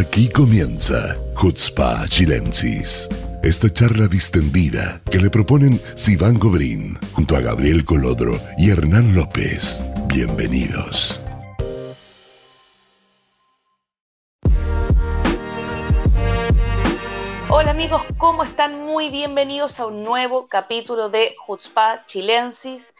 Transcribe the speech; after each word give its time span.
Aquí 0.00 0.30
comienza 0.30 1.18
Hutzpa 1.36 2.08
Chilensis. 2.08 3.06
Esta 3.42 3.68
charla 3.68 4.06
distendida 4.06 5.02
que 5.10 5.18
le 5.18 5.28
proponen 5.28 5.78
Sivan 5.94 6.38
Gobrín 6.38 6.98
junto 7.12 7.36
a 7.36 7.40
Gabriel 7.40 7.84
Colodro 7.84 8.32
y 8.56 8.70
Hernán 8.70 9.14
López. 9.14 9.84
Bienvenidos. 10.06 11.20
Hola 17.50 17.72
amigos, 17.72 18.00
¿cómo 18.16 18.44
están? 18.44 18.86
Muy 18.86 19.10
bienvenidos 19.10 19.78
a 19.80 19.84
un 19.84 20.02
nuevo 20.02 20.48
capítulo 20.48 21.10
de 21.10 21.34
Hutzpa 21.46 22.06
Chilensis. 22.06 22.90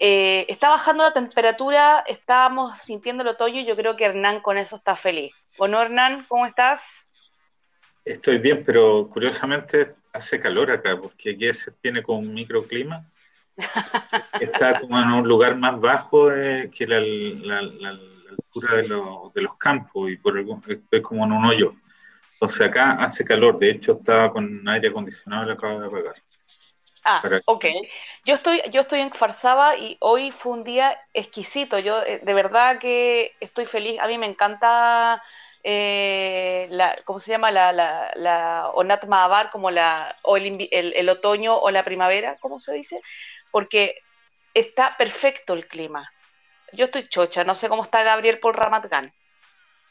Eh, 0.00 0.44
está 0.48 0.70
bajando 0.70 1.04
la 1.04 1.12
temperatura, 1.12 2.02
estábamos 2.08 2.76
sintiendo 2.82 3.22
el 3.22 3.28
otoño 3.28 3.60
y 3.60 3.64
yo 3.64 3.76
creo 3.76 3.96
que 3.96 4.06
Hernán 4.06 4.40
con 4.40 4.58
eso 4.58 4.74
está 4.74 4.96
feliz. 4.96 5.32
¿O 5.58 5.68
no, 5.68 5.82
Hernán? 5.82 6.24
¿Cómo 6.28 6.46
estás? 6.46 6.80
Estoy 8.04 8.38
bien, 8.38 8.62
pero 8.64 9.08
curiosamente 9.12 9.94
hace 10.12 10.40
calor 10.40 10.70
acá, 10.70 10.96
porque 10.96 11.30
aquí 11.30 11.52
se 11.52 11.72
tiene 11.72 12.02
como 12.02 12.20
un 12.20 12.32
microclima. 12.32 13.04
Está 14.40 14.80
como 14.80 14.98
en 14.98 15.10
un 15.12 15.28
lugar 15.28 15.56
más 15.56 15.78
bajo 15.80 16.32
eh, 16.32 16.70
que 16.74 16.86
la, 16.86 17.58
altura 17.58 18.76
de, 18.76 19.42
los 19.42 19.56
campos 19.58 20.10
y 20.10 20.16
por 20.16 20.38
es 20.38 21.02
como 21.02 21.24
en 21.24 21.32
un 21.32 21.44
hoyo. 21.44 21.74
Entonces 22.34 22.68
acá 22.68 22.92
hace 22.92 23.24
calor, 23.24 23.58
de 23.58 23.70
hecho 23.70 23.98
estaba 23.98 24.32
con 24.32 24.66
aire 24.68 24.88
acondicionado 24.88 25.42
y 25.42 25.46
lo 25.48 25.52
acabo 25.54 25.80
de 25.80 25.86
apagar. 25.86 26.14
Ah, 27.04 27.22
ok. 27.46 27.64
Yo 28.24 28.34
estoy, 28.34 28.62
yo 28.70 28.82
estoy 28.82 29.00
en 29.00 29.10
Farsaba 29.10 29.76
y 29.76 29.96
hoy 30.00 30.30
fue 30.30 30.52
un 30.52 30.62
día 30.62 30.96
exquisito. 31.14 31.78
Yo 31.78 32.02
eh, 32.02 32.20
de 32.22 32.34
verdad 32.34 32.78
que 32.78 33.32
estoy 33.40 33.66
feliz. 33.66 33.98
A 34.00 34.06
mí 34.06 34.18
me 34.18 34.26
encanta 34.26 35.22
eh, 35.70 36.66
la, 36.70 36.96
¿cómo 37.04 37.20
se 37.20 37.30
llama? 37.30 37.50
La, 37.50 37.74
la, 37.74 38.10
la 38.16 38.70
Onat 38.72 39.04
Mahabar, 39.06 39.50
como 39.50 39.70
la, 39.70 40.16
o 40.22 40.38
el, 40.38 40.66
el, 40.72 41.08
otoño 41.10 41.58
o 41.58 41.70
la 41.70 41.84
primavera, 41.84 42.38
¿cómo 42.40 42.58
se 42.58 42.72
dice? 42.72 43.02
Porque 43.50 43.96
está 44.54 44.96
perfecto 44.96 45.52
el 45.52 45.66
clima. 45.66 46.10
Yo 46.72 46.86
estoy 46.86 47.06
chocha, 47.06 47.44
no 47.44 47.54
sé 47.54 47.68
cómo 47.68 47.82
está 47.82 48.02
Gabriel 48.02 48.38
por 48.38 48.56
Ramat 48.56 48.86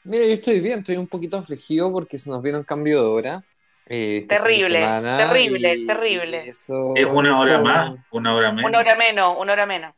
Mira, 0.04 0.26
yo 0.26 0.34
estoy 0.34 0.62
bien, 0.62 0.80
estoy 0.80 0.98
un 0.98 1.08
poquito 1.08 1.38
afligido 1.38 1.92
porque 1.92 2.18
se 2.18 2.32
nos 2.32 2.42
viene 2.42 2.58
un 2.58 2.64
cambio 2.64 3.04
de 3.04 3.08
hora. 3.10 3.44
Eh, 3.86 4.22
este 4.24 4.36
terrible, 4.36 4.80
terrible, 4.80 5.86
terrible. 5.86 6.48
es 6.48 6.70
una 6.72 7.40
hora 7.40 7.62
más, 7.62 7.94
una 8.10 8.34
hora 8.34 8.52
menos. 8.52 8.68
Una 8.68 8.80
hora 8.80 8.96
menos, 8.96 9.36
una 9.38 9.54
hora 9.54 9.66
menos. 9.68 9.94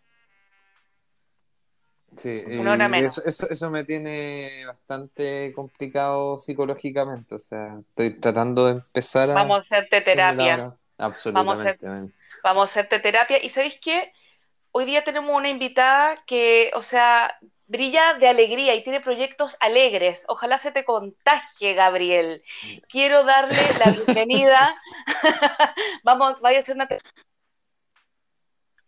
Sí, 2.20 2.44
eh, 2.46 3.06
Eso, 3.06 3.72
me 3.72 3.86
tiene 3.86 4.50
bastante 4.68 5.54
complicado 5.54 6.38
psicológicamente. 6.38 7.36
O 7.36 7.40
sea, 7.40 7.78
estoy 7.80 8.20
tratando 8.20 8.66
de 8.66 8.74
empezar 8.74 9.32
a. 9.32 9.34
Vamos 9.36 9.72
a 9.72 9.78
hacerte 9.78 10.02
terapia. 10.02 10.76
Absolutamente. 10.98 11.88
Vamos 12.44 12.70
a, 12.70 12.72
hacerte 12.72 13.00
terapia. 13.00 13.42
¿Y 13.42 13.50
sabéis 13.50 13.78
qué? 13.82 14.12
Hoy 14.72 14.84
día 14.84 15.06
tenemos 15.06 15.34
una 15.34 15.48
invitada 15.48 16.22
que, 16.28 16.72
o 16.76 16.82
sea, 16.82 17.40
brilla 17.68 18.16
de 18.16 18.28
alegría 18.28 18.76
y 18.76 18.84
tiene 18.84 19.00
proyectos 19.00 19.56
alegres. 19.62 20.22
Ojalá 20.28 20.60
se 20.60 20.72
te 20.72 20.84
contagie, 20.84 21.74
Gabriel. 21.74 22.44
Quiero 22.90 23.24
darle 23.24 23.56
la 23.80 23.92
bienvenida. 24.06 24.76
Vamos, 26.04 26.42
vaya 26.42 26.60
a 26.60 26.62
hacer 26.64 26.76
una 26.76 26.88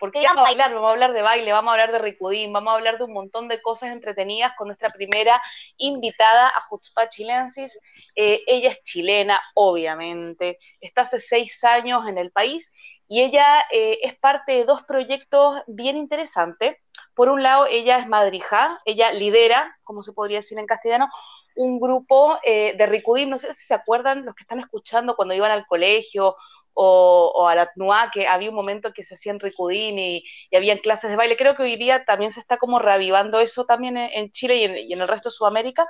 porque 0.01 0.23
vamos 0.23 0.41
a 0.41 0.49
bailar, 0.49 0.73
vamos 0.73 0.87
a 0.87 0.91
hablar 0.93 1.13
de 1.13 1.21
baile, 1.21 1.51
vamos 1.51 1.69
a 1.69 1.73
hablar 1.73 1.91
de 1.91 1.99
ricudín, 1.99 2.51
vamos 2.51 2.71
a 2.71 2.75
hablar 2.75 2.97
de 2.97 3.03
un 3.03 3.13
montón 3.13 3.47
de 3.47 3.61
cosas 3.61 3.91
entretenidas 3.91 4.53
con 4.57 4.65
nuestra 4.65 4.89
primera 4.89 5.39
invitada 5.77 6.47
a 6.47 6.61
Jutzpa 6.61 7.07
Chilensis. 7.07 7.79
Eh, 8.15 8.41
ella 8.47 8.71
es 8.71 8.81
chilena, 8.81 9.39
obviamente, 9.53 10.57
está 10.79 11.01
hace 11.01 11.19
seis 11.19 11.63
años 11.63 12.07
en 12.07 12.17
el 12.17 12.31
país 12.31 12.71
y 13.07 13.21
ella 13.21 13.45
eh, 13.71 13.99
es 14.01 14.17
parte 14.17 14.53
de 14.53 14.65
dos 14.65 14.81
proyectos 14.85 15.61
bien 15.67 15.97
interesantes. 15.97 16.77
Por 17.13 17.29
un 17.29 17.43
lado, 17.43 17.67
ella 17.67 17.99
es 17.99 18.07
madrija, 18.07 18.81
ella 18.85 19.11
lidera, 19.13 19.77
como 19.83 20.01
se 20.01 20.13
podría 20.13 20.39
decir 20.39 20.57
en 20.57 20.65
castellano, 20.65 21.09
un 21.55 21.79
grupo 21.79 22.39
eh, 22.43 22.73
de 22.75 22.85
Ricudim, 22.87 23.29
no 23.29 23.37
sé 23.37 23.53
si 23.53 23.67
se 23.67 23.75
acuerdan 23.75 24.25
los 24.25 24.33
que 24.33 24.45
están 24.45 24.61
escuchando 24.61 25.15
cuando 25.15 25.35
iban 25.35 25.51
al 25.51 25.67
colegio 25.67 26.37
o, 26.73 27.47
a 27.47 27.55
la 27.55 27.71
TNUA, 27.71 28.11
que 28.13 28.27
había 28.27 28.49
un 28.49 28.55
momento 28.55 28.93
que 28.93 29.03
se 29.03 29.15
hacían 29.15 29.39
ricudín 29.39 29.99
y, 29.99 30.23
y 30.49 30.55
habían 30.55 30.79
clases 30.79 31.09
de 31.09 31.15
baile. 31.15 31.37
Creo 31.37 31.55
que 31.55 31.63
hoy 31.63 31.75
día 31.75 32.05
también 32.05 32.31
se 32.31 32.39
está 32.39 32.57
como 32.57 32.79
reavivando 32.79 33.39
eso 33.39 33.65
también 33.65 33.97
en, 33.97 34.31
Chile 34.31 34.57
y 34.57 34.93
en, 34.93 35.01
el 35.01 35.07
resto 35.07 35.29
de 35.29 35.35
Sudamérica. 35.35 35.87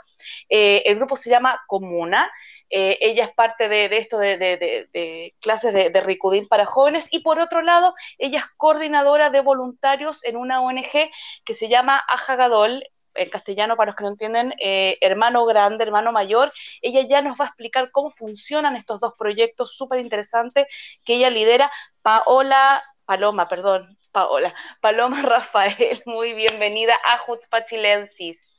Eh, 0.50 0.84
el 0.86 0.96
grupo 0.96 1.16
se 1.16 1.30
llama 1.30 1.62
Comuna. 1.68 2.32
Eh, 2.70 2.98
ella 3.02 3.26
es 3.26 3.34
parte 3.34 3.68
de, 3.68 3.86
esto 3.98 4.18
de, 4.18 5.36
clases 5.42 5.74
de, 5.74 6.02
ricudín 6.02 6.48
para 6.48 6.66
jóvenes 6.66 7.08
y 7.12 7.20
por 7.20 7.38
otro 7.40 7.62
lado, 7.62 7.94
ella 8.18 8.40
es 8.40 8.46
coordinadora 8.56 9.30
de 9.30 9.42
voluntarios 9.42 10.24
en 10.24 10.38
una 10.38 10.62
ONG 10.62 11.12
que 11.44 11.54
se 11.54 11.68
llama 11.68 12.02
Ajagadol, 12.08 12.82
en 13.16 13.30
castellano 13.30 13.76
para 13.76 13.92
los 13.92 13.96
que 13.96 14.04
no 14.04 14.10
entienden, 14.10 14.54
eh, 14.60 14.98
hermano 15.02 15.46
grande, 15.46 15.84
hermano 15.84 16.12
mayor. 16.12 16.52
Ella 16.82 17.02
ya 17.08 17.22
nos 17.22 17.40
va 17.40 17.46
a 17.46 17.48
explicar 17.48 17.92
cómo 17.92 18.12
funcionan 18.12 18.76
estos 18.76 19.00
dos 19.00 19.14
proyectos 19.18 19.76
súper 19.76 20.00
interesantes 20.00 20.68
que 21.06 21.16
ella 21.16 21.30
lidera. 21.30 21.72
Paola, 22.02 22.84
Paloma, 23.06 23.48
perdón, 23.48 23.98
Paola, 24.12 24.54
Paloma 24.82 25.22
Rafael, 25.24 26.02
muy 26.06 26.34
bienvenida 26.34 26.98
a 27.06 27.20
Jutzpachilensis. 27.20 28.51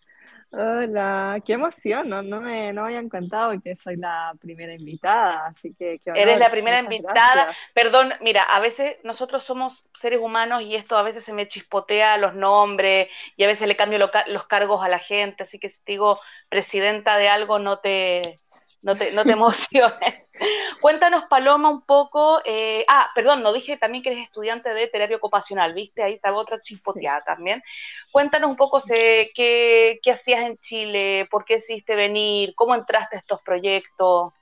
Hola, 0.54 1.40
qué 1.46 1.54
emoción, 1.54 2.10
no, 2.10 2.20
no, 2.20 2.42
me, 2.42 2.74
no 2.74 2.84
habían 2.84 3.08
contado 3.08 3.58
que 3.62 3.74
soy 3.74 3.96
la 3.96 4.34
primera 4.38 4.74
invitada, 4.74 5.46
así 5.46 5.74
que... 5.78 5.98
Eres 6.04 6.38
la 6.38 6.50
primera 6.50 6.80
invitada, 6.80 7.56
perdón, 7.72 8.12
mira, 8.20 8.42
a 8.42 8.60
veces 8.60 8.96
nosotros 9.02 9.44
somos 9.44 9.82
seres 9.94 10.20
humanos 10.20 10.60
y 10.60 10.74
esto 10.74 10.98
a 10.98 11.02
veces 11.02 11.24
se 11.24 11.32
me 11.32 11.48
chispotea 11.48 12.18
los 12.18 12.34
nombres 12.34 13.08
y 13.34 13.44
a 13.44 13.46
veces 13.46 13.66
le 13.66 13.76
cambio 13.76 13.98
los 13.98 14.46
cargos 14.46 14.84
a 14.84 14.90
la 14.90 14.98
gente, 14.98 15.44
así 15.44 15.58
que 15.58 15.70
si 15.70 15.78
digo 15.86 16.20
presidenta 16.50 17.16
de 17.16 17.30
algo 17.30 17.58
no 17.58 17.78
te, 17.78 18.38
no 18.82 18.96
te, 18.96 19.12
no 19.12 19.24
te 19.24 19.32
emociones. 19.32 20.26
Cuéntanos, 20.80 21.24
Paloma, 21.30 21.70
un 21.70 21.82
poco. 21.82 22.40
Eh, 22.44 22.84
ah, 22.88 23.10
perdón, 23.14 23.42
no 23.42 23.52
dije 23.52 23.76
también 23.76 24.02
que 24.02 24.10
eres 24.10 24.24
estudiante 24.24 24.74
de 24.74 24.88
terapia 24.88 25.16
ocupacional, 25.16 25.72
¿viste? 25.72 26.02
Ahí 26.02 26.14
estaba 26.14 26.38
otra 26.38 26.60
chispoteada 26.60 27.22
también. 27.22 27.62
Cuéntanos 28.10 28.50
un 28.50 28.56
poco 28.56 28.80
sé, 28.80 29.30
qué, 29.34 30.00
qué 30.02 30.10
hacías 30.10 30.42
en 30.42 30.58
Chile, 30.58 31.28
por 31.30 31.44
qué 31.44 31.54
decidiste 31.54 31.94
venir, 31.94 32.54
cómo 32.56 32.74
entraste 32.74 33.16
a 33.16 33.20
estos 33.20 33.40
proyectos. 33.42 34.32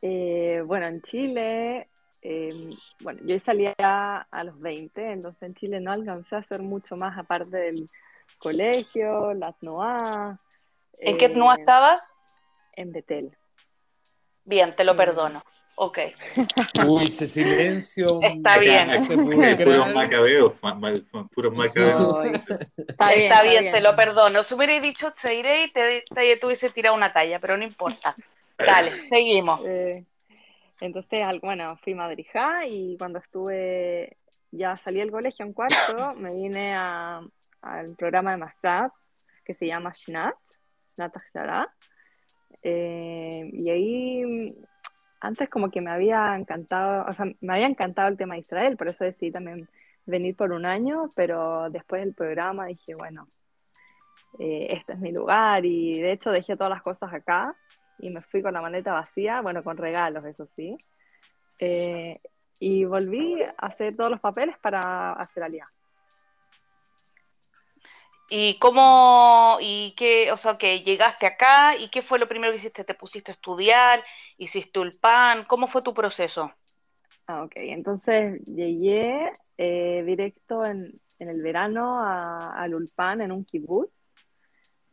Eh, 0.00 0.62
bueno, 0.64 0.86
en 0.86 1.02
Chile, 1.02 1.88
em, 2.22 2.70
bueno, 3.00 3.20
yo 3.24 3.38
salía 3.38 3.74
a 3.78 4.44
los 4.44 4.58
20, 4.58 5.12
entonces 5.12 5.42
en 5.42 5.54
Chile 5.54 5.80
no 5.80 5.92
alcancé 5.92 6.36
a 6.36 6.38
hacer 6.38 6.60
mucho 6.60 6.96
más 6.96 7.18
aparte 7.18 7.56
del 7.58 7.90
colegio, 8.38 9.34
la 9.34 9.52
TNOA. 9.52 10.38
¿En 10.98 11.18
qué 11.18 11.28
TNOA 11.28 11.54
eh, 11.54 11.58
estabas? 11.60 12.21
En 12.72 12.92
Betel. 12.92 13.36
Bien, 14.44 14.74
te 14.74 14.84
lo 14.84 14.96
perdono. 14.96 15.44
Ok. 15.74 15.98
Uy, 16.86 17.04
ese 17.06 17.26
silencio. 17.26 18.20
Está 18.22 18.58
bien. 18.58 18.88
Puro 19.64 19.86
macabeo, 19.86 20.52
puro 21.34 21.50
macabeo. 21.52 22.22
Está, 22.24 23.42
bien, 23.42 23.72
te 23.72 23.80
lo 23.80 23.96
perdono. 23.96 24.42
Si 24.42 24.54
hubiera 24.54 24.78
dicho 24.80 25.12
Tseirei, 25.12 25.72
te, 25.72 26.04
te, 26.14 26.36
te 26.36 26.46
hubiese 26.46 26.70
tirado 26.70 26.94
una 26.94 27.12
talla, 27.12 27.38
pero 27.38 27.56
no 27.56 27.64
importa. 27.64 28.14
Dale, 28.58 29.08
seguimos. 29.08 29.60
Eh, 29.64 30.04
entonces, 30.80 31.24
bueno, 31.40 31.76
fui 31.82 31.94
madrija 31.94 32.66
y 32.66 32.96
cuando 32.98 33.18
estuve, 33.18 34.16
ya 34.50 34.76
salí 34.76 34.98
del 34.98 35.10
colegio 35.10 35.44
en 35.44 35.52
cuarto, 35.52 36.14
me 36.16 36.32
vine 36.32 36.76
al 36.76 37.96
programa 37.96 38.32
de 38.32 38.36
Masad, 38.36 38.90
que 39.44 39.54
se 39.54 39.66
llama 39.66 39.92
Shnat, 39.94 40.36
Shnat 40.96 41.16
eh, 42.62 43.50
y 43.52 43.70
ahí 43.70 44.54
antes 45.20 45.48
como 45.48 45.70
que 45.70 45.80
me 45.80 45.90
había 45.90 46.34
encantado, 46.36 47.06
o 47.08 47.12
sea, 47.14 47.26
me 47.40 47.52
había 47.52 47.66
encantado 47.66 48.08
el 48.08 48.16
tema 48.16 48.34
de 48.34 48.40
Israel, 48.40 48.76
por 48.76 48.88
eso 48.88 49.04
decidí 49.04 49.30
también 49.30 49.68
venir 50.04 50.36
por 50.36 50.52
un 50.52 50.66
año, 50.66 51.10
pero 51.14 51.70
después 51.70 52.02
del 52.02 52.14
programa 52.14 52.66
dije, 52.66 52.94
bueno, 52.94 53.28
eh, 54.38 54.68
este 54.70 54.94
es 54.94 54.98
mi 54.98 55.12
lugar 55.12 55.64
y 55.64 56.00
de 56.00 56.12
hecho 56.12 56.32
dejé 56.32 56.56
todas 56.56 56.70
las 56.70 56.82
cosas 56.82 57.12
acá 57.12 57.54
y 57.98 58.10
me 58.10 58.22
fui 58.22 58.42
con 58.42 58.52
la 58.54 58.62
maleta 58.62 58.92
vacía, 58.92 59.40
bueno, 59.42 59.62
con 59.62 59.76
regalos, 59.76 60.24
eso 60.24 60.46
sí. 60.56 60.76
Eh, 61.58 62.18
y 62.58 62.84
volví 62.84 63.42
a 63.42 63.54
hacer 63.58 63.94
todos 63.96 64.10
los 64.10 64.20
papeles 64.20 64.56
para 64.58 65.12
hacer 65.12 65.42
alianza. 65.42 65.81
¿Y 68.28 68.58
cómo, 68.58 69.58
y 69.60 69.94
qué, 69.96 70.32
o 70.32 70.36
sea, 70.36 70.56
que 70.56 70.80
llegaste 70.80 71.26
acá 71.26 71.76
y 71.76 71.90
qué 71.90 72.02
fue 72.02 72.18
lo 72.18 72.28
primero 72.28 72.52
que 72.52 72.58
hiciste? 72.58 72.84
¿Te 72.84 72.94
pusiste 72.94 73.30
a 73.30 73.34
estudiar? 73.34 74.02
¿Hiciste 74.38 74.78
ulpan? 74.80 75.44
¿Cómo 75.44 75.66
fue 75.66 75.82
tu 75.82 75.92
proceso? 75.92 76.50
Ah, 77.26 77.44
ok, 77.44 77.52
entonces 77.56 78.40
llegué 78.46 79.32
eh, 79.58 80.02
directo 80.04 80.64
en, 80.64 80.92
el 81.18 81.40
verano 81.40 82.02
al 82.04 82.74
ulpan 82.74 83.20
en 83.20 83.32
un 83.32 83.44
kibutz. 83.44 84.12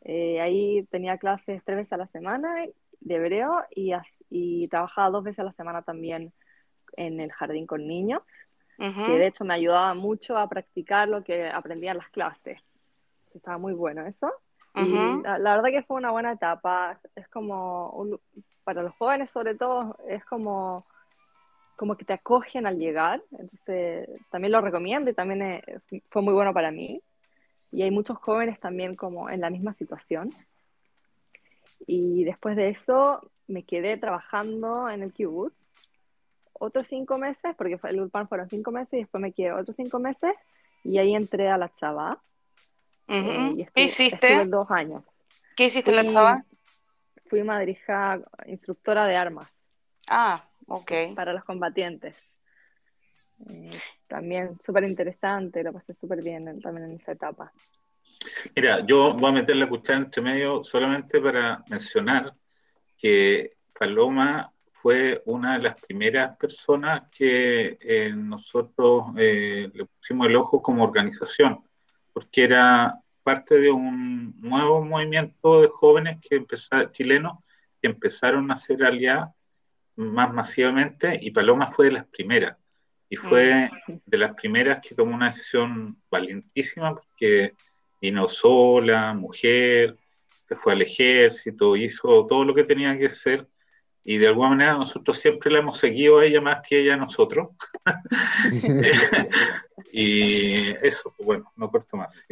Eh, 0.01 0.39
ahí 0.39 0.85
tenía 0.89 1.17
clases 1.17 1.63
tres 1.63 1.77
veces 1.77 1.93
a 1.93 1.97
la 1.97 2.07
semana 2.07 2.65
de 2.99 3.15
hebreo 3.15 3.63
y, 3.71 3.93
y 4.29 4.67
trabajaba 4.67 5.09
dos 5.09 5.23
veces 5.23 5.39
a 5.39 5.43
la 5.43 5.53
semana 5.53 5.81
también 5.81 6.33
en 6.97 7.19
el 7.19 7.31
jardín 7.31 7.65
con 7.65 7.87
niños, 7.87 8.21
que 8.77 9.17
de 9.17 9.27
hecho 9.27 9.43
me 9.43 9.53
ayudaba 9.53 9.93
mucho 9.93 10.37
a 10.37 10.47
practicar 10.47 11.07
lo 11.07 11.23
que 11.23 11.47
aprendía 11.47 11.91
en 11.91 11.97
las 11.97 12.09
clases. 12.09 12.61
Estaba 13.33 13.57
muy 13.57 13.73
bueno 13.73 14.05
eso. 14.05 14.31
Y 14.75 14.93
la, 15.23 15.55
verdad 15.55 15.69
que 15.71 15.83
fue 15.83 15.97
una 15.97 16.11
buena 16.11 16.31
etapa. 16.31 16.99
Es 17.15 17.27
como, 17.27 18.19
para 18.63 18.83
los 18.83 18.95
jóvenes 18.95 19.31
sobre 19.31 19.55
todo, 19.55 19.97
es 20.07 20.23
como, 20.25 20.85
como 21.75 21.97
que 21.97 22.05
te 22.05 22.13
acogen 22.13 22.65
al 22.65 22.77
llegar. 22.77 23.21
Entonces, 23.31 24.09
también 24.29 24.51
lo 24.51 24.61
recomiendo 24.61 25.09
y 25.09 25.13
también 25.13 25.41
eh, 25.41 25.63
fue 26.09 26.21
muy 26.21 26.33
bueno 26.33 26.53
para 26.53 26.71
mí. 26.71 27.01
Y 27.71 27.81
hay 27.81 27.91
muchos 27.91 28.17
jóvenes 28.17 28.59
también 28.59 28.95
como 28.95 29.29
en 29.29 29.41
la 29.41 29.49
misma 29.49 29.73
situación. 29.73 30.33
Y 31.85 32.23
después 32.23 32.55
de 32.55 32.69
eso 32.69 33.29
me 33.47 33.63
quedé 33.63 33.97
trabajando 33.97 34.89
en 34.89 35.01
el 35.01 35.11
kibbutz 35.11 35.71
otros 36.59 36.87
cinco 36.87 37.17
meses, 37.17 37.55
porque 37.57 37.79
el 37.83 38.01
Ulpan 38.01 38.27
fueron 38.27 38.49
cinco 38.49 38.71
meses 38.71 38.93
y 38.93 38.97
después 38.97 39.21
me 39.21 39.31
quedé 39.31 39.53
otros 39.53 39.75
cinco 39.75 39.97
meses 39.97 40.33
y 40.83 40.97
ahí 40.97 41.15
entré 41.15 41.49
a 41.49 41.57
la 41.57 41.69
Tzabá. 41.69 42.21
Eh, 43.09 43.67
¿Qué 43.73 43.83
hiciste? 43.83 44.45
dos 44.45 44.69
años. 44.69 45.21
¿Qué 45.55 45.65
hiciste 45.65 45.89
en 45.89 45.95
la 45.95 46.03
Tzabá? 46.05 46.45
Fui 47.27 47.43
madrija, 47.43 48.19
instructora 48.45 49.05
de 49.05 49.15
armas. 49.15 49.65
Ah, 50.07 50.47
ok. 50.67 50.91
Para 51.15 51.33
los 51.33 51.43
combatientes. 51.43 52.15
Eh, 53.49 53.79
también 54.07 54.59
súper 54.63 54.83
interesante, 54.83 55.63
lo 55.63 55.73
pasé 55.73 55.93
súper 55.93 56.21
bien 56.21 56.59
también 56.61 56.89
en 56.89 56.95
esa 56.97 57.13
etapa. 57.13 57.51
Mira, 58.55 58.85
yo 58.85 59.13
voy 59.13 59.29
a 59.29 59.33
meter 59.33 59.55
la 59.55 59.69
cuchara 59.69 59.99
entre 59.99 60.21
medio 60.21 60.63
solamente 60.63 61.21
para 61.21 61.63
mencionar 61.69 62.33
que 62.97 63.57
Paloma 63.77 64.51
fue 64.71 65.21
una 65.25 65.53
de 65.53 65.63
las 65.63 65.81
primeras 65.81 66.37
personas 66.37 67.03
que 67.09 67.77
eh, 67.81 68.11
nosotros 68.15 69.05
eh, 69.17 69.69
le 69.73 69.85
pusimos 69.85 70.27
el 70.27 70.35
ojo 70.35 70.61
como 70.61 70.83
organización, 70.83 71.63
porque 72.13 72.43
era 72.43 72.93
parte 73.23 73.59
de 73.59 73.71
un 73.71 74.33
nuevo 74.39 74.83
movimiento 74.83 75.61
de 75.61 75.67
jóvenes 75.67 76.17
que 76.21 76.43
chilenos 76.91 77.37
que 77.81 77.87
empezaron 77.87 78.51
a 78.51 78.57
ser 78.57 78.83
aliados 78.83 79.29
más 79.95 80.33
masivamente 80.33 81.19
y 81.21 81.31
Paloma 81.31 81.71
fue 81.71 81.87
de 81.87 81.91
las 81.93 82.05
primeras. 82.07 82.57
Y 83.09 83.15
fue 83.15 83.69
mm. 83.87 83.93
de 84.05 84.17
las 84.17 84.33
primeras 84.35 84.79
que 84.85 84.95
tomó 84.95 85.15
una 85.15 85.27
decisión 85.27 85.97
valientísima 86.09 86.95
porque 86.95 87.53
vino 88.01 88.29
sola, 88.29 89.13
mujer, 89.13 89.97
se 90.47 90.55
fue 90.55 90.73
al 90.73 90.81
ejército, 90.81 91.75
hizo 91.75 92.25
todo 92.27 92.43
lo 92.43 92.55
que 92.55 92.63
tenía 92.63 92.97
que 92.97 93.07
hacer 93.07 93.47
y 94.03 94.17
de 94.17 94.27
alguna 94.27 94.49
manera 94.49 94.73
nosotros 94.73 95.19
siempre 95.19 95.51
la 95.51 95.59
hemos 95.59 95.77
seguido 95.77 96.19
a 96.19 96.25
ella 96.25 96.41
más 96.41 96.65
que 96.67 96.81
ella 96.81 96.93
a 96.93 96.97
nosotros. 96.97 97.49
y 99.91 100.69
eso, 100.85 101.13
pues 101.15 101.25
bueno, 101.25 101.51
no 101.55 101.69
corto 101.69 101.97
más. 101.97 102.25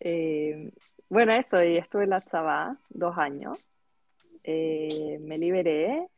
Eh, 0.00 0.72
bueno, 1.08 1.32
eso, 1.32 1.62
y 1.62 1.78
estuve 1.78 2.04
en 2.04 2.10
la 2.10 2.22
Chabá 2.22 2.76
dos 2.90 3.16
años. 3.16 3.58
Eh, 4.44 5.18
me 5.20 5.38
liberé 5.38 6.08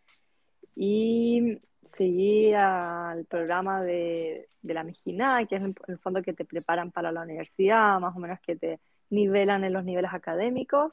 y 0.74 1.58
seguí 1.82 2.54
al 2.54 3.26
programa 3.26 3.82
de, 3.82 4.48
de 4.62 4.74
la 4.74 4.82
Mejina, 4.82 5.46
que 5.46 5.56
es 5.56 5.62
en 5.62 5.74
el 5.88 5.98
fondo 5.98 6.22
que 6.22 6.32
te 6.32 6.44
preparan 6.44 6.90
para 6.90 7.12
la 7.12 7.22
universidad, 7.22 8.00
más 8.00 8.16
o 8.16 8.18
menos 8.18 8.40
que 8.40 8.56
te 8.56 8.80
nivelan 9.10 9.64
en 9.64 9.72
los 9.72 9.84
niveles 9.84 10.10
académicos 10.12 10.92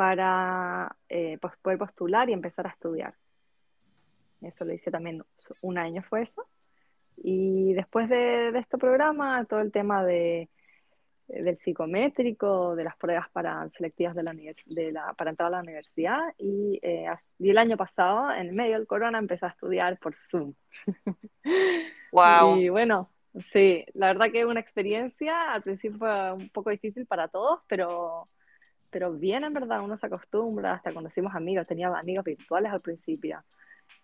para 0.00 0.96
eh, 1.10 1.36
poder 1.60 1.76
postular 1.76 2.30
y 2.30 2.32
empezar 2.32 2.66
a 2.66 2.70
estudiar. 2.70 3.12
Eso 4.40 4.64
lo 4.64 4.72
hice 4.72 4.90
también, 4.90 5.22
un 5.60 5.76
año 5.76 6.02
fue 6.02 6.22
eso. 6.22 6.46
Y 7.18 7.74
después 7.74 8.08
de, 8.08 8.48
este 8.48 8.78
programa, 8.78 9.44
todo 9.44 9.60
el 9.60 9.70
tema 9.70 10.02
de, 10.02 10.48
del 11.28 11.58
psicométrico, 11.58 12.74
de 12.76 12.84
las 12.84 12.96
pruebas 12.96 13.28
para 13.28 13.68
selectivas 13.68 14.14
de 14.14 14.22
la, 14.22 14.32
de 14.32 14.90
la 14.90 15.12
para 15.12 15.32
entrar 15.32 15.48
a 15.48 15.56
la 15.56 15.60
universidad, 15.60 16.18
y, 16.38 16.80
eh, 16.80 17.04
y, 17.38 17.50
el 17.50 17.58
año 17.58 17.76
pasado, 17.76 18.32
en 18.32 18.54
medio 18.54 18.78
del 18.78 18.86
corona, 18.86 19.18
empecé 19.18 19.44
a 19.44 19.50
estudiar 19.50 19.98
por 19.98 20.14
Zoom. 20.14 20.54
Wow. 22.12 22.56
y 22.56 22.70
bueno, 22.70 23.08
sí, 23.52 23.84
la 23.92 24.08
verdad 24.08 24.32
que 24.32 24.46
una 24.46 24.58
experiencia, 24.58 25.52
al 25.52 25.62
principio 25.62 25.98
fue 25.98 26.32
un 26.32 26.48
poco 26.48 26.70
difícil 26.70 27.06
para 27.06 27.28
todos, 27.28 27.60
pero 27.68 28.28
pero 28.90 29.12
bien 29.12 29.44
en 29.44 29.52
verdad, 29.52 29.82
uno 29.82 29.96
se 29.96 30.06
acostumbra, 30.06 30.74
hasta 30.74 30.92
conocimos 30.92 31.34
amigos, 31.34 31.66
tenía 31.66 31.88
amigos 31.88 32.24
virtuales 32.24 32.72
al 32.72 32.80
principio 32.80 33.42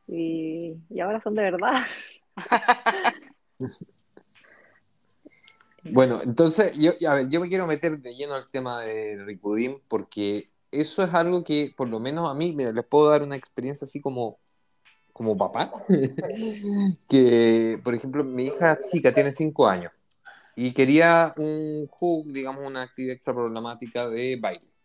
y, 0.06 0.74
ahora 1.00 1.20
son 1.20 1.34
de 1.34 1.42
verdad. 1.42 1.74
bueno, 5.84 6.20
entonces 6.22 6.78
yo, 6.78 6.92
a 7.08 7.14
ver, 7.14 7.28
yo 7.28 7.40
me 7.40 7.48
quiero 7.48 7.66
meter 7.66 7.98
de 7.98 8.14
lleno 8.14 8.34
al 8.34 8.48
tema 8.50 8.82
de 8.82 9.24
Ricudim 9.24 9.78
porque 9.88 10.50
eso 10.70 11.02
es 11.02 11.12
algo 11.14 11.42
que 11.44 11.74
por 11.76 11.88
lo 11.88 12.00
menos 12.00 12.30
a 12.30 12.34
mí, 12.34 12.52
mira, 12.52 12.72
les 12.72 12.84
puedo 12.84 13.10
dar 13.10 13.22
una 13.22 13.36
experiencia 13.36 13.84
así 13.84 14.00
como 14.00 14.38
como 15.12 15.34
papá, 15.34 15.72
que 17.08 17.80
por 17.82 17.94
ejemplo 17.94 18.22
mi 18.22 18.48
hija 18.48 18.78
chica 18.84 19.14
tiene 19.14 19.32
cinco 19.32 19.66
años 19.66 19.90
y 20.54 20.72
quería 20.72 21.34
un 21.36 21.86
hook, 21.86 22.26
digamos 22.32 22.66
una 22.66 22.82
actividad 22.82 23.14
extra 23.14 23.34
problemática 23.34 24.08
de 24.08 24.36
baile. 24.40 24.75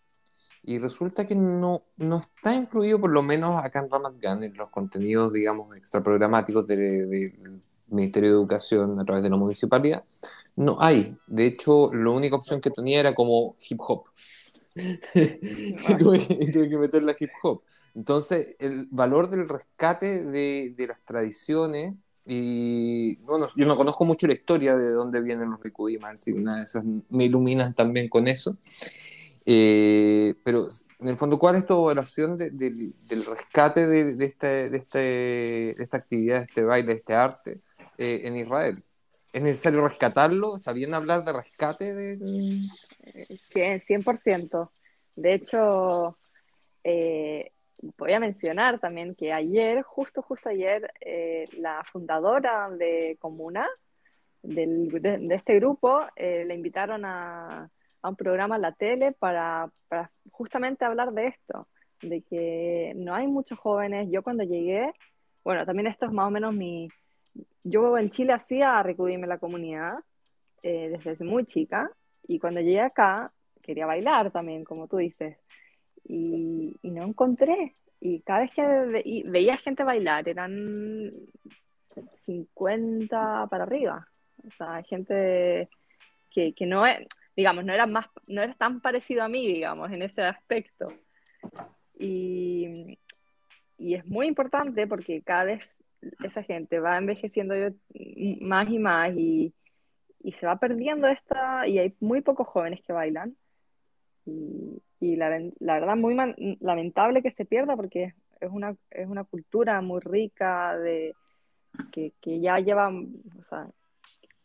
Y 0.63 0.77
resulta 0.77 1.25
que 1.25 1.35
no, 1.35 1.83
no 1.97 2.17
está 2.17 2.55
incluido, 2.55 2.99
por 2.99 3.09
lo 3.09 3.23
menos 3.23 3.63
acá 3.63 3.79
en 3.79 3.89
Ramat 3.89 4.13
Gan, 4.19 4.43
en 4.43 4.55
los 4.55 4.69
contenidos, 4.69 5.33
digamos, 5.33 5.75
extraprogramáticos 5.75 6.67
del 6.67 7.33
Ministerio 7.87 8.29
de 8.29 8.35
Educación 8.35 8.99
a 8.99 9.05
través 9.05 9.23
de 9.23 9.29
la 9.29 9.37
municipalidad. 9.37 10.03
No 10.55 10.77
hay. 10.79 11.17
De 11.27 11.47
hecho, 11.47 11.91
la 11.93 12.11
única 12.11 12.35
opción 12.35 12.61
que 12.61 12.69
tenía 12.69 12.99
era 12.99 13.15
como 13.15 13.55
hip 13.69 13.79
hop. 13.81 14.03
y, 14.75 15.97
tuve, 15.97 16.69
que 16.69 16.77
meter 16.77 17.03
la 17.03 17.15
hip 17.19 17.31
hop. 17.41 17.63
Entonces, 17.95 18.55
el 18.59 18.87
valor 18.91 19.29
del 19.29 19.49
rescate 19.49 20.23
de, 20.23 20.73
de 20.77 20.87
las 20.87 21.01
tradiciones 21.01 21.95
y 22.25 23.15
bueno, 23.17 23.47
yo 23.55 23.65
no 23.65 23.75
conozco 23.75 24.05
mucho 24.05 24.27
la 24.27 24.33
historia 24.33 24.75
de 24.75 24.89
dónde 24.91 25.21
vienen 25.21 25.49
los 25.49 25.61
Rikudimas, 25.61 26.19
si 26.19 26.31
una 26.31 26.57
de 26.57 26.63
esas 26.63 26.83
me 27.09 27.25
iluminan 27.25 27.73
también 27.73 28.09
con 28.09 28.27
eso. 28.27 28.57
Eh, 29.45 30.35
pero 30.43 30.65
en 30.99 31.07
el 31.07 31.15
fondo, 31.15 31.39
¿cuál 31.39 31.55
es 31.55 31.65
tu 31.65 31.73
evaluación 31.73 32.37
del 32.37 32.93
rescate 33.25 33.87
de, 33.87 34.25
este, 34.25 34.69
de, 34.69 34.77
este, 34.77 34.99
de, 34.99 35.75
esta 35.79 35.97
actividad, 35.97 36.39
de 36.39 36.43
este 36.43 36.63
baile, 36.63 36.87
de 36.87 36.99
este 36.99 37.13
arte 37.13 37.61
eh, 37.97 38.21
en 38.25 38.35
Israel? 38.37 38.83
¿Es 39.33 39.41
necesario 39.41 39.87
rescatarlo? 39.87 40.55
¿Está 40.55 40.73
bien 40.73 40.93
hablar 40.93 41.23
de 41.23 41.33
rescate? 41.33 41.91
De... 41.93 42.19
100%. 42.19 44.69
De 45.15 45.33
hecho, 45.33 46.17
eh, 46.83 47.51
voy 47.97 48.13
a 48.13 48.19
mencionar 48.19 48.79
también 48.79 49.15
que 49.15 49.33
ayer, 49.33 49.81
justo, 49.83 50.21
justo 50.21 50.49
ayer, 50.49 50.93
la 51.57 51.83
fundadora 51.91 52.69
de 52.69 53.17
Comuna, 53.19 53.67
del, 54.43 55.01
de, 55.01 55.35
este 55.35 55.55
grupo, 55.55 56.05
le 56.17 56.53
invitaron 56.53 57.05
a 57.05 57.71
a 58.01 58.09
un 58.09 58.15
programa 58.15 58.55
en 58.55 58.61
la 58.63 58.71
tele 58.73 59.11
para, 59.11 59.71
justamente 60.31 60.85
hablar 60.85 61.11
de 61.13 61.27
esto, 61.27 61.67
de 62.01 62.21
que 62.21 62.93
no 62.95 63.13
hay 63.13 63.27
muchos 63.27 63.59
jóvenes. 63.59 64.09
Yo 64.11 64.23
cuando 64.23 64.43
llegué, 64.43 64.91
bueno, 65.43 65.65
también 65.65 65.87
esto 65.87 66.05
es 66.05 66.11
más 66.11 66.27
o 66.27 66.31
menos 66.31 66.53
mi... 66.53 66.89
Yo 67.63 67.97
en 67.97 68.09
Chile 68.09 68.33
hacía 68.33 68.81
recudirme 68.81 69.27
la 69.27 69.37
comunidad 69.37 69.99
eh, 70.63 70.97
desde 71.03 71.23
muy 71.23 71.45
chica 71.45 71.89
y 72.27 72.39
cuando 72.39 72.59
llegué 72.59 72.81
acá 72.81 73.31
quería 73.61 73.85
bailar 73.85 74.31
también, 74.31 74.63
como 74.63 74.87
tú 74.87 74.97
dices, 74.97 75.37
y, 76.03 76.75
y 76.81 76.91
no 76.91 77.03
encontré. 77.03 77.75
Y 77.99 78.21
cada 78.21 78.39
vez 78.39 78.51
que 78.55 79.23
veía 79.25 79.57
gente 79.57 79.83
bailar 79.83 80.27
eran 80.27 81.11
50 82.11 83.47
para 83.47 83.63
arriba. 83.63 84.07
O 84.47 84.51
sea, 84.51 84.81
gente 84.83 85.69
que, 86.31 86.53
que 86.53 86.65
no 86.65 86.85
es, 86.87 87.07
digamos, 87.35 87.65
no 87.65 87.73
era, 87.73 87.85
más, 87.85 88.07
no 88.27 88.41
era 88.41 88.53
tan 88.55 88.81
parecido 88.81 89.23
a 89.23 89.29
mí, 89.29 89.45
digamos, 89.45 89.91
en 89.91 90.01
ese 90.01 90.23
aspecto. 90.23 90.93
Y, 91.97 92.97
y 93.77 93.95
es 93.95 94.05
muy 94.05 94.27
importante 94.27 94.87
porque 94.87 95.21
cada 95.21 95.45
vez 95.45 95.83
esa 96.23 96.43
gente 96.43 96.79
va 96.79 96.97
envejeciendo 96.97 97.53
más 98.41 98.69
y 98.69 98.79
más 98.79 99.13
y, 99.15 99.53
y 100.19 100.31
se 100.33 100.47
va 100.47 100.57
perdiendo 100.57 101.07
esta, 101.07 101.67
y 101.67 101.79
hay 101.79 101.95
muy 101.99 102.21
pocos 102.21 102.47
jóvenes 102.47 102.81
que 102.85 102.93
bailan. 102.93 103.35
Y, 104.25 104.81
y 104.99 105.15
la, 105.15 105.29
la, 105.59 105.79
verdad, 105.79 105.95
muy 105.95 106.15
lamentable 106.59 107.23
que 107.23 107.31
se 107.31 107.45
pierda 107.45 107.75
porque 107.75 108.13
es 108.39 108.49
una, 108.51 108.75
es 108.91 109.07
una 109.07 109.23
cultura 109.23 109.81
muy 109.81 109.99
rica 109.99 110.77
de, 110.77 111.15
que, 111.91 112.13
que 112.21 112.39
ya 112.39 112.59
lleva, 112.59 112.89
o 112.89 113.43
sea, 113.43 113.67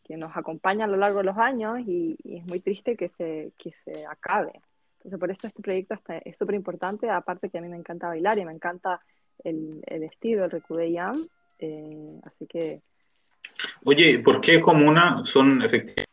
que 0.07 0.17
nos 0.17 0.35
acompaña 0.35 0.85
a 0.85 0.87
lo 0.87 0.97
largo 0.97 1.19
de 1.19 1.25
los 1.25 1.37
años 1.37 1.79
y, 1.85 2.17
y 2.23 2.37
es 2.37 2.45
muy 2.45 2.59
triste 2.59 2.95
que 2.95 3.09
se, 3.09 3.51
que 3.57 3.71
se 3.71 4.05
acabe. 4.05 4.61
Entonces, 4.97 5.19
por 5.19 5.31
eso 5.31 5.47
este 5.47 5.61
proyecto 5.61 5.93
está, 5.93 6.17
es 6.17 6.37
súper 6.37 6.55
importante, 6.55 7.09
aparte 7.09 7.49
que 7.49 7.57
a 7.57 7.61
mí 7.61 7.69
me 7.69 7.77
encanta 7.77 8.07
bailar 8.07 8.37
y 8.39 8.45
me 8.45 8.53
encanta 8.53 9.01
el, 9.43 9.81
el 9.85 10.03
estilo, 10.03 10.45
el 10.45 10.51
Recudeyam, 10.51 11.27
eh, 11.59 12.19
así 12.23 12.47
que... 12.47 12.81
Oye, 13.85 14.19
¿por 14.19 14.41
qué 14.41 14.59
comuna 14.59 15.21
son 15.23 15.61
efectivamente 15.61 16.07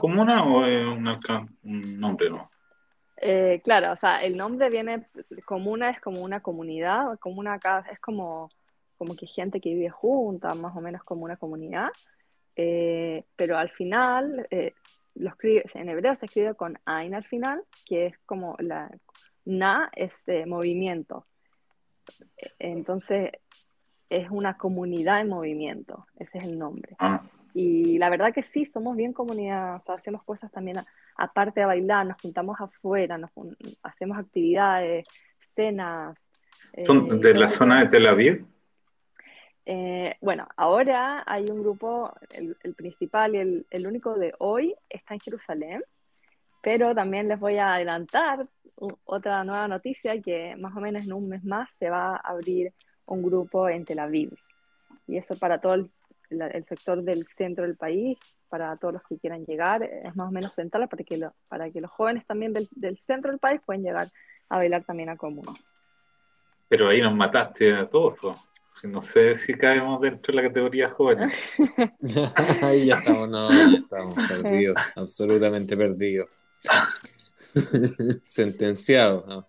comuna 0.00 0.42
o 0.44 0.64
es 0.64 0.84
un, 0.84 1.06
un 1.64 2.00
nombre, 2.00 2.30
no? 2.30 2.50
Eh, 3.18 3.60
claro, 3.62 3.92
o 3.92 3.96
sea, 3.96 4.24
el 4.24 4.36
nombre 4.36 4.70
viene, 4.70 5.06
comuna 5.44 5.90
es 5.90 6.00
como 6.00 6.22
una 6.22 6.40
comunidad, 6.40 7.18
comuna 7.18 7.54
acá 7.54 7.84
es 7.92 8.00
como, 8.00 8.50
como 8.96 9.14
que 9.14 9.26
gente 9.26 9.60
que 9.60 9.74
vive 9.74 9.90
junta, 9.90 10.54
más 10.54 10.74
o 10.74 10.80
menos 10.80 11.04
como 11.04 11.24
una 11.24 11.36
comunidad, 11.36 11.90
eh, 12.62 13.24
pero 13.36 13.56
al 13.56 13.70
final, 13.70 14.46
eh, 14.50 14.74
en 15.14 15.88
hebreo 15.88 16.14
se 16.14 16.26
escribe 16.26 16.54
con 16.54 16.78
Ain 16.84 17.14
al 17.14 17.24
final, 17.24 17.62
que 17.86 18.06
es 18.06 18.18
como 18.26 18.54
la, 18.58 18.90
Na 19.46 19.90
es 19.96 20.26
movimiento, 20.46 21.26
entonces 22.58 23.30
es 24.10 24.30
una 24.30 24.58
comunidad 24.58 25.22
en 25.22 25.30
movimiento, 25.30 26.06
ese 26.18 26.38
es 26.38 26.44
el 26.44 26.58
nombre. 26.58 26.96
Ah. 26.98 27.22
Y 27.54 27.96
la 27.96 28.10
verdad 28.10 28.34
que 28.34 28.42
sí, 28.42 28.66
somos 28.66 28.94
bien 28.94 29.14
comunidad, 29.14 29.76
o 29.76 29.80
sea, 29.80 29.94
hacemos 29.94 30.22
cosas 30.22 30.52
también 30.52 30.84
aparte 31.16 31.60
de 31.60 31.66
bailar, 31.66 32.06
nos 32.06 32.20
juntamos 32.20 32.60
afuera, 32.60 33.16
nos 33.16 33.30
hacemos 33.82 34.18
actividades, 34.18 35.06
cenas. 35.40 36.14
¿Son 36.84 37.10
eh, 37.10 37.16
de 37.16 37.34
la 37.34 37.48
zona 37.48 37.80
de 37.80 37.86
Tel 37.88 38.06
Aviv? 38.06 38.46
Eh, 39.72 40.16
bueno, 40.20 40.48
ahora 40.56 41.22
hay 41.24 41.44
un 41.48 41.62
grupo, 41.62 42.12
el, 42.30 42.56
principal 42.74 43.36
y 43.36 43.64
el, 43.70 43.86
único 43.86 44.14
de 44.14 44.34
hoy 44.40 44.74
está 44.88 45.14
en 45.14 45.20
Jerusalén, 45.20 45.84
pero 46.60 46.92
también 46.92 47.28
les 47.28 47.38
voy 47.38 47.58
a 47.58 47.74
adelantar 47.74 48.48
otra 49.04 49.44
nueva 49.44 49.68
noticia 49.68 50.20
que 50.20 50.56
más 50.56 50.76
o 50.76 50.80
menos 50.80 51.04
en 51.04 51.12
un 51.12 51.28
mes 51.28 51.44
más 51.44 51.68
se 51.78 51.88
va 51.88 52.16
a 52.16 52.30
abrir 52.30 52.72
un 53.06 53.22
grupo 53.22 53.68
en 53.68 53.84
Tel 53.84 54.00
Aviv. 54.00 54.36
Y 55.06 55.18
eso 55.18 55.36
para 55.36 55.60
todo 55.60 55.74
el 55.74 56.64
sector 56.68 57.04
del 57.04 57.28
centro 57.28 57.64
del 57.64 57.76
país, 57.76 58.18
para 58.48 58.76
todos 58.76 58.94
los 58.94 59.02
que 59.04 59.18
quieran 59.18 59.46
llegar, 59.46 59.84
es 59.84 60.16
más 60.16 60.30
o 60.30 60.32
menos 60.32 60.52
central 60.52 60.88
para 60.88 61.04
que, 61.04 61.16
lo, 61.16 61.32
para 61.46 61.70
que 61.70 61.80
los 61.80 61.92
jóvenes 61.92 62.26
también 62.26 62.52
del, 62.52 62.68
del, 62.72 62.98
centro 62.98 63.30
del 63.30 63.38
país 63.38 63.60
puedan 63.64 63.84
llegar 63.84 64.10
a 64.48 64.56
bailar 64.56 64.82
también 64.82 65.10
a 65.10 65.16
Comuna. 65.16 65.52
Pero 66.66 66.88
ahí 66.88 67.00
nos 67.00 67.14
mataste 67.14 67.72
a 67.72 67.84
todos, 67.84 68.18
¿no? 68.24 68.49
No 68.84 69.02
sé 69.02 69.36
si 69.36 69.54
caemos 69.54 70.00
dentro 70.00 70.32
de 70.32 70.42
la 70.42 70.48
categoría 70.48 70.90
jóvenes. 70.90 71.32
ahí 72.62 72.86
ya 72.86 72.96
estamos, 72.96 73.28
no, 73.28 73.50
ya 73.50 73.78
estamos 73.78 74.28
perdidos, 74.28 74.76
absolutamente 74.96 75.76
perdidos. 75.76 76.28
Sentenciados. 78.24 79.26
¿no? 79.26 79.46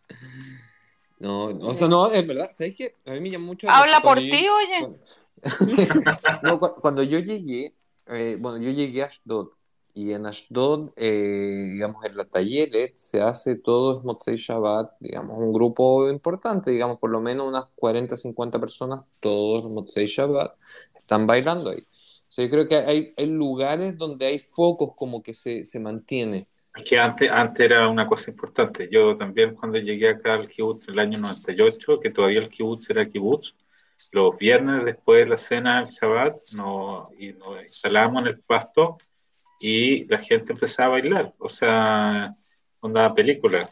No, 1.19 1.45
o 1.45 1.73
sea, 1.73 1.87
no, 1.87 2.11
es 2.11 2.25
verdad, 2.25 2.49
¿sabes 2.51 2.75
qué? 2.75 2.95
A 3.05 3.11
mí 3.11 3.21
me 3.21 3.29
llama 3.29 3.45
mucho. 3.45 3.69
Habla 3.69 4.01
por 4.01 4.17
ti, 4.17 4.31
oye. 4.31 4.99
no, 6.43 6.59
cuando 6.59 7.03
yo 7.03 7.19
llegué, 7.19 7.75
eh, 8.07 8.37
bueno, 8.39 8.57
yo 8.57 8.71
llegué 8.71 9.03
a 9.03 9.05
Ashdod 9.05 9.49
y 9.93 10.13
en 10.13 10.25
Ashdod, 10.25 10.91
eh, 10.95 11.69
digamos, 11.73 12.05
en 12.05 12.17
la 12.17 12.25
Talleret 12.25 12.95
se 12.95 13.21
hace 13.21 13.55
todo 13.55 14.01
Motzei 14.03 14.35
Shabbat, 14.35 14.93
digamos, 14.99 15.37
un 15.37 15.51
grupo 15.53 16.09
importante, 16.09 16.71
digamos, 16.71 16.99
por 16.99 17.09
lo 17.09 17.19
menos 17.19 17.47
unas 17.47 17.65
40, 17.75 18.15
50 18.15 18.59
personas, 18.59 19.01
todos 19.19 19.69
Motzei 19.69 20.05
Shabbat, 20.05 20.55
están 20.97 21.27
bailando 21.27 21.71
ahí. 21.71 21.79
O 21.79 22.33
sea, 22.33 22.45
yo 22.45 22.51
creo 22.51 22.67
que 22.67 22.75
hay, 22.75 23.13
hay 23.17 23.27
lugares 23.27 23.97
donde 23.97 24.25
hay 24.25 24.39
focos 24.39 24.93
como 24.95 25.21
que 25.21 25.33
se, 25.33 25.65
se 25.65 25.79
mantiene. 25.79 26.47
Es 26.73 26.89
que 26.89 26.97
antes, 26.97 27.29
antes 27.29 27.65
era 27.65 27.89
una 27.89 28.07
cosa 28.07 28.31
importante. 28.31 28.87
Yo 28.89 29.17
también 29.17 29.55
cuando 29.55 29.77
llegué 29.77 30.09
acá 30.09 30.35
al 30.35 30.47
kibutz 30.47 30.87
en 30.87 30.93
el 30.93 30.99
año 30.99 31.19
98, 31.19 31.99
que 31.99 32.11
todavía 32.11 32.39
el 32.39 32.49
kibutz 32.49 32.89
era 32.89 33.05
kibutz, 33.05 33.53
los 34.11 34.37
viernes 34.37 34.85
después 34.85 35.19
de 35.19 35.29
la 35.29 35.37
cena 35.37 35.79
del 35.79 35.89
Shabbat 35.89 36.51
nos, 36.53 37.09
y 37.19 37.33
nos 37.33 37.61
instalábamos 37.63 38.21
en 38.23 38.27
el 38.29 38.39
pasto 38.39 38.97
y 39.61 40.05
la 40.05 40.17
gente 40.17 40.53
empezaba 40.53 40.87
a 40.97 40.99
bailar, 40.99 41.33
o 41.37 41.47
sea, 41.47 42.35
onda 42.79 43.13
película. 43.13 43.69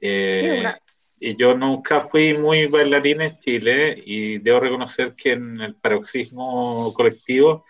Eh, 0.00 0.62
sí, 0.62 0.86
y 1.18 1.36
yo 1.36 1.54
nunca 1.54 2.00
fui 2.00 2.34
muy 2.34 2.66
bailarín 2.66 3.22
en 3.22 3.38
Chile 3.38 4.00
y 4.04 4.38
debo 4.38 4.60
reconocer 4.60 5.14
que 5.14 5.32
en 5.32 5.60
el 5.60 5.74
paroxismo 5.74 6.92
colectivo 6.94 7.64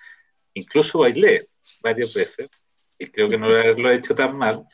incluso 0.54 0.98
bailé 0.98 1.46
varias 1.82 2.12
veces 2.12 2.48
y 2.98 3.06
creo 3.06 3.28
que 3.28 3.38
no 3.38 3.48
lo 3.48 3.90
he 3.90 3.94
hecho 3.94 4.14
tan 4.14 4.36
mal. 4.36 4.64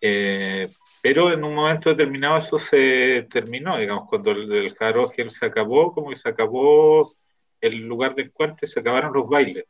Eh, 0.00 0.68
pero 1.02 1.32
en 1.32 1.42
un 1.44 1.54
momento 1.54 1.90
determinado 1.90 2.38
eso 2.38 2.58
se 2.58 3.26
terminó, 3.30 3.78
digamos, 3.78 4.08
cuando 4.08 4.32
el, 4.32 4.52
el 4.52 4.74
Jarogel 4.74 5.30
se 5.30 5.46
acabó, 5.46 5.92
como 5.92 6.10
que 6.10 6.16
se 6.16 6.28
acabó 6.28 7.08
el 7.60 7.78
lugar 7.86 8.14
de 8.14 8.22
encuentro 8.22 8.64
y 8.64 8.68
se 8.68 8.80
acabaron 8.80 9.12
los 9.12 9.28
bailes. 9.28 9.64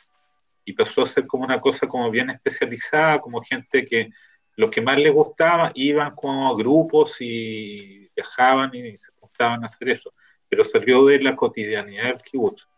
Y 0.66 0.74
pasó 0.74 1.04
a 1.04 1.06
ser 1.06 1.26
como 1.26 1.44
una 1.44 1.58
cosa 1.60 1.86
como 1.86 2.10
bien 2.10 2.28
especializada, 2.28 3.20
como 3.20 3.40
gente 3.40 3.86
que 3.86 4.10
lo 4.56 4.68
que 4.68 4.82
más 4.82 4.98
les 4.98 5.12
gustaba, 5.12 5.70
iban 5.74 6.14
como 6.14 6.54
grupos 6.56 7.16
y 7.20 8.10
viajaban 8.14 8.74
y 8.74 8.96
se 8.98 9.12
juntaban 9.12 9.62
a 9.62 9.66
hacer 9.66 9.88
eso. 9.90 10.12
Pero 10.48 10.64
salió 10.64 11.06
de 11.06 11.20
la 11.20 11.34
cotidianidad 11.34 12.08
del 12.08 12.22
kibutz. 12.22 12.68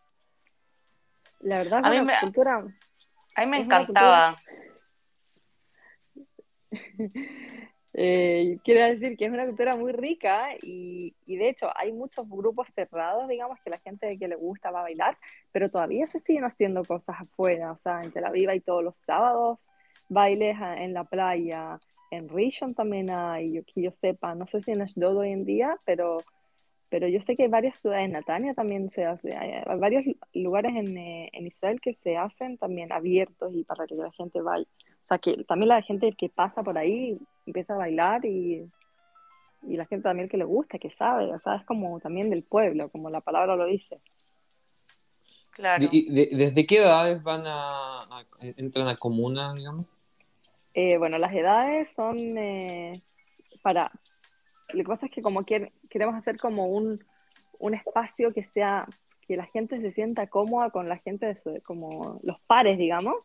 La 1.41 1.57
verdad, 1.57 1.81
a 1.83 1.89
mí 1.89 2.01
me, 2.01 2.13
cultura, 2.21 2.63
a 3.35 3.41
mí 3.41 3.47
me 3.47 3.57
encantaba. 3.57 4.37
Eh, 7.93 8.57
quiero 8.63 8.85
decir 8.85 9.17
que 9.17 9.25
es 9.25 9.31
una 9.31 9.45
cultura 9.45 9.75
muy 9.75 9.91
rica 9.91 10.49
y, 10.61 11.15
y, 11.25 11.37
de 11.37 11.49
hecho 11.49 11.69
hay 11.75 11.91
muchos 11.91 12.29
grupos 12.29 12.69
cerrados, 12.69 13.27
digamos, 13.27 13.59
que 13.63 13.71
la 13.71 13.79
gente 13.79 14.17
que 14.17 14.27
le 14.27 14.35
gusta 14.35 14.69
va 14.69 14.81
a 14.81 14.83
bailar, 14.83 15.17
pero 15.51 15.69
todavía 15.69 16.05
se 16.05 16.19
siguen 16.19 16.43
haciendo 16.43 16.83
cosas 16.83 17.15
afuera, 17.19 17.71
o 17.71 17.75
sea, 17.75 18.01
en 18.01 18.11
Tel 18.11 18.25
Aviv 18.25 18.49
hay 18.49 18.59
todos 18.59 18.83
los 18.83 18.97
sábados 18.97 19.67
bailes 20.07 20.57
en 20.77 20.93
la 20.93 21.03
playa, 21.03 21.79
en 22.11 22.29
Rishon 22.29 22.73
también 22.73 23.09
hay, 23.09 23.53
yo, 23.53 23.63
que 23.63 23.81
yo 23.81 23.91
sepa, 23.91 24.35
no 24.35 24.45
sé 24.47 24.61
si 24.61 24.71
en 24.71 24.81
Ashdod 24.81 25.17
hoy 25.17 25.31
en 25.31 25.45
día, 25.45 25.75
pero, 25.85 26.17
pero 26.89 27.07
yo 27.07 27.21
sé 27.21 27.35
que 27.35 27.43
hay 27.43 27.49
varias 27.49 27.77
ciudades, 27.77 28.05
en 28.05 28.13
Natania 28.13 28.53
también 28.53 28.89
se 28.91 29.05
hace, 29.05 29.35
hay, 29.35 29.63
varios 29.77 30.05
lugares 30.33 30.75
en, 30.75 30.97
en 30.97 31.47
Israel 31.47 31.79
que 31.81 31.93
se 31.93 32.17
hacen 32.17 32.57
también 32.57 32.91
abiertos 32.91 33.53
y 33.53 33.63
para 33.63 33.85
que 33.87 33.95
la 33.95 34.11
gente 34.11 34.41
vaya. 34.41 34.67
O 35.09 35.15
sea, 35.15 35.17
que 35.17 35.43
también 35.45 35.69
la 35.69 35.81
gente 35.81 36.13
que 36.13 36.29
pasa 36.29 36.61
por 36.61 36.77
ahí 36.77 37.17
empieza 37.47 37.73
a 37.73 37.77
bailar 37.77 38.23
y, 38.25 38.69
y 39.63 39.75
la 39.75 39.87
gente 39.87 40.03
también 40.03 40.29
que 40.29 40.37
le 40.37 40.43
gusta, 40.43 40.77
que 40.77 40.91
sabe, 40.91 41.33
o 41.33 41.39
sea, 41.39 41.55
es 41.55 41.65
como 41.65 41.99
también 41.99 42.29
del 42.29 42.43
pueblo, 42.43 42.89
como 42.89 43.09
la 43.09 43.19
palabra 43.19 43.55
lo 43.55 43.65
dice. 43.65 43.99
Claro. 45.49 45.83
¿Y 45.91 46.11
de, 46.11 46.29
desde 46.31 46.63
qué 46.67 46.77
edades 46.77 47.23
van 47.23 47.41
a, 47.47 48.03
a, 48.03 48.25
entran 48.57 48.87
a 48.87 48.97
comuna, 48.97 49.51
digamos? 49.55 49.87
Eh, 50.75 50.99
bueno, 50.99 51.17
las 51.17 51.33
edades 51.33 51.89
son 51.91 52.37
eh, 52.37 53.01
para... 53.63 53.91
Lo 54.73 54.83
que 54.83 54.89
pasa 54.89 55.07
es 55.07 55.11
que 55.11 55.23
como 55.23 55.41
que, 55.41 55.73
queremos 55.89 56.13
hacer 56.13 56.37
como 56.37 56.67
un, 56.67 57.03
un 57.57 57.73
espacio 57.73 58.31
que 58.31 58.43
sea, 58.43 58.87
que 59.27 59.37
la 59.37 59.47
gente 59.47 59.81
se 59.81 59.89
sienta 59.89 60.27
cómoda 60.27 60.69
con 60.69 60.87
la 60.87 60.97
gente 60.97 61.25
de 61.25 61.35
su, 61.35 61.59
como 61.63 62.19
los 62.21 62.39
pares, 62.41 62.77
digamos. 62.77 63.15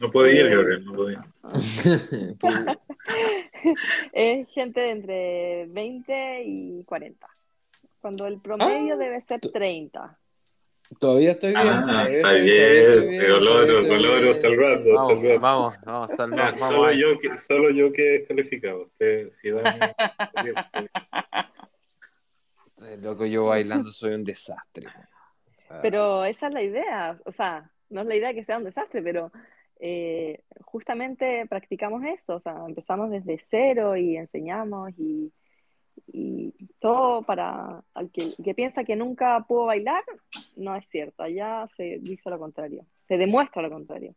No 0.00 0.10
puede 0.10 0.34
ir, 0.34 0.50
Gabriel, 0.50 0.84
no 0.84 0.92
puede 0.92 1.14
ir. 1.14 1.20
es 4.12 4.48
gente 4.48 4.80
de 4.80 4.90
entre 4.90 5.66
20 5.66 6.42
y 6.44 6.84
40. 6.84 7.28
Cuando 8.00 8.26
el 8.26 8.40
promedio 8.40 8.94
ah, 8.94 8.98
debe 8.98 9.20
ser 9.20 9.40
30. 9.40 10.18
Todavía 10.98 11.32
estoy 11.32 11.50
bien. 11.50 11.66
Ah, 11.66 12.06
está 12.08 12.32
bien, 12.32 13.18
pero 13.18 13.40
logro, 13.40 13.80
logro 13.80 14.34
salvando. 14.34 14.94
Vamos, 14.94 15.20
salvando. 15.20 15.40
vamos, 15.40 15.74
vamos, 15.84 16.10
salvando. 16.10 16.42
Ah, 16.42 16.54
vamos 16.60 16.68
solo, 16.68 16.92
yo, 16.92 17.18
que, 17.18 17.36
solo 17.38 17.70
yo 17.70 17.92
que 17.92 18.02
descalificado. 18.02 18.82
Usted, 18.82 19.30
si 19.30 19.50
va 19.50 19.62
Loco, 23.00 23.24
yo 23.24 23.46
bailando 23.46 23.90
soy 23.90 24.12
un 24.12 24.24
desastre. 24.24 24.86
O 24.86 25.54
sea, 25.54 25.80
pero 25.80 26.24
esa 26.24 26.48
es 26.48 26.52
la 26.52 26.62
idea. 26.62 27.18
O 27.24 27.32
sea, 27.32 27.70
no 27.88 28.02
es 28.02 28.06
la 28.06 28.16
idea 28.16 28.34
que 28.34 28.44
sea 28.44 28.58
un 28.58 28.64
desastre, 28.64 29.02
pero 29.02 29.32
eh, 29.80 30.40
justamente 30.62 31.46
practicamos 31.46 32.02
eso, 32.04 32.36
o 32.36 32.40
sea, 32.40 32.64
empezamos 32.66 33.10
desde 33.10 33.40
cero 33.48 33.96
y 33.96 34.16
enseñamos 34.16 34.92
y, 34.98 35.32
y 36.06 36.52
todo 36.78 37.22
para 37.22 37.82
al 37.94 38.10
que, 38.10 38.34
que, 38.42 38.54
piensa 38.54 38.84
que 38.84 38.96
nunca 38.96 39.44
pudo 39.46 39.66
bailar, 39.66 40.02
no 40.56 40.74
es 40.74 40.86
cierto, 40.88 41.22
allá 41.22 41.66
se 41.76 41.98
dice 42.00 42.30
lo 42.30 42.38
contrario, 42.38 42.86
se 43.06 43.16
demuestra 43.16 43.62
lo 43.62 43.70
contrario. 43.70 44.14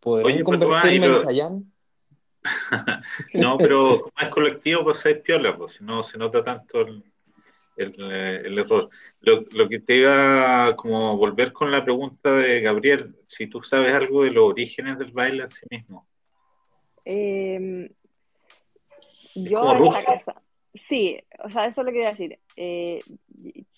¿Podrían 0.00 0.44
convertirme 0.44 1.06
en 1.06 1.18
Chayanne? 1.18 1.62
no, 3.34 3.58
pero 3.58 4.00
como 4.00 4.12
es 4.18 4.28
colectivo, 4.30 4.84
pues 4.84 5.04
hay 5.04 5.16
piola, 5.16 5.56
pues 5.56 5.74
si 5.74 5.84
no 5.84 6.02
se 6.02 6.16
nota 6.16 6.42
tanto 6.42 6.80
el, 6.80 7.09
el, 7.82 8.58
error. 8.58 8.90
Lo, 9.20 9.44
lo, 9.52 9.68
que 9.68 9.80
te 9.80 9.96
iba 9.96 10.74
como 10.76 11.16
volver 11.16 11.52
con 11.52 11.70
la 11.70 11.84
pregunta 11.84 12.32
de 12.32 12.60
Gabriel, 12.60 13.16
si 13.26 13.46
tú 13.46 13.62
sabes 13.62 13.92
algo 13.92 14.24
de 14.24 14.30
los 14.30 14.50
orígenes 14.50 14.98
del 14.98 15.12
baile 15.12 15.42
en 15.42 15.48
sí 15.48 15.66
mismo. 15.70 16.06
Em, 17.04 17.88
yo 19.34 19.92
esta 20.12 20.42
sí, 20.74 21.18
o 21.42 21.50
sea, 21.50 21.66
eso 21.66 21.80
es 21.80 21.84
lo 21.84 21.92
que 21.92 21.98
quería 21.98 22.10
decir. 22.10 22.38
Eh, 22.56 23.00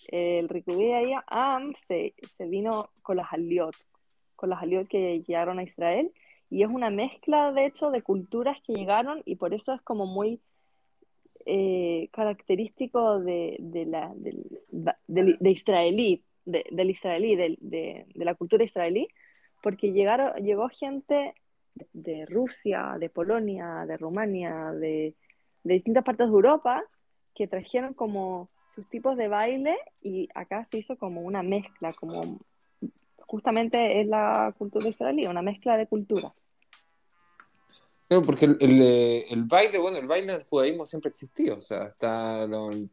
el 0.09 0.49
Rikubí 0.49 0.93
Am 1.27 1.73
se, 1.89 2.15
se 2.37 2.47
vino 2.47 2.91
con 3.03 3.17
las 3.17 3.33
Aliot, 3.33 3.75
con 4.37 4.51
las 4.51 4.63
Aliot 4.63 4.89
que 4.89 5.23
llegaron 5.27 5.59
a 5.59 5.63
Israel, 5.63 6.13
y 6.51 6.63
es 6.63 6.69
una 6.69 6.91
mezcla, 6.91 7.53
de 7.53 7.67
hecho, 7.67 7.91
de 7.91 8.03
culturas 8.03 8.59
que 8.67 8.75
llegaron, 8.75 9.23
y 9.25 9.37
por 9.37 9.55
eso 9.55 9.73
es 9.73 9.81
como 9.83 10.07
muy 10.07 10.41
eh, 11.47 12.09
característico 12.13 13.21
de, 13.21 13.57
de, 13.61 13.87
la, 13.87 14.13
de, 14.17 15.51
israelí, 15.51 16.25
del 16.45 16.91
israelí, 16.91 17.37
de, 17.37 18.07
la 18.15 18.35
cultura 18.35 18.65
israelí, 18.65 19.09
porque 19.63 19.93
llegaron, 19.93 20.35
llegó 20.43 20.69
gente 20.69 21.35
de 21.93 22.27
Rusia, 22.27 22.97
de 22.99 23.09
Polonia, 23.09 23.85
de 23.87 23.97
Rumania, 23.97 24.73
de, 24.73 25.15
distintas 25.65 26.05
partes 26.05 26.27
de 26.27 26.33
Europa, 26.33 26.83
que 27.35 27.47
trajeron 27.47 27.95
como 27.95 28.51
sus 28.75 28.89
tipos 28.89 29.17
de 29.17 29.29
baile 29.29 29.77
y 30.03 30.29
acá 30.35 30.65
se 30.65 30.79
hizo 30.79 30.97
como 30.97 31.23
una 31.23 31.43
mezcla, 31.43 31.93
como 31.93 32.41
justamente 33.21 34.01
es 34.01 34.07
la 34.07 34.55
cultura 34.59 34.89
israelí, 34.89 35.27
una 35.27 35.43
mezcla 35.43 35.77
de 35.77 35.87
culturas. 35.87 36.33
Claro, 38.13 38.27
porque 38.27 38.45
el, 38.45 38.83
eh, 38.83 39.27
el, 39.31 39.45
baile, 39.45 39.79
bueno, 39.79 39.97
el 39.97 40.07
baile 40.07 40.35
en 40.35 40.41
el 40.41 40.45
judaísmo 40.45 40.85
siempre 40.85 41.09
existió, 41.09 41.57
o 41.57 41.61
sea, 41.63 41.85
está, 41.85 42.45
el, 42.45 42.91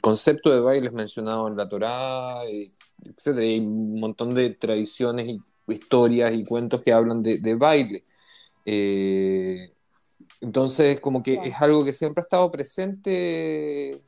concepto 0.00 0.50
de 0.52 0.58
baile 0.58 0.88
es 0.88 0.92
mencionado 0.92 1.46
en 1.46 1.56
la 1.56 1.68
Torá, 1.68 2.42
etcétera, 3.04 3.46
hay 3.46 3.60
un 3.60 4.00
montón 4.00 4.34
de 4.34 4.50
tradiciones 4.50 5.28
y 5.28 5.40
historias 5.68 6.34
y 6.34 6.44
cuentos 6.44 6.82
que 6.82 6.92
hablan 6.92 7.22
de, 7.22 7.54
baile. 7.54 8.02
Eh, 8.66 9.70
entonces, 10.40 11.00
como 11.00 11.22
que 11.22 11.34
es 11.34 11.54
algo 11.60 11.84
que 11.84 11.92
siempre 11.92 12.22
ha 12.22 12.24
estado 12.24 12.50
presente, 12.50 14.02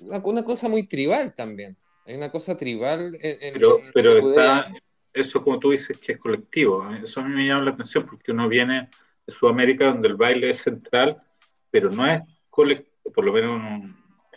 una, 0.00 0.42
cosa 0.42 0.68
muy 0.68 0.88
tribal 0.88 1.36
también. 1.36 1.76
Hay 2.04 2.16
una 2.16 2.32
cosa 2.32 2.56
tribal 2.56 3.16
en, 3.20 3.52
pero, 3.52 3.78
pero 3.94 4.30
está, 4.30 4.74
eso 5.12 5.42
como 5.42 5.58
tú 5.58 5.70
dices 5.70 5.98
que 5.98 6.12
es 6.12 6.18
colectivo. 6.18 6.88
Eso 7.02 7.20
a 7.20 7.24
mí 7.24 7.34
me 7.34 7.46
llama 7.46 7.64
la 7.64 7.70
atención 7.72 8.06
porque 8.06 8.32
uno 8.32 8.48
viene 8.48 8.88
de 9.26 9.32
Sudamérica 9.32 9.86
donde 9.86 10.08
el 10.08 10.16
baile 10.16 10.50
es 10.50 10.58
central, 10.58 11.22
pero 11.70 11.90
no 11.90 12.06
es 12.06 12.22
colectivo, 12.50 13.12
por 13.12 13.24
lo 13.24 13.32
menos 13.32 13.60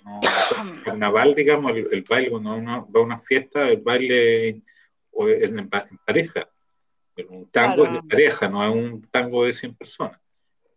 no, 0.04 0.20
carnaval, 0.84 1.36
digamos, 1.36 1.72
el, 1.76 2.06
baile, 2.08 2.30
cuando 2.30 2.56
uno 2.56 2.88
va 2.94 3.00
a 3.00 3.04
una 3.04 3.18
fiesta, 3.18 3.68
el 3.68 3.82
baile 3.82 4.50
es 4.50 5.52
en, 5.52 5.70
pareja. 6.06 6.50
Un 7.30 7.50
tango 7.50 7.86
es 7.86 7.94
de 7.94 8.04
pareja, 8.04 8.50
no 8.50 8.64
es 8.64 8.70
un 8.70 9.02
tango 9.10 9.46
de 9.46 9.54
100 9.54 9.76
personas. 9.76 10.20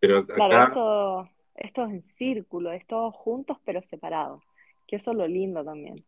Pero 0.01 0.19
acá... 0.19 0.35
Claro, 0.35 1.29
esto, 1.57 1.85
es 1.85 1.91
en 1.91 2.03
círculo, 2.03 2.73
es 2.73 2.87
todos 2.87 3.15
juntos 3.15 3.59
pero 3.65 3.83
separados, 3.83 4.43
que 4.87 4.97
eso 4.97 5.11
es 5.11 5.17
lo 5.17 5.27
lindo 5.27 5.65
también. 5.65 6.05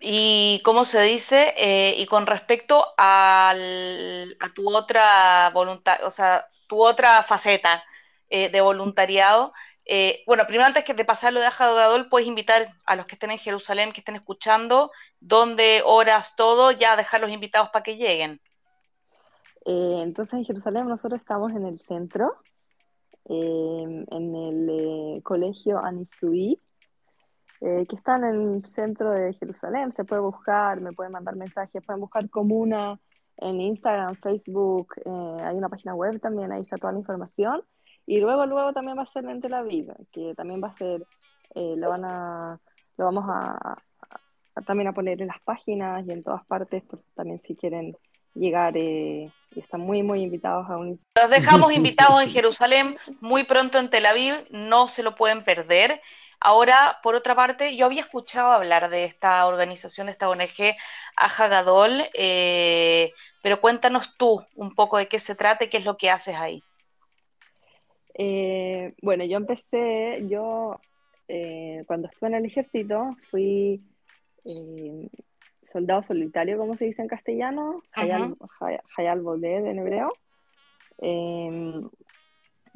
Y 0.00 0.60
cómo 0.64 0.84
se 0.84 1.00
dice, 1.02 1.54
eh, 1.56 1.94
y 1.96 2.06
con 2.06 2.26
respecto 2.26 2.86
al, 2.98 4.36
a 4.40 4.52
tu 4.54 4.74
otra 4.74 5.50
voluntad, 5.50 6.04
o 6.04 6.10
sea, 6.10 6.46
tu 6.66 6.82
otra 6.82 7.22
faceta 7.22 7.84
eh, 8.28 8.50
de 8.50 8.60
voluntariado, 8.60 9.52
eh, 9.86 10.22
bueno, 10.26 10.46
primero 10.46 10.66
antes 10.66 10.84
que 10.84 10.94
de 10.94 11.04
pasar 11.04 11.32
lo 11.32 11.40
de 11.40 11.46
Ajadol, 11.46 12.08
puedes 12.08 12.26
invitar 12.26 12.74
a 12.86 12.96
los 12.96 13.06
que 13.06 13.14
estén 13.14 13.30
en 13.30 13.38
Jerusalén, 13.38 13.92
que 13.92 14.00
estén 14.00 14.16
escuchando, 14.16 14.90
dónde, 15.20 15.82
horas, 15.84 16.34
todo, 16.36 16.70
ya 16.72 16.96
dejar 16.96 17.20
los 17.20 17.30
invitados 17.30 17.70
para 17.70 17.82
que 17.82 17.96
lleguen. 17.96 18.40
entonces 19.64 20.34
en 20.34 20.44
Jerusalén 20.44 20.88
nosotros 20.88 21.20
estamos 21.20 21.52
en 21.52 21.66
el 21.66 21.80
centro, 21.80 22.36
en 23.26 24.34
el 24.34 25.22
colegio 25.22 25.78
Anisui, 25.78 26.60
eh, 27.66 27.86
que 27.88 27.96
están 27.96 28.24
en 28.24 28.56
el 28.56 28.66
centro 28.66 29.10
de 29.10 29.32
Jerusalén. 29.32 29.90
Se 29.92 30.04
puede 30.04 30.20
buscar, 30.20 30.82
me 30.82 30.92
pueden 30.92 31.12
mandar 31.12 31.34
mensajes, 31.34 31.82
pueden 31.82 32.00
buscar 32.00 32.28
comuna 32.28 33.00
en 33.38 33.58
Instagram, 33.58 34.16
Facebook, 34.16 34.94
eh, 35.02 35.42
hay 35.42 35.56
una 35.56 35.70
página 35.70 35.94
web 35.94 36.20
también, 36.20 36.52
ahí 36.52 36.60
está 36.60 36.76
toda 36.76 36.92
la 36.92 36.98
información. 36.98 37.62
Y 38.04 38.20
luego, 38.20 38.44
luego 38.44 38.74
también 38.74 38.98
va 38.98 39.04
a 39.04 39.06
ser 39.06 39.24
en 39.24 39.40
Tel 39.40 39.54
Aviv, 39.54 39.94
que 40.12 40.34
también 40.34 40.62
va 40.62 40.68
a 40.68 40.76
ser, 40.76 41.06
eh, 41.54 41.74
lo 41.78 41.88
van 41.88 42.04
a, 42.04 42.60
lo 42.98 43.04
vamos 43.06 43.24
a, 43.28 43.78
también 44.66 44.88
a 44.88 44.92
poner 44.92 45.22
en 45.22 45.28
las 45.28 45.40
páginas 45.40 46.06
y 46.06 46.12
en 46.12 46.22
todas 46.22 46.44
partes, 46.44 46.82
porque 46.86 47.06
también 47.14 47.40
si 47.40 47.56
quieren 47.56 47.96
llegar 48.34 48.76
y 48.76 49.32
están 49.56 49.80
muy, 49.80 50.02
muy 50.02 50.20
invitados 50.20 50.68
a 50.68 50.76
un... 50.76 50.98
Los 51.16 51.30
dejamos 51.30 51.72
invitados 51.72 52.22
en 52.22 52.28
Jerusalén 52.28 52.98
muy 53.22 53.44
pronto 53.44 53.78
en 53.78 53.88
Tel 53.88 54.04
Aviv, 54.04 54.34
no 54.50 54.86
se 54.86 55.02
lo 55.02 55.14
pueden 55.14 55.44
perder. 55.44 56.02
Ahora, 56.46 56.98
por 57.02 57.14
otra 57.14 57.34
parte, 57.34 57.74
yo 57.74 57.86
había 57.86 58.02
escuchado 58.02 58.52
hablar 58.52 58.90
de 58.90 59.06
esta 59.06 59.46
organización, 59.46 60.08
de 60.08 60.12
esta 60.12 60.28
ONG, 60.28 60.76
Ajagadol, 61.16 62.02
eh, 62.12 63.12
pero 63.42 63.62
cuéntanos 63.62 64.14
tú 64.18 64.44
un 64.54 64.74
poco 64.74 64.98
de 64.98 65.08
qué 65.08 65.20
se 65.20 65.34
trata 65.34 65.64
y 65.64 65.70
qué 65.70 65.78
es 65.78 65.86
lo 65.86 65.96
que 65.96 66.10
haces 66.10 66.34
ahí. 66.34 66.62
Eh, 68.12 68.92
bueno, 69.00 69.24
yo 69.24 69.38
empecé, 69.38 70.22
yo 70.28 70.78
eh, 71.28 71.82
cuando 71.86 72.08
estuve 72.08 72.28
en 72.28 72.34
el 72.34 72.44
ejército 72.44 73.16
fui 73.30 73.80
soldado 75.62 76.02
solitario, 76.02 76.58
como 76.58 76.76
se 76.76 76.84
dice 76.84 77.00
en 77.00 77.08
castellano, 77.08 77.82
Hayal, 77.92 78.36
Hayal 78.98 79.44
en 79.44 79.78
hebreo 79.78 80.12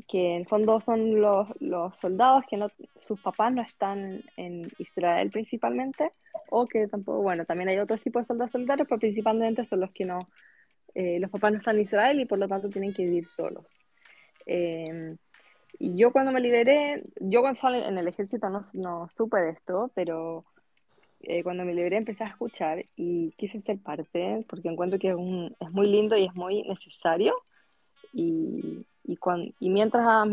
que 0.07 0.37
en 0.37 0.47
fondo 0.47 0.81
son 0.81 1.21
los, 1.21 1.49
los 1.61 1.99
soldados 1.99 2.45
que 2.49 2.57
no, 2.57 2.71
sus 2.95 3.21
papás 3.21 3.53
no 3.53 3.63
están 3.63 4.23
en 4.37 4.71
Israel 4.79 5.31
principalmente, 5.31 6.13
o 6.51 6.67
que 6.67 6.87
tampoco, 6.87 7.23
bueno, 7.23 7.45
también 7.45 7.69
hay 7.69 7.79
otros 7.79 8.01
tipos 8.01 8.23
de 8.23 8.27
soldados 8.27 8.53
solitarios, 8.53 8.87
pero 8.89 9.01
principalmente 9.01 9.65
son 9.67 9.81
los 9.81 9.91
que 9.91 10.05
no, 10.05 10.29
eh, 10.95 11.19
los 11.21 11.31
papás 11.31 11.53
no 11.53 11.59
están 11.59 11.77
en 11.77 11.83
Israel 11.83 12.21
y 12.21 12.27
por 12.27 12.39
lo 12.39 12.49
tanto 12.49 12.69
tienen 12.69 12.95
que 12.95 13.05
vivir 13.05 13.27
solos. 13.27 13.77
Eh, 14.47 15.17
y 15.79 15.97
yo 15.97 16.13
cuando 16.13 16.33
me 16.33 16.41
liberé, 16.41 17.05
yo 17.21 17.41
cuando 17.41 17.61
salí 17.61 17.79
en 17.79 17.99
el 17.99 18.09
ejército 18.09 18.49
no, 18.51 18.63
no 18.73 19.09
supe 19.11 19.39
de 19.39 19.51
esto, 19.51 19.91
pero 19.95 20.45
eh, 21.21 21.43
cuando 21.43 21.65
me 21.65 21.75
liberé 21.75 21.97
empecé 21.97 22.25
a 22.25 22.29
escuchar 22.29 22.85
y 22.97 23.33
quise 23.33 23.61
ser 23.61 23.79
parte, 23.79 24.45
porque 24.49 24.69
encuentro 24.69 24.99
que 24.99 25.11
es 25.11 25.71
muy 25.71 25.89
lindo 25.89 26.17
y 26.17 26.25
es 26.25 26.35
muy 26.35 26.63
necesario. 26.63 27.35
Y, 28.12 28.87
y, 29.05 29.18
y 29.61 29.71
mientras 29.71 30.07
a, 30.07 30.25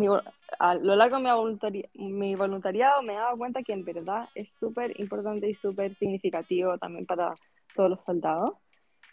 a, 0.59 0.75
lo 0.75 0.95
largo 0.95 1.17
de 1.17 1.89
mi, 1.93 2.35
voluntariado 2.35 3.01
me 3.01 3.13
he 3.13 3.17
dado 3.17 3.37
cuenta 3.37 3.63
que 3.63 3.73
en 3.73 3.85
verdad 3.85 4.27
es 4.35 4.53
súper 4.53 4.99
importante 4.99 5.49
y 5.49 5.53
súper 5.55 5.95
significativo 5.95 6.77
también 6.77 7.05
para 7.05 7.35
todos 7.75 7.89
los 7.89 8.03
soldados. 8.03 8.53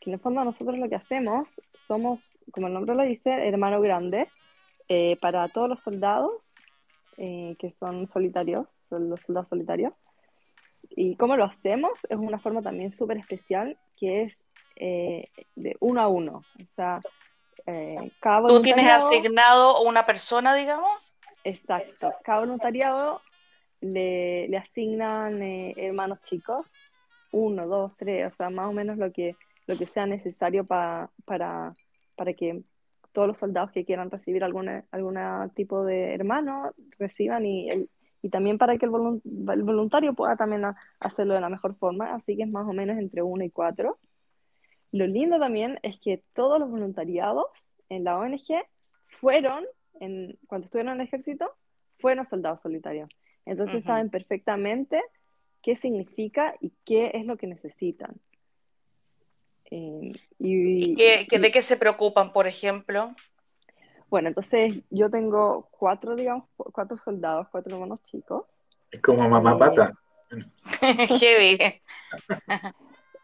Que 0.00 0.10
en 0.10 0.14
el 0.14 0.20
fondo 0.20 0.44
nosotros 0.44 0.78
lo 0.78 0.88
que 0.88 0.96
hacemos 0.96 1.54
somos, 1.86 2.32
como 2.52 2.66
el 2.66 2.74
nombre 2.74 2.94
lo 2.94 3.02
dice, 3.04 3.30
hermano 3.30 3.80
grande 3.80 4.28
eh, 4.88 5.16
para 5.20 5.48
todos 5.48 5.68
los 5.68 5.80
soldados 5.80 6.54
eh, 7.18 7.54
que 7.58 7.70
son 7.70 8.06
solitarios, 8.08 8.66
son 8.88 9.08
los 9.08 9.22
soldados 9.22 9.48
solitarios. 9.48 9.92
Y 10.90 11.16
cómo 11.16 11.36
lo 11.36 11.44
hacemos 11.44 12.04
es 12.10 12.18
una 12.18 12.38
forma 12.38 12.62
también 12.62 12.92
súper 12.92 13.18
especial 13.18 13.78
que 13.96 14.22
es 14.22 14.40
eh, 14.76 15.28
de 15.54 15.76
uno 15.80 16.00
a 16.00 16.08
uno. 16.08 16.42
O 16.60 16.66
sea, 16.66 17.00
eh, 17.66 17.96
¿Tú 18.48 18.62
tienes 18.62 18.94
asignado 18.94 19.82
una 19.82 20.04
persona, 20.04 20.54
digamos? 20.54 20.90
Exacto. 21.44 22.12
Cada 22.22 22.40
voluntariado 22.40 23.20
le, 23.80 24.48
le 24.48 24.56
asignan 24.56 25.42
eh, 25.42 25.74
hermanos 25.76 26.20
chicos, 26.20 26.66
uno, 27.32 27.66
dos, 27.66 27.92
tres, 27.96 28.32
o 28.32 28.36
sea, 28.36 28.50
más 28.50 28.68
o 28.68 28.72
menos 28.72 28.98
lo 28.98 29.12
que, 29.12 29.36
lo 29.66 29.76
que 29.76 29.86
sea 29.86 30.06
necesario 30.06 30.64
para, 30.64 31.10
para 31.24 31.74
que 32.36 32.62
todos 33.12 33.28
los 33.28 33.38
soldados 33.38 33.70
que 33.70 33.84
quieran 33.84 34.10
recibir 34.10 34.42
algún 34.44 34.82
tipo 35.54 35.84
de 35.84 36.14
hermano 36.14 36.72
reciban 36.98 37.44
y, 37.44 37.88
y 38.22 38.28
también 38.30 38.56
para 38.56 38.78
que 38.78 38.86
el, 38.86 38.90
voluntario 38.90 40.14
pueda 40.14 40.36
también 40.36 40.62
hacerlo 41.00 41.34
de 41.34 41.40
la 41.40 41.48
mejor 41.48 41.74
forma, 41.74 42.14
así 42.14 42.36
que 42.36 42.44
es 42.44 42.50
más 42.50 42.66
o 42.66 42.72
menos 42.72 42.96
entre 42.96 43.22
uno 43.22 43.44
y 43.44 43.50
cuatro. 43.50 43.98
Lo 44.92 45.06
lindo 45.06 45.38
también 45.38 45.78
es 45.82 45.98
que 45.98 46.22
todos 46.34 46.60
los 46.60 46.70
voluntariados 46.70 47.46
en 47.88 48.04
la 48.04 48.18
ONG 48.18 48.64
fueron, 49.06 49.64
en, 50.00 50.38
cuando 50.46 50.66
estuvieron 50.66 50.94
en 50.94 51.00
el 51.00 51.06
ejército, 51.06 51.50
fueron 51.98 52.24
soldados 52.24 52.60
solitarios. 52.60 53.08
Entonces 53.44 53.84
saben 53.84 54.10
perfectamente 54.10 55.02
qué 55.62 55.76
significa 55.76 56.54
y 56.60 56.72
qué 56.84 57.10
es 57.14 57.26
lo 57.26 57.36
que 57.36 57.46
necesitan. 57.46 58.20
Eh, 59.70 60.12
y, 60.38 60.94
de 60.94 61.52
qué 61.52 61.62
se 61.62 61.76
preocupan, 61.76 62.32
por 62.32 62.46
ejemplo? 62.46 63.14
Bueno, 64.10 64.28
entonces 64.28 64.74
yo 64.90 65.10
tengo 65.10 65.68
cuatro, 65.70 66.14
digamos, 66.14 66.44
cuatro 66.56 66.98
soldados, 66.98 67.48
cuatro 67.50 67.74
hermanos 67.74 68.02
chicos. 68.04 68.44
Es 68.90 69.00
como 69.00 69.26
mamá 69.26 69.52
Eh, 69.52 69.56
pata. 69.58 69.92
Heavy. 71.18 71.58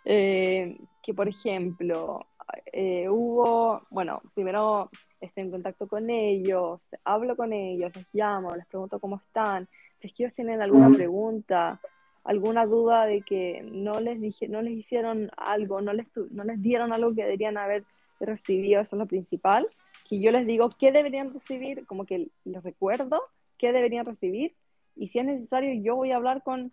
Eh, 0.07 0.79
que 1.09 1.15
por 1.15 1.27
ejemplo, 1.27 2.27
eh, 2.71 3.09
hubo, 3.09 3.81
bueno, 3.89 4.21
primero 4.35 4.91
estoy 5.23 5.45
en 5.45 5.51
contacto 5.51 5.89
con 5.89 6.11
ellos, 6.11 6.87
hablo 7.03 7.35
con 7.35 7.55
ellos, 7.55 7.97
les 7.97 8.05
llamo, 8.13 8.55
les 8.55 8.67
pregunto 8.67 9.01
cómo 9.01 9.17
están, 9.17 9.67
si 9.99 10.09
es 10.09 10.13
que 10.13 10.25
ellos 10.25 10.35
tienen 10.35 10.61
alguna 10.61 10.91
pregunta, 10.95 11.81
alguna 12.25 12.67
duda 12.67 13.07
de 13.07 13.23
que 13.23 13.63
no 13.65 14.01
les 14.01 14.21
dije, 14.21 14.49
no 14.49 14.61
les 14.61 14.75
hicieron 14.75 15.31
algo, 15.39 15.81
no 15.81 15.95
les, 15.95 16.07
no 16.31 16.45
les 16.45 16.61
dieron 16.61 16.93
algo 16.93 17.15
que 17.15 17.23
deberían 17.23 17.57
haber 17.57 17.85
recibido, 18.21 18.83
eso 18.83 18.97
es 18.97 19.01
lo 19.01 19.07
principal, 19.07 19.67
que 20.11 20.21
yo 20.21 20.31
les 20.31 20.47
digo 20.47 20.69
qué 20.79 20.93
deberían 20.93 21.33
recibir, 21.33 21.87
como 21.87 22.05
que 22.05 22.29
les 22.45 22.63
recuerdo 22.63 23.23
qué 23.57 23.73
deberían 23.73 24.05
recibir, 24.05 24.55
y 24.95 25.09
si 25.09 25.21
es 25.21 25.25
necesario 25.25 25.73
yo 25.83 25.97
voy 25.97 26.13
a 26.13 26.17
hablar 26.17 26.43
con 26.43 26.71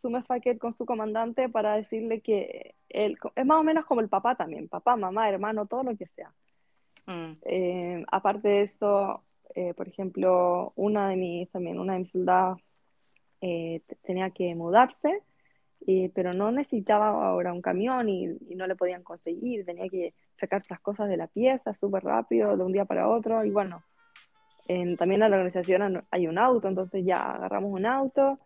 su 0.00 0.10
Mefaket, 0.10 0.58
con 0.58 0.72
su 0.72 0.86
comandante, 0.86 1.48
para 1.48 1.74
decirle 1.74 2.20
que 2.20 2.74
él, 2.88 3.18
es 3.34 3.46
más 3.46 3.60
o 3.60 3.64
menos 3.64 3.84
como 3.86 4.00
el 4.00 4.08
papá 4.08 4.34
también, 4.34 4.68
papá, 4.68 4.96
mamá, 4.96 5.28
hermano, 5.28 5.66
todo 5.66 5.82
lo 5.82 5.96
que 5.96 6.06
sea. 6.06 6.32
Mm. 7.06 7.32
Eh, 7.42 8.04
aparte 8.10 8.48
de 8.48 8.62
esto, 8.62 9.22
eh, 9.54 9.74
por 9.74 9.88
ejemplo, 9.88 10.72
una 10.76 11.08
de 11.08 11.16
mis, 11.16 11.50
también 11.50 11.78
una 11.78 11.94
de 11.94 11.98
mis 12.00 12.10
soldadas 12.10 12.58
eh, 13.40 13.80
tenía 14.02 14.30
que 14.30 14.54
mudarse, 14.54 15.22
pero 16.14 16.34
no 16.34 16.50
necesitaba 16.50 17.08
ahora 17.28 17.52
un 17.52 17.62
camión 17.62 18.08
y, 18.08 18.24
y 18.50 18.54
no 18.56 18.66
le 18.66 18.76
podían 18.76 19.02
conseguir, 19.02 19.64
tenía 19.64 19.88
que 19.88 20.12
sacar 20.36 20.62
las 20.68 20.80
cosas 20.80 21.08
de 21.08 21.16
la 21.16 21.28
pieza 21.28 21.72
súper 21.72 22.04
rápido, 22.04 22.56
de 22.56 22.62
un 22.62 22.72
día 22.72 22.84
para 22.84 23.08
otro, 23.08 23.42
y 23.44 23.50
bueno, 23.50 23.82
en- 24.66 24.96
también 24.98 25.22
en 25.22 25.30
la 25.30 25.36
organización 25.36 26.04
hay 26.10 26.26
un 26.26 26.36
auto, 26.36 26.68
entonces 26.68 27.04
ya 27.06 27.32
agarramos 27.32 27.72
un 27.72 27.86
auto, 27.86 28.38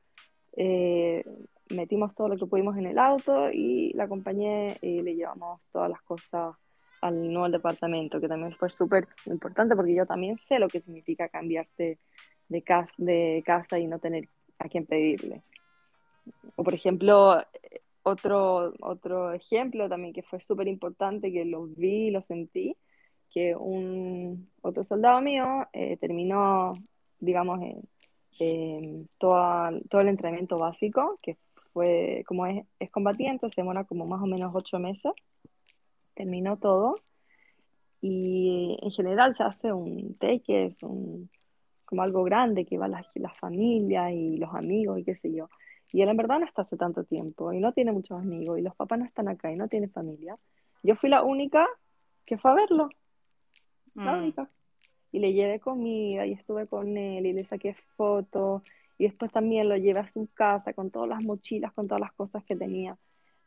eh, 0.57 1.25
metimos 1.71 2.15
todo 2.15 2.29
lo 2.29 2.37
que 2.37 2.47
pudimos 2.47 2.77
en 2.77 2.87
el 2.87 2.99
auto 2.99 3.51
y 3.51 3.93
la 3.95 4.05
acompañé 4.05 4.79
y 4.83 5.03
le 5.03 5.15
llevamos 5.15 5.61
todas 5.73 5.91
las 5.91 6.03
cosas 6.03 6.55
al 7.01 7.33
nuevo 7.33 7.49
departamento, 7.49 8.21
que 8.21 8.29
también 8.29 8.53
fue 8.53 8.71
súper 8.71 9.09
importante 9.27 9.75
porque 9.75 9.95
yo 9.95 10.07
también 10.07 10.39
sé 10.39 10.59
lo 10.59 10.69
que 10.69 10.81
significa 10.81 11.29
cambiarse 11.29 11.99
de 12.49 12.63
casa, 12.63 12.93
de 12.99 13.43
casa 13.45 13.79
y 13.79 13.87
no 13.87 13.99
tener 13.99 14.29
a 14.59 14.69
quién 14.69 14.87
pedirle. 14.87 15.43
O 16.57 16.63
por 16.63 16.75
ejemplo, 16.75 17.41
eh, 17.41 17.81
otro, 18.03 18.73
otro 18.81 19.33
ejemplo 19.33 19.89
también 19.89 20.13
que 20.13 20.23
fue 20.23 20.41
súper 20.41 20.69
importante, 20.69 21.33
que 21.33 21.45
lo 21.45 21.67
vi, 21.67 22.11
lo 22.11 22.23
sentí, 22.23 22.77
que 23.33 23.57
un 23.57 24.51
otro 24.61 24.85
soldado 24.85 25.21
mío 25.21 25.67
eh, 25.73 25.97
terminó, 25.97 26.75
digamos, 27.19 27.63
eh, 27.63 27.81
eh, 28.39 29.05
toda- 29.19 29.73
todo 29.89 30.01
el 30.01 30.09
entrenamiento 30.09 30.59
básico, 30.59 31.19
que 31.23 31.37
fue, 31.73 32.25
como 32.27 32.47
es, 32.47 32.65
es 32.79 32.91
combatiente, 32.91 33.49
se 33.51 33.61
demora 33.61 33.85
como 33.85 34.07
más 34.07 34.23
o 34.23 34.27
menos 34.27 34.53
ocho 34.55 34.79
meses, 34.79 35.13
terminó 36.15 36.57
todo, 36.59 36.97
y 38.01 38.77
en 38.83 38.91
general 38.91 39.35
se 39.37 39.43
hace 39.45 39.73
un 39.73 40.15
take, 40.19 40.67
es 40.67 40.83
un, 40.83 41.31
como 41.85 42.03
algo 42.03 42.25
grande, 42.25 42.65
que 42.65 42.79
va 42.79 42.89
la, 42.89 43.07
la 43.15 43.31
familia 43.35 44.11
y 44.13 44.37
los 44.39 44.53
amigos 44.55 44.99
y 44.99 45.05
qué 45.05 45.15
sé 45.15 45.33
yo. 45.33 45.49
Y 45.93 46.03
él 46.03 46.09
en 46.09 46.17
verdad 46.17 46.41
no 46.41 46.47
está 46.47 46.63
hace 46.63 46.77
tanto 46.77 47.05
tiempo 47.05 47.53
y 47.53 47.61
no 47.61 47.73
tiene 47.73 47.93
muchos 47.93 48.19
amigos 48.19 48.59
y 48.59 48.63
los 48.63 48.75
papás 48.75 48.99
no 48.99 49.05
están 49.05 49.29
acá 49.29 49.53
y 49.53 49.57
no 49.57 49.69
tiene 49.69 49.89
familia. 49.89 50.37
Yo 50.83 50.97
fui 50.97 51.11
la 51.11 51.23
única 51.23 51.67
que 52.27 52.39
fue 52.39 52.51
a 52.51 52.55
verlo, 52.55 52.89
la 53.95 54.13
Mm. 54.17 54.19
única. 54.23 54.49
Y 55.13 55.19
le 55.19 55.33
llevé 55.35 55.61
comida 55.61 56.27
y 56.27 56.33
estuve 56.33 56.67
con 56.67 56.97
él 56.97 57.27
y 57.27 57.33
le 57.33 57.45
saqué 57.45 57.75
fotos 57.97 58.63
y 58.99 59.05
después 59.05 59.31
también 59.31 59.69
lo 59.69 59.77
llevé 59.77 60.01
a 60.01 60.09
su 60.09 60.29
casa 60.33 60.73
con 60.73 60.91
todas 60.91 61.09
las 61.09 61.23
mochilas, 61.23 61.73
con 61.73 61.87
todas 61.87 62.01
las 62.01 62.13
cosas 62.13 62.43
que 62.45 62.57
tenía. 62.57 62.97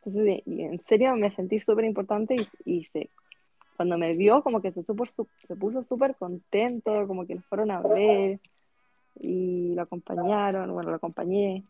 Entonces, 0.04 0.44
y 0.46 0.62
en 0.62 0.80
serio 0.80 1.16
me 1.16 1.32
sentí 1.32 1.60
súper 1.60 1.86
importante 1.86 2.36
y, 2.36 2.48
y 2.80 2.84
se, 2.84 3.10
cuando 3.76 3.98
me 3.98 4.14
vio 4.14 4.44
como 4.44 4.62
que 4.62 4.72
se, 4.72 4.84
supo, 4.84 5.06
su- 5.06 5.28
se 5.48 5.56
puso 5.56 5.82
súper 5.82 6.16
contento, 6.16 7.08
como 7.08 7.26
que 7.26 7.36
lo 7.36 7.42
fueron 7.42 7.72
a 7.72 7.82
ver 7.82 8.40
y 9.20 9.74
lo 9.74 9.82
acompañaron, 9.82 10.72
bueno, 10.72 10.92
lo 10.92 10.98
acompañé. 10.98 11.64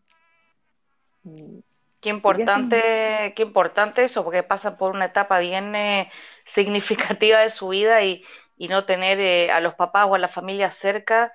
Qué 2.00 2.10
importante, 2.10 3.32
qué 3.34 3.42
importante 3.42 4.04
eso, 4.04 4.22
porque 4.22 4.42
pasan 4.42 4.76
por 4.76 4.94
una 4.94 5.06
etapa 5.06 5.38
bien 5.40 5.74
eh, 5.74 6.08
significativa 6.44 7.40
de 7.40 7.50
su 7.50 7.68
vida 7.68 8.04
y, 8.04 8.22
y 8.56 8.68
no 8.68 8.84
tener 8.84 9.20
eh, 9.20 9.50
a 9.50 9.60
los 9.60 9.74
papás 9.74 10.06
o 10.08 10.14
a 10.14 10.18
la 10.18 10.28
familia 10.28 10.70
cerca 10.70 11.32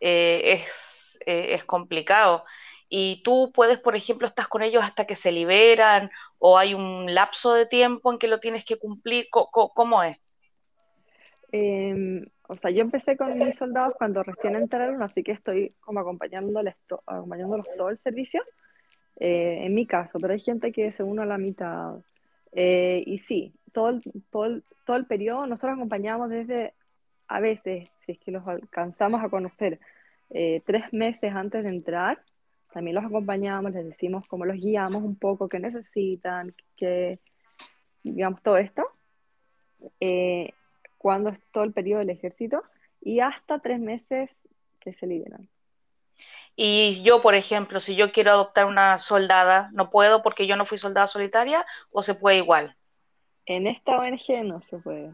eh, 0.00 0.60
es, 0.60 1.18
eh, 1.24 1.54
es 1.54 1.64
complicado. 1.64 2.44
Y 2.88 3.22
tú 3.24 3.52
puedes, 3.54 3.78
por 3.78 3.96
ejemplo, 3.96 4.28
estás 4.28 4.48
con 4.48 4.62
ellos 4.62 4.82
hasta 4.84 5.06
que 5.06 5.16
se 5.16 5.32
liberan 5.32 6.10
o 6.38 6.58
hay 6.58 6.74
un 6.74 7.14
lapso 7.14 7.54
de 7.54 7.64
tiempo 7.64 8.12
en 8.12 8.18
que 8.18 8.28
lo 8.28 8.38
tienes 8.38 8.64
que 8.64 8.76
cumplir. 8.76 9.28
¿Cómo 9.30 10.02
es? 10.02 10.18
Eh, 11.52 12.26
o 12.48 12.56
sea, 12.56 12.70
yo 12.70 12.82
empecé 12.82 13.16
con 13.16 13.38
mis 13.38 13.56
soldados 13.56 13.94
cuando 13.96 14.22
recién 14.22 14.56
entraron, 14.56 15.02
así 15.02 15.22
que 15.22 15.32
estoy 15.32 15.74
como 15.80 16.00
acompañándoles, 16.00 16.74
acompañándolos 17.06 17.66
todo 17.78 17.88
el 17.88 17.98
servicio, 18.00 18.42
en 19.16 19.72
mi 19.72 19.86
caso, 19.86 20.18
pero 20.20 20.34
hay 20.34 20.40
gente 20.40 20.70
que 20.70 20.90
se 20.90 21.02
une 21.02 21.22
a 21.22 21.26
la 21.26 21.38
mitad. 21.38 21.94
Y 22.52 23.18
sí, 23.18 23.54
todo 23.74 23.90
el, 23.90 24.02
todo 24.30 24.62
todo 24.86 24.96
el 24.96 25.06
periodo 25.06 25.46
nosotros 25.46 25.76
acompañamos 25.76 26.30
desde, 26.30 26.72
a 27.28 27.40
veces, 27.40 27.88
si 28.00 28.12
es 28.12 28.18
que 28.18 28.30
los 28.30 28.46
alcanzamos 28.46 29.22
a 29.22 29.28
conocer 29.28 29.80
eh, 30.30 30.62
tres 30.64 30.92
meses 30.92 31.34
antes 31.34 31.64
de 31.64 31.70
entrar, 31.70 32.22
también 32.72 32.94
los 32.96 33.04
acompañamos, 33.04 33.72
les 33.72 33.84
decimos 33.84 34.26
cómo 34.26 34.44
los 34.44 34.56
guiamos 34.56 35.02
un 35.02 35.16
poco, 35.16 35.48
qué 35.48 35.60
necesitan, 35.60 36.54
qué, 36.76 37.20
digamos, 38.02 38.42
todo 38.42 38.56
esto. 38.56 38.84
Eh, 40.00 40.50
cuando 40.98 41.30
es 41.30 41.38
todo 41.52 41.64
el 41.64 41.72
periodo 41.72 42.00
del 42.00 42.10
ejército 42.10 42.62
y 43.00 43.20
hasta 43.20 43.60
tres 43.60 43.78
meses 43.78 44.30
que 44.80 44.92
se 44.92 45.06
liberan. 45.06 45.48
Y 46.56 47.02
yo, 47.02 47.20
por 47.20 47.34
ejemplo, 47.34 47.80
si 47.80 47.94
yo 47.96 48.12
quiero 48.12 48.30
adoptar 48.30 48.66
una 48.66 48.98
soldada, 48.98 49.70
¿no 49.72 49.90
puedo 49.90 50.22
porque 50.22 50.46
yo 50.46 50.56
no 50.56 50.66
fui 50.66 50.78
soldada 50.78 51.06
solitaria 51.06 51.66
o 51.90 52.02
se 52.02 52.14
puede 52.14 52.38
igual? 52.38 52.76
En 53.46 53.66
esta 53.66 53.98
ONG 53.98 54.44
no 54.44 54.60
se 54.62 54.78
puede. 54.78 55.12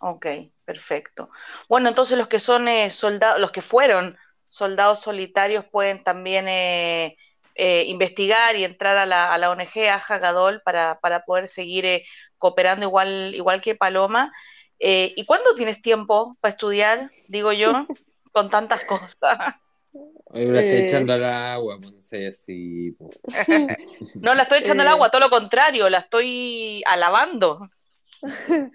Ok, 0.00 0.26
perfecto. 0.64 1.30
Bueno, 1.68 1.88
entonces 1.88 2.16
los 2.16 2.28
que 2.28 2.40
son 2.40 2.68
eh, 2.68 2.90
soldados, 2.90 3.40
los 3.40 3.50
que 3.50 3.62
fueron 3.62 4.16
soldados 4.48 5.00
solitarios 5.00 5.64
pueden 5.66 6.04
también 6.04 6.46
eh, 6.48 7.16
eh, 7.60 7.84
investigar 7.88 8.54
y 8.54 8.62
entrar 8.62 8.96
a 8.96 9.04
la, 9.04 9.34
a 9.34 9.36
la 9.36 9.50
ONG 9.50 9.88
Aja 9.90 10.18
Gadol 10.18 10.62
para, 10.62 11.00
para 11.00 11.24
poder 11.24 11.48
seguir 11.48 11.84
eh, 11.84 12.04
cooperando 12.38 12.86
igual, 12.86 13.34
igual 13.34 13.60
que 13.60 13.74
Paloma. 13.74 14.32
Eh, 14.78 15.12
¿y 15.16 15.26
cuándo 15.26 15.54
tienes 15.56 15.82
tiempo 15.82 16.36
para 16.40 16.52
estudiar, 16.52 17.10
digo 17.26 17.52
yo, 17.52 17.72
con 18.32 18.48
tantas 18.48 18.84
cosas? 18.84 19.56
Estoy 20.34 20.56
Eh. 20.56 20.84
echando 20.84 21.12
al 21.14 21.24
agua, 21.24 21.78
pues 21.80 21.92
no 21.92 22.00
sé 22.00 22.32
si. 22.32 22.92
pues. 22.92 23.18
No 24.20 24.34
la 24.34 24.42
estoy 24.42 24.58
echando 24.58 24.82
al 24.82 24.88
Eh. 24.90 24.92
agua, 24.92 25.10
todo 25.10 25.22
lo 25.22 25.30
contrario, 25.30 25.88
la 25.88 25.98
estoy 25.98 26.82
alabando. 26.86 27.68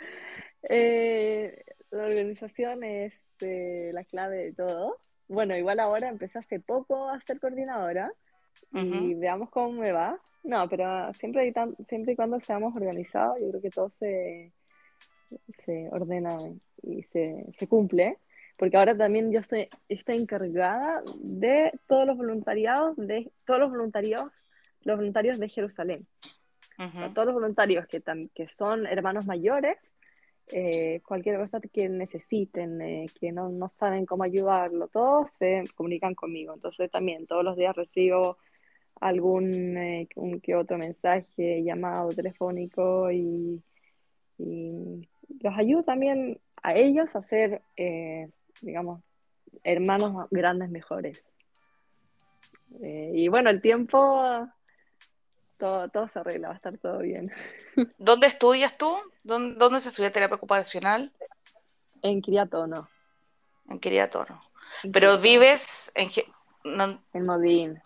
Eh, 0.70 1.62
la 1.92 2.06
organización 2.06 2.84
es 2.86 3.14
eh, 3.42 3.92
la 3.94 4.04
clave 4.06 4.38
de 4.38 4.54
todo. 4.54 4.98
Bueno, 5.28 5.56
igual 5.58 5.80
ahora 5.80 6.08
empecé 6.08 6.40
hace 6.40 6.60
poco 6.60 7.10
a 7.10 7.20
ser 7.22 7.40
coordinadora 7.40 8.12
y 8.72 9.14
veamos 9.16 9.50
cómo 9.50 9.72
me 9.74 9.92
va. 9.92 10.20
No, 10.44 10.68
pero 10.70 11.14
siempre 11.14 11.46
y, 11.48 11.52
tan- 11.52 11.76
siempre 11.88 12.14
y 12.14 12.16
cuando 12.16 12.40
seamos 12.40 12.76
organizados, 12.76 13.38
yo 13.42 13.50
creo 13.50 13.62
que 13.62 13.70
todo 13.70 13.92
se, 14.00 14.52
se 15.66 15.90
ordena 15.92 16.36
y 16.82 17.04
se, 17.04 17.46
se 17.58 17.68
cumple. 17.68 18.18
Porque 18.58 18.78
ahora 18.78 18.96
también 18.96 19.32
yo 19.32 19.42
soy, 19.44 19.68
estoy 19.90 20.18
encargada 20.18 21.02
de 21.18 21.72
todos 21.88 22.06
los 22.08 22.18
voluntariados, 22.18 22.96
de 22.98 23.32
todos 23.46 23.60
los 23.62 23.70
voluntarios, 23.72 24.32
los 24.82 24.98
voluntarios 24.98 25.40
de 25.40 25.50
Jerusalén. 25.50 26.08
a 26.78 26.86
Ujú. 26.88 27.14
todos 27.14 27.28
los 27.28 27.36
voluntarios 27.36 27.86
que, 27.88 28.02
que 28.34 28.48
son 28.48 28.88
hermanos 28.88 29.26
mayores, 29.26 29.78
eh, 30.48 31.02
cualquier 31.06 31.38
cosa 31.38 31.60
que 31.62 31.88
necesiten, 31.88 32.82
eh, 32.82 33.06
que 33.20 33.32
no, 33.32 33.50
no 33.50 33.70
saben 33.70 34.06
cómo 34.06 34.24
ayudarlo, 34.24 34.88
todos 34.88 35.30
se 35.40 35.64
comunican 35.76 36.16
conmigo. 36.16 36.54
Entonces 36.54 36.92
también 36.92 37.28
todos 37.28 37.44
los 37.44 37.56
días 37.56 37.76
recibo 37.76 38.38
algún 39.00 39.78
eh, 39.78 40.08
un 40.16 40.40
que 40.42 40.56
otro 40.56 40.78
mensaje, 40.78 41.64
llamado 41.64 42.10
telefónico 42.10 43.12
y, 43.12 43.62
y 44.38 45.08
los 45.42 45.58
ayudo 45.58 45.84
también 45.84 46.40
a 46.62 46.76
ellos 46.76 47.16
a 47.16 47.22
ser, 47.22 47.62
eh, 47.78 48.30
digamos, 48.62 49.02
hermanos 49.64 50.28
grandes 50.32 50.70
mejores. 50.70 51.24
Eh, 52.82 53.12
y 53.16 53.28
bueno, 53.28 53.50
el 53.50 53.62
tiempo, 53.62 54.48
todo, 55.58 55.90
todo 55.90 56.08
se 56.08 56.20
arregla, 56.20 56.50
va 56.50 56.54
a 56.54 56.58
estar 56.58 56.78
todo 56.78 57.00
bien. 57.00 57.32
¿Dónde 57.98 58.28
estudias 58.28 58.78
tú? 58.78 58.96
¿Dónde, 59.24 59.56
dónde 59.58 59.80
se 59.80 59.90
estudia 59.90 60.12
terapia 60.12 60.36
ocupacional? 60.36 61.12
En 62.02 62.22
Kiriato, 62.22 62.68
no. 62.68 62.90
En 63.70 63.80
Kiriatono. 63.80 64.44
Pero 64.92 65.18
vives 65.20 65.92
en... 65.96 66.12
En 67.14 67.26
Modín. 67.26 67.82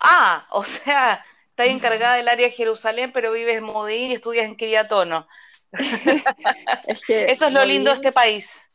Ah, 0.00 0.46
o 0.50 0.64
sea, 0.64 1.24
estás 1.50 1.66
encargada 1.68 2.16
del 2.16 2.28
área 2.28 2.46
de 2.48 2.54
Jerusalén, 2.54 3.12
pero 3.12 3.32
vives 3.32 3.58
en 3.58 3.64
Modín 3.64 4.10
y 4.10 4.14
estudias 4.14 4.46
en 4.46 4.56
Kiriatono. 4.56 5.26
es 6.86 7.02
que 7.02 7.30
Eso 7.30 7.46
es 7.46 7.52
lo 7.52 7.64
lindo 7.64 7.90
de 7.90 7.96
este 7.96 8.12
país. 8.12 8.69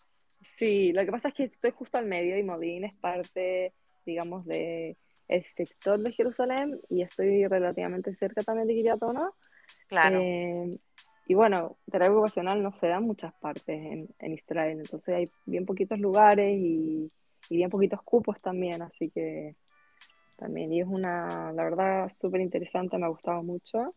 Sí, 0.57 0.93
lo 0.93 1.05
que 1.05 1.11
pasa 1.11 1.29
es 1.29 1.33
que 1.33 1.43
estoy 1.43 1.71
justo 1.71 1.97
al 1.97 2.05
medio 2.05 2.37
y 2.37 2.43
Modín 2.43 2.85
es 2.85 2.93
parte, 2.95 3.73
digamos, 4.05 4.45
de 4.45 4.97
el 5.27 5.43
sector 5.43 5.99
de 5.99 6.11
Jerusalén 6.11 6.79
y 6.89 7.01
estoy 7.01 7.47
relativamente 7.47 8.13
cerca 8.13 8.43
también 8.43 8.67
de 8.67 8.75
Kiriatono. 8.75 9.33
Claro. 9.87 10.19
Eh, 10.21 10.79
y 11.27 11.33
bueno, 11.33 11.77
terapia 11.91 12.13
ocupacional 12.13 12.61
no 12.61 12.71
se 12.79 12.87
da 12.87 12.97
en 12.97 13.03
muchas 13.03 13.33
partes 13.33 14.07
en, 14.19 14.33
Israel, 14.33 14.79
entonces 14.79 15.15
hay 15.15 15.31
bien 15.45 15.65
poquitos 15.65 15.99
lugares 15.99 16.55
y, 16.55 17.11
y 17.49 17.57
bien 17.57 17.71
poquitos 17.71 18.01
cupos 18.03 18.39
también, 18.39 18.83
así 18.83 19.09
que 19.09 19.55
también. 20.35 20.71
Y 20.71 20.81
es 20.81 20.87
una, 20.87 21.51
la 21.53 21.63
verdad, 21.63 22.11
súper 22.13 22.41
interesante, 22.41 22.97
me 22.97 23.05
ha 23.05 23.09
gustado 23.09 23.41
mucho. 23.43 23.95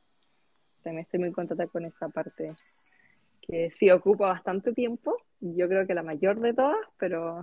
También 0.83 1.05
estoy 1.05 1.21
muy 1.21 1.33
contenta 1.33 1.67
con 1.67 1.85
esa 1.85 2.09
parte 2.09 2.55
que 3.43 3.71
sí 3.73 3.91
ocupa 3.91 4.29
bastante 4.29 4.73
tiempo, 4.73 5.17
yo 5.41 5.69
creo 5.69 5.87
que 5.87 5.95
la 5.95 6.03
mayor 6.03 6.41
de 6.41 6.55
todas, 6.55 6.77
pero, 6.99 7.41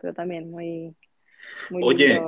pero 0.00 0.14
también 0.14 0.50
muy, 0.50 0.94
muy 1.70 1.82
Oye, 1.82 2.20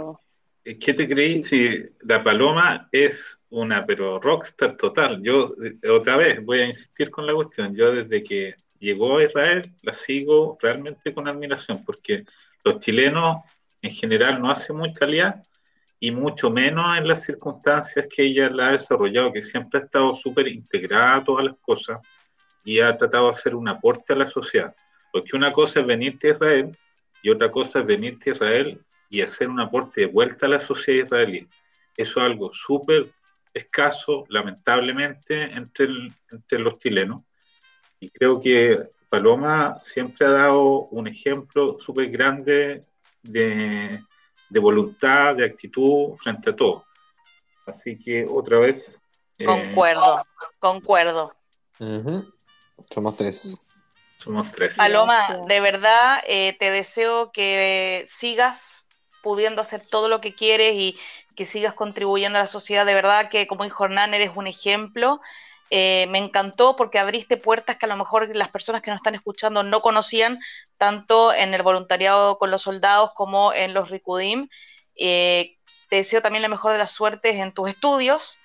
¿qué 0.64 0.94
te 0.94 1.08
creí 1.08 1.38
si 1.38 1.84
la 2.00 2.22
Paloma 2.24 2.88
es 2.92 3.42
una, 3.50 3.86
pero 3.86 4.20
rockstar 4.20 4.76
total? 4.76 5.22
Yo, 5.22 5.54
otra 5.90 6.16
vez, 6.16 6.44
voy 6.44 6.60
a 6.60 6.66
insistir 6.66 7.10
con 7.10 7.26
la 7.26 7.34
cuestión, 7.34 7.74
yo 7.74 7.92
desde 7.92 8.22
que 8.22 8.54
llegó 8.78 9.18
a 9.18 9.24
Israel 9.24 9.72
la 9.82 9.92
sigo 9.92 10.58
realmente 10.60 11.14
con 11.14 11.28
admiración, 11.28 11.84
porque 11.84 12.24
los 12.64 12.80
chilenos 12.80 13.42
en 13.82 13.90
general 13.90 14.40
no 14.40 14.50
hacen 14.50 14.76
mucha 14.76 15.00
calidad 15.00 15.42
y 15.98 16.10
mucho 16.10 16.50
menos 16.50 16.98
en 16.98 17.08
las 17.08 17.22
circunstancias 17.22 18.06
que 18.14 18.24
ella 18.24 18.50
la 18.50 18.68
ha 18.68 18.72
desarrollado, 18.72 19.32
que 19.32 19.42
siempre 19.42 19.80
ha 19.80 19.84
estado 19.84 20.14
súper 20.14 20.48
integrada 20.48 21.16
a 21.16 21.24
todas 21.24 21.44
las 21.44 21.56
cosas 21.58 22.00
y 22.64 22.80
ha 22.80 22.96
tratado 22.98 23.26
de 23.26 23.30
hacer 23.30 23.54
un 23.54 23.68
aporte 23.68 24.12
a 24.12 24.16
la 24.16 24.26
sociedad. 24.26 24.74
Porque 25.16 25.34
una 25.34 25.50
cosa 25.50 25.80
es 25.80 25.86
venirte 25.86 26.28
a 26.28 26.32
Israel 26.32 26.76
y 27.22 27.30
otra 27.30 27.50
cosa 27.50 27.78
es 27.78 27.86
venirte 27.86 28.28
a 28.28 28.32
Israel 28.34 28.84
y 29.08 29.22
hacer 29.22 29.48
un 29.48 29.58
aporte 29.60 30.02
de 30.02 30.08
vuelta 30.08 30.44
a 30.44 30.50
la 30.50 30.60
sociedad 30.60 31.06
israelí. 31.06 31.48
Eso 31.96 32.20
es 32.20 32.26
algo 32.26 32.52
súper 32.52 33.14
escaso, 33.54 34.26
lamentablemente, 34.28 35.44
entre, 35.44 35.88
entre 36.30 36.58
los 36.58 36.78
chilenos. 36.78 37.22
Y 37.98 38.10
creo 38.10 38.38
que 38.38 38.90
Paloma 39.08 39.78
siempre 39.82 40.26
ha 40.26 40.32
dado 40.32 40.80
un 40.88 41.08
ejemplo 41.08 41.78
súper 41.80 42.10
grande 42.10 42.84
de, 43.22 44.04
de 44.50 44.60
voluntad, 44.60 45.34
de 45.34 45.46
actitud 45.46 46.14
frente 46.18 46.50
a 46.50 46.56
todo. 46.56 46.84
Así 47.64 47.98
que 47.98 48.26
otra 48.30 48.58
vez. 48.58 49.00
Eh, 49.38 49.46
concuerdo, 49.46 50.26
concuerdo. 50.60 51.34
Somos 52.90 53.16
tres. 53.16 53.65
Somos 54.26 54.50
tres. 54.50 54.74
Paloma, 54.74 55.38
de 55.46 55.60
verdad 55.60 56.18
eh, 56.26 56.56
te 56.58 56.72
deseo 56.72 57.30
que 57.30 58.04
sigas 58.08 58.84
pudiendo 59.22 59.62
hacer 59.62 59.86
todo 59.88 60.08
lo 60.08 60.20
que 60.20 60.34
quieres 60.34 60.74
y 60.74 60.98
que 61.36 61.46
sigas 61.46 61.74
contribuyendo 61.74 62.38
a 62.38 62.42
la 62.42 62.48
sociedad. 62.48 62.84
De 62.84 62.94
verdad 62.94 63.30
que 63.30 63.46
como 63.46 63.64
hijo 63.64 63.84
Hernán 63.84 64.14
eres 64.14 64.32
un 64.34 64.48
ejemplo 64.48 65.20
eh, 65.70 66.06
me 66.10 66.18
encantó 66.18 66.74
porque 66.74 66.98
abriste 66.98 67.36
puertas 67.36 67.76
que 67.76 67.86
a 67.86 67.88
lo 67.88 67.96
mejor 67.96 68.34
las 68.34 68.50
personas 68.50 68.82
que 68.82 68.90
nos 68.90 68.98
están 68.98 69.14
escuchando 69.14 69.62
no 69.62 69.80
conocían, 69.80 70.40
tanto 70.76 71.32
en 71.32 71.54
el 71.54 71.62
voluntariado 71.62 72.38
con 72.38 72.50
los 72.50 72.62
soldados 72.62 73.12
como 73.14 73.52
en 73.52 73.74
los 73.74 73.90
Ricudim. 73.90 74.48
Eh, 74.96 75.56
te 75.88 75.96
deseo 75.96 76.20
también 76.20 76.42
la 76.42 76.48
mejor 76.48 76.72
de 76.72 76.78
las 76.78 76.90
suertes 76.90 77.36
en 77.36 77.52
tus 77.52 77.68
estudios 77.68 78.40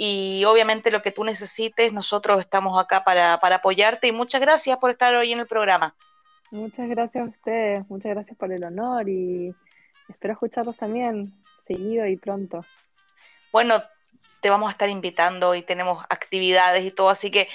y 0.00 0.44
obviamente 0.44 0.92
lo 0.92 1.02
que 1.02 1.10
tú 1.10 1.24
necesites, 1.24 1.92
nosotros 1.92 2.38
estamos 2.38 2.80
acá 2.80 3.02
para, 3.02 3.34
apoyarte 3.34 4.06
y 4.06 4.12
muchas 4.12 4.40
gracias 4.40 4.78
por 4.78 4.90
estar 4.90 5.12
hoy 5.16 5.32
en 5.32 5.40
el 5.40 5.48
programa. 5.48 5.96
Muchas 6.52 6.88
gracias 6.88 7.26
a 7.26 7.28
ustedes, 7.28 7.90
muchas 7.90 8.12
gracias 8.12 8.38
por 8.38 8.52
el 8.52 8.62
honor 8.62 9.08
y 9.08 9.52
espero 10.08 10.34
escucharlos 10.34 10.76
también 10.76 11.34
seguido 11.66 12.06
y 12.06 12.16
pronto. 12.16 12.64
Bueno, 13.50 13.82
te 14.40 14.48
vamos 14.50 14.68
a 14.68 14.72
estar 14.72 14.88
invitando 14.88 15.56
y 15.56 15.62
tenemos 15.62 16.04
actividades 16.08 16.84
y 16.84 16.92
todo, 16.92 17.10
así 17.10 17.32
que 17.32 17.48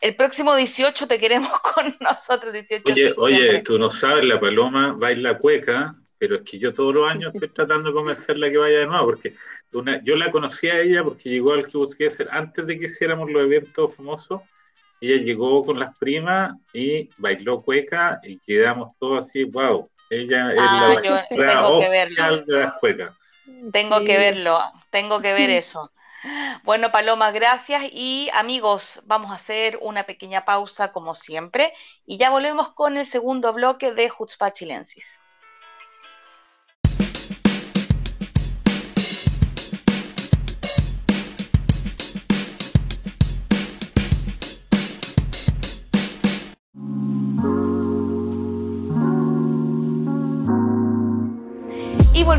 el 0.00 0.14
próximo 0.14 0.54
18 0.54 1.08
te 1.08 1.18
queremos 1.18 1.50
con 1.74 1.96
nosotros, 1.98 2.52
18 2.52 2.84
Oye, 2.92 3.14
oye, 3.16 3.62
tú 3.62 3.76
no 3.76 3.90
sabes, 3.90 4.24
la 4.24 4.38
paloma 4.38 4.94
baila 4.96 5.36
cueca, 5.36 5.96
pero 6.18 6.36
es 6.36 6.42
que 6.42 6.58
yo 6.58 6.74
todos 6.74 6.94
los 6.94 7.08
años 7.08 7.32
estoy 7.32 7.48
tratando 7.48 7.90
de 7.90 7.94
convencerla 7.94 8.50
que 8.50 8.58
vaya 8.58 8.80
de 8.80 8.86
nuevo, 8.86 9.06
porque 9.06 9.34
yo 10.02 10.16
la 10.16 10.30
conocí 10.30 10.68
a 10.68 10.80
ella 10.80 11.04
porque 11.04 11.30
llegó 11.30 11.52
al 11.52 11.64
que 11.96 12.10
ser 12.10 12.28
antes 12.30 12.66
de 12.66 12.78
que 12.78 12.86
hiciéramos 12.86 13.30
los 13.30 13.42
eventos 13.42 13.94
famosos, 13.94 14.42
ella 15.00 15.22
llegó 15.22 15.64
con 15.64 15.78
las 15.78 15.96
primas 15.96 16.54
y 16.72 17.08
bailó 17.18 17.62
cueca 17.62 18.20
y 18.22 18.38
quedamos 18.38 18.96
todos 18.98 19.26
así, 19.26 19.44
wow, 19.44 19.88
ella 20.10 20.52
es 20.52 20.58
ah, 20.60 20.94
la, 20.94 21.26
tengo 21.28 21.80
que 21.80 21.88
verlo. 21.88 22.44
de 22.44 22.60
las 22.60 22.72
cuecas. 22.74 23.14
Tengo 23.72 24.04
que 24.04 24.18
verlo, 24.18 24.60
tengo 24.90 25.20
que 25.20 25.32
ver 25.32 25.50
eso. 25.50 25.92
Bueno, 26.64 26.90
Paloma, 26.90 27.30
gracias. 27.30 27.82
Y 27.92 28.28
amigos, 28.34 29.00
vamos 29.06 29.30
a 29.30 29.34
hacer 29.34 29.78
una 29.80 30.04
pequeña 30.04 30.44
pausa 30.44 30.92
como 30.92 31.14
siempre 31.14 31.72
y 32.06 32.18
ya 32.18 32.30
volvemos 32.30 32.72
con 32.74 32.96
el 32.96 33.06
segundo 33.06 33.52
bloque 33.52 33.92
de 33.92 34.08
Jutzpah 34.08 34.52
Chilensis. 34.52 35.18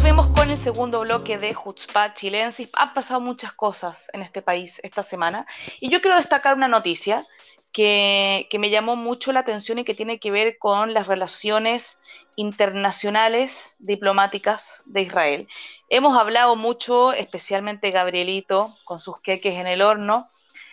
Volvemos 0.01 0.27
con 0.27 0.49
el 0.49 0.57
segundo 0.63 1.01
bloque 1.01 1.37
de 1.37 1.53
Jutzpah 1.53 2.13
Chilensis. 2.13 2.69
Han 2.71 2.93
pasado 2.93 3.19
muchas 3.19 3.51
cosas 3.51 4.07
en 4.13 4.21
este 4.21 4.41
país 4.41 4.79
esta 4.81 5.03
semana 5.03 5.45
y 5.81 5.89
yo 5.89 5.99
quiero 5.99 6.15
destacar 6.15 6.55
una 6.55 6.69
noticia 6.69 7.25
que, 7.73 8.47
que, 8.49 8.59
me 8.59 8.69
llamó 8.69 8.95
mucho 8.95 9.33
la 9.33 9.41
atención 9.41 9.77
y 9.77 9.83
que 9.83 9.93
tiene 9.93 10.17
que 10.21 10.31
ver 10.31 10.57
con 10.57 10.93
las 10.93 11.07
relaciones 11.07 11.99
internacionales 12.37 13.75
diplomáticas 13.79 14.83
de 14.85 15.01
Israel. 15.01 15.49
Hemos 15.89 16.17
hablado 16.17 16.55
mucho, 16.55 17.11
especialmente 17.11 17.91
Gabrielito, 17.91 18.69
con 18.85 19.01
sus 19.01 19.19
queques 19.19 19.55
en 19.55 19.67
el 19.67 19.81
horno, 19.81 20.23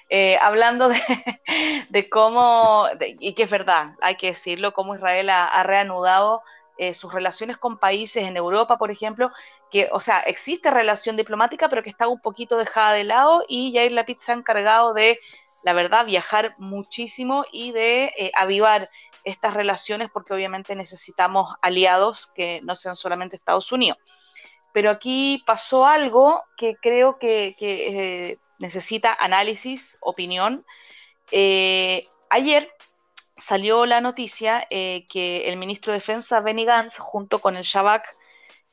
eh, 0.08 0.38
hablando 0.40 0.88
de, 0.88 1.02
de 1.88 2.08
cómo, 2.08 2.86
y 3.18 3.34
que 3.34 3.42
es 3.42 3.50
verdad, 3.50 3.88
hay 4.02 4.14
que 4.14 4.28
decirlo, 4.28 4.72
cómo 4.72 4.94
Israel 4.94 5.30
ha, 5.30 5.48
ha 5.48 5.64
reanudado 5.64 6.42
eh, 6.78 6.92
sus 6.92 7.12
relaciones 7.12 7.56
con 7.56 7.78
países 7.78 8.24
en 8.24 8.36
Europa, 8.36 8.76
por 8.76 8.90
ejemplo, 8.90 9.30
que, 9.70 9.88
o 9.92 10.00
sea, 10.00 10.20
existe 10.20 10.70
relación 10.70 11.16
diplomática, 11.16 11.70
pero 11.70 11.82
que 11.82 11.88
está 11.88 12.06
un 12.06 12.20
poquito 12.20 12.58
dejada 12.58 12.92
de 12.92 13.04
lado 13.04 13.44
y 13.48 13.72
Jair 13.72 13.92
Lapid 13.92 14.18
se 14.18 14.32
ha 14.32 14.34
encargado 14.34 14.92
de, 14.92 15.18
la 15.62 15.72
verdad, 15.72 16.04
viajar 16.04 16.54
muchísimo 16.58 17.46
y 17.50 17.72
de 17.72 18.12
eh, 18.18 18.30
avivar 18.34 18.90
estas 19.24 19.54
relaciones 19.54 20.10
porque 20.12 20.34
obviamente 20.34 20.74
necesitamos 20.74 21.54
aliados 21.62 22.28
que 22.34 22.60
no 22.62 22.76
sean 22.76 22.94
solamente 22.94 23.36
Estados 23.36 23.72
Unidos. 23.72 23.98
Pero 24.74 24.90
aquí 24.90 25.42
pasó 25.46 25.86
algo 25.86 26.42
que 26.58 26.76
creo 26.76 27.18
que, 27.18 27.56
eh, 27.58 28.38
necesita 28.58 29.16
análisis, 29.18 29.96
opinión. 30.00 30.64
ayer 32.28 32.70
salió 33.37 33.87
la 33.87 34.01
noticia 34.01 34.66
eh, 34.70 35.07
que 35.11 35.49
el 35.49 35.57
ministro 35.57 35.92
de 35.92 35.99
Defensa, 35.99 36.40
Benny 36.40 36.64
Gantz, 36.64 36.99
junto 36.99 37.40
con 37.40 37.57
el 37.57 37.64
Shabak, 37.64 38.09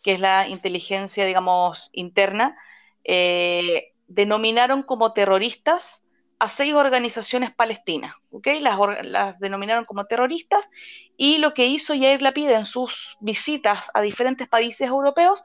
que 0.03 0.13
es 0.13 0.19
la 0.19 0.47
inteligencia, 0.47 1.25
digamos, 1.25 1.89
interna, 1.93 2.57
eh, 3.03 3.93
denominaron 4.07 4.83
como 4.83 5.13
terroristas 5.13 6.03
a 6.39 6.49
seis 6.49 6.73
organizaciones 6.73 7.53
palestinas, 7.53 8.15
¿ok? 8.31 8.47
Las, 8.59 9.39
denominaron 9.39 9.85
como 9.85 10.05
terroristas 10.05 10.67
y 11.15 11.37
lo 11.37 11.53
que 11.53 11.67
hizo 11.67 11.93
Yair 11.93 12.21
Lapid 12.21 12.49
en 12.49 12.65
sus 12.65 13.15
visitas 13.21 13.85
a 13.93 14.01
diferentes 14.01 14.49
países 14.49 14.89
europeos 14.89 15.41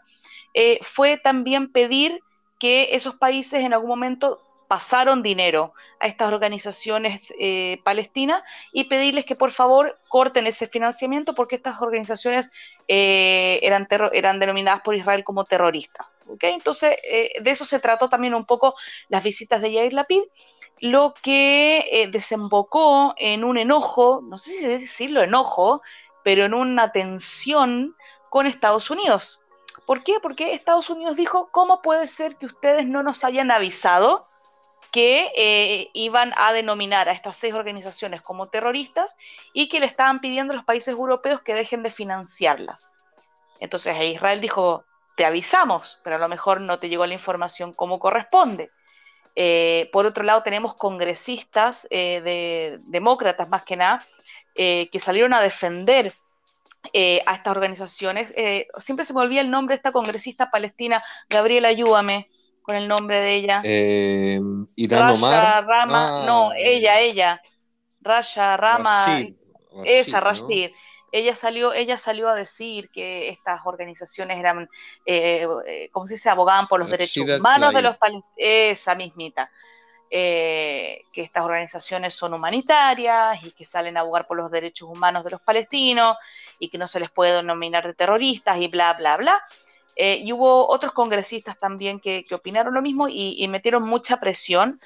eh, 0.55 0.81
fue 0.83 1.17
también 1.19 1.71
pedir 1.71 2.21
que 2.59 2.97
esos 2.97 3.15
países 3.15 3.63
en 3.63 3.75
algún 3.75 3.91
momento 3.91 4.39
pasaron 4.69 5.23
dinero 5.23 5.73
a 5.99 6.07
estas 6.07 6.31
organizaciones 6.31 7.33
eh, 7.39 7.81
palestinas 7.85 8.43
y 8.73 8.85
pedirles 8.85 9.25
que 9.25 9.35
por 9.35 9.51
favor 9.51 9.97
corten 10.09 10.47
ese 10.47 10.69
financiamiento 10.69 11.35
porque 11.35 11.57
estas 11.57 11.81
organizaciones 11.81 12.51
eh, 12.87 13.59
eran, 13.63 13.89
eran 14.13 14.39
denominadas 14.39 14.83
por 14.83 14.95
Israel 14.95 15.25
como 15.25 15.45
terroristas. 15.45 16.07
Entonces, 16.41 16.99
eh, 17.11 17.33
de 17.41 17.51
eso 17.51 17.65
se 17.65 17.81
trató 17.81 18.11
también 18.11 18.35
un 18.35 18.45
poco 18.45 18.75
las 19.09 19.25
visitas 19.25 19.63
de 19.63 19.73
Yair 19.73 19.95
Lapid, 19.95 20.21
lo 20.81 21.15
que 21.23 22.09
desembocó 22.13 23.15
en 23.17 23.43
un 23.43 23.59
enojo, 23.59 24.21
no 24.23 24.39
sé 24.39 24.51
si 24.53 24.67
decirlo 24.67 25.23
enojo, 25.23 25.83
pero 26.23 26.45
en 26.45 26.55
una 26.55 26.93
tensión 26.93 27.97
con 28.29 28.47
Estados 28.47 28.91
Unidos. 28.91 29.41
¿Por 29.87 30.05
qué? 30.05 30.21
Porque 30.23 30.53
Estados 30.53 30.91
Unidos 30.91 31.17
dijo, 31.17 31.49
¿cómo 31.51 31.81
puede 31.81 32.07
ser 32.07 32.37
que 32.37 32.47
ustedes 32.47 32.87
no 32.87 33.03
nos 33.03 33.25
hayan 33.25 33.51
avisado 33.51 34.28
que 34.91 35.31
eh, 35.37 35.91
iban 35.93 36.33
a 36.37 36.53
denominar 36.53 37.09
a 37.09 37.13
estas 37.13 37.37
seis 37.37 37.55
organizaciones 37.55 38.23
como 38.23 38.49
terroristas 38.49 39.15
y 39.53 39.69
que 39.69 39.81
le 39.81 39.87
estaban 39.87 40.21
pidiendo 40.21 40.53
a 40.53 40.57
los 40.57 40.65
países 40.65 40.95
europeos 40.95 41.43
que 41.43 41.55
dejen 41.55 41.83
de 41.83 41.91
financiarlas? 41.91 42.91
Entonces 43.61 43.97
Israel 44.01 44.41
dijo, 44.41 44.85
te 45.17 45.25
avisamos, 45.25 45.99
pero 46.03 46.17
a 46.17 46.19
lo 46.19 46.29
mejor 46.29 46.61
no 46.61 46.79
te 46.79 46.89
llegó 46.89 47.07
la 47.07 47.15
información 47.15 47.73
como 47.73 47.99
corresponde. 47.99 48.71
Eh, 49.35 49.89
por 49.93 50.07
otro 50.07 50.25
lado, 50.25 50.43
tenemos 50.43 50.75
congresistas 50.75 51.87
eh, 51.91 52.21
de, 52.25 52.77
demócratas 52.87 53.49
más 53.49 53.65
que 53.65 53.77
nada 53.77 54.05
que 54.55 55.01
salieron 55.01 55.35
a 55.35 55.41
defender 55.41 56.13
a 57.27 57.35
estas 57.35 57.47
organizaciones. 57.47 58.35
Siempre 58.79 59.05
se 59.05 59.15
me 59.15 59.21
olvida 59.21 59.41
el 59.41 59.53
nombre 59.53 59.75
de 59.75 59.77
esta 59.77 59.93
congresista 59.93 60.51
palestina, 60.51 61.01
Gabriela, 61.29 61.69
ayúdame 61.69 62.27
con 62.69 62.77
el 62.77 62.87
nombre 62.87 63.19
de 63.19 63.35
ella. 63.35 63.63
Eh, 63.65 64.39
Rasha 64.77 65.63
Rama, 65.63 66.19
ah, 66.19 66.25
no, 66.27 66.53
ella, 66.55 67.01
ella, 67.01 67.41
Rasha 67.99 68.59
Rama, 68.59 69.25
esa, 69.87 70.21
Rashid. 70.21 70.73
Ella 71.11 71.35
salió, 71.35 71.73
ella 71.73 71.97
salió 71.97 72.29
a 72.29 72.35
decir 72.35 72.91
que 72.91 73.31
estas 73.31 73.63
organizaciones 73.65 74.39
eran, 74.39 74.69
como 75.93 76.07
se 76.07 76.15
dice, 76.17 76.29
abogaban 76.29 76.67
por 76.67 76.81
los 76.81 76.91
derechos 76.91 77.27
humanos 77.39 77.73
de 77.73 77.81
los 77.81 77.97
palestinos, 77.97 78.35
esa 78.37 78.95
mismita. 78.95 79.51
Eh, 80.11 81.01
que 81.11 81.23
estas 81.23 81.45
organizaciones 81.45 82.13
son 82.13 82.35
humanitarias 82.35 83.45
y 83.45 83.53
que 83.53 83.65
salen 83.65 83.97
a 83.97 84.01
abogar 84.01 84.27
por 84.27 84.37
los 84.37 84.51
derechos 84.51 84.91
humanos 84.91 85.25
de 85.25 85.31
los 85.31 85.41
palestinos 85.43 86.19
y 86.59 86.69
que 86.69 86.77
no 86.77 86.87
se 86.87 87.01
les 87.01 87.11
puede 87.11 87.33
denominar 87.33 87.87
de 87.87 87.95
terroristas 87.95 88.59
y 88.59 88.69
bla, 88.69 88.93
bla, 88.93 89.17
bla. 89.17 89.43
Eh, 90.01 90.23
y 90.25 90.33
hubo 90.33 90.69
otros 90.69 90.93
congresistas 90.93 91.59
también 91.59 91.99
que, 91.99 92.25
opinaron 92.33 92.73
lo 92.73 92.81
mismo 92.81 93.09
y, 93.09 93.47
metieron 93.49 93.83
mucha 93.83 94.19
presión 94.19 94.81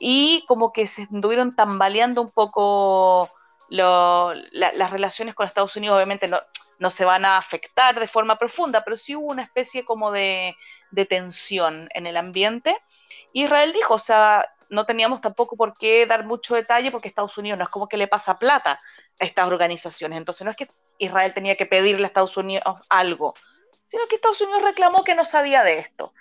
y 0.00 0.44
como 0.48 0.72
que 0.72 0.88
se 0.88 1.02
estuvieron 1.02 1.54
tambaleando 1.54 2.22
un 2.22 2.30
poco 2.32 3.30
las 3.68 4.90
relaciones 4.90 5.36
con 5.36 5.46
Estados 5.46 5.76
Unidos. 5.76 5.96
Obviamente 5.96 6.26
no, 6.26 6.40
no 6.80 6.90
se 6.90 7.04
van 7.04 7.24
a 7.24 7.36
afectar 7.36 8.00
de 8.00 8.08
forma 8.08 8.36
profunda, 8.36 8.82
pero 8.84 8.96
sí 8.96 9.14
hubo 9.14 9.28
una 9.28 9.42
especie 9.42 9.84
como 9.84 10.10
de, 10.10 10.56
de 10.90 11.06
tensión 11.06 11.88
en 11.94 12.08
el 12.08 12.16
ambiente. 12.16 12.76
Israel 13.32 13.72
dijo, 13.72 13.94
o 13.94 13.98
sea, 14.00 14.44
no 14.70 14.86
teníamos 14.86 15.20
tampoco 15.20 15.56
por 15.56 15.74
qué 15.78 16.04
dar 16.04 16.26
mucho 16.26 16.56
detalle 16.56 16.90
porque 16.90 17.06
Estados 17.06 17.38
Unidos 17.38 17.58
no 17.58 17.64
es 17.64 17.70
como 17.70 17.88
que 17.88 17.96
le 17.96 18.08
pasa 18.08 18.38
plata 18.38 18.80
a 19.20 19.24
estas 19.24 19.46
organizaciones. 19.46 20.16
Entonces 20.16 20.44
no 20.44 20.50
es 20.50 20.56
que 20.56 20.68
Israel 20.98 21.32
tenía 21.32 21.56
que 21.56 21.66
pedirle 21.66 22.04
a 22.04 22.08
Estados 22.08 22.36
Unidos 22.36 22.64
algo, 22.88 23.34
sino 23.88 24.06
que 24.06 24.16
Estados 24.16 24.40
Unidos 24.40 24.62
reclamó 24.62 25.04
que 25.04 25.14
no 25.14 25.24
sabía 25.24 25.62
de 25.64 25.78
esto. 25.78 26.12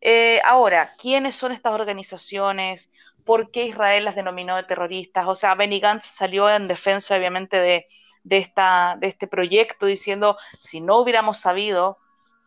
Eh, 0.00 0.40
ahora, 0.44 0.92
¿quiénes 1.00 1.36
son 1.36 1.52
estas 1.52 1.72
organizaciones? 1.72 2.90
¿Por 3.24 3.50
qué 3.50 3.66
Israel 3.66 4.04
las 4.04 4.16
denominó 4.16 4.56
de 4.56 4.64
terroristas? 4.64 5.26
O 5.28 5.34
sea, 5.34 5.54
Benny 5.54 5.80
Gantz 5.80 6.04
salió 6.06 6.50
en 6.50 6.66
defensa, 6.66 7.16
obviamente, 7.16 7.56
de, 7.58 7.86
esta, 8.28 8.96
de 8.98 9.06
este 9.06 9.28
proyecto 9.28 9.86
diciendo, 9.86 10.36
si 10.54 10.80
no 10.80 10.98
hubiéramos 10.98 11.38
sabido, 11.38 11.98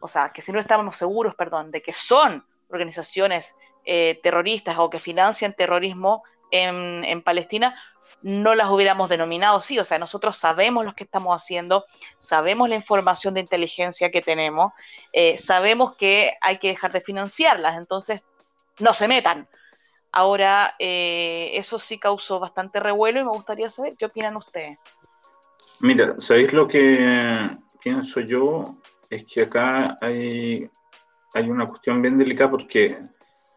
o 0.02 0.08
sea, 0.08 0.34
que 0.34 0.42
si 0.42 0.52
no 0.52 0.60
estábamos 0.60 0.98
seguros, 0.98 1.36
perdón, 1.36 1.72
de 1.72 1.82
que 1.82 1.94
son 1.94 2.46
organizaciones 2.70 3.56
eh, 3.86 4.20
terroristas 4.22 4.78
o 4.78 4.90
que 4.90 5.00
financian 5.00 5.54
terrorismo 5.54 6.24
en, 6.52 7.22
Palestina, 7.22 7.80
no 8.22 8.56
las 8.56 8.70
hubiéramos 8.70 9.10
denominado 9.10 9.58
así. 9.58 9.78
O 9.80 9.84
sea, 9.84 10.00
nosotros 10.00 10.38
sabemos 10.38 10.86
lo 10.86 10.94
que 10.96 11.04
estamos 11.04 11.36
haciendo, 11.36 11.86
sabemos 12.18 12.70
la 12.70 12.76
información 12.76 13.34
de 13.34 13.42
inteligencia 13.42 14.12
que 14.12 14.22
tenemos, 14.22 14.74
eh, 15.14 15.38
sabemos 15.38 15.96
que 15.96 16.34
hay 16.42 16.58
que 16.58 16.70
dejar 16.70 16.92
de 16.92 17.02
financiarlas, 17.02 17.78
entonces 17.78 18.22
no 18.80 18.94
se 18.94 19.08
metan. 19.08 19.48
Ahora, 20.12 20.76
eh, 20.80 21.52
eso 21.54 21.78
sí 21.78 22.00
causó 22.00 22.40
bastante 22.40 22.80
revuelo 22.80 23.20
y 23.20 23.24
me 23.24 23.32
gustaría 23.32 23.70
saber 23.70 23.96
qué 23.98 24.06
opinan 24.06 24.38
ustedes. 24.38 24.80
Mira, 25.82 26.16
¿sabéis 26.20 26.54
lo 26.54 26.68
que 26.68 27.50
pienso 27.84 28.22
yo? 28.22 28.78
Es 29.10 29.26
que 29.26 29.42
acá 29.42 29.98
hay, 30.02 30.70
hay 31.34 31.50
una 31.50 31.68
cuestión 31.68 32.02
bien 32.02 32.18
delicada 32.18 32.50
porque 32.50 32.98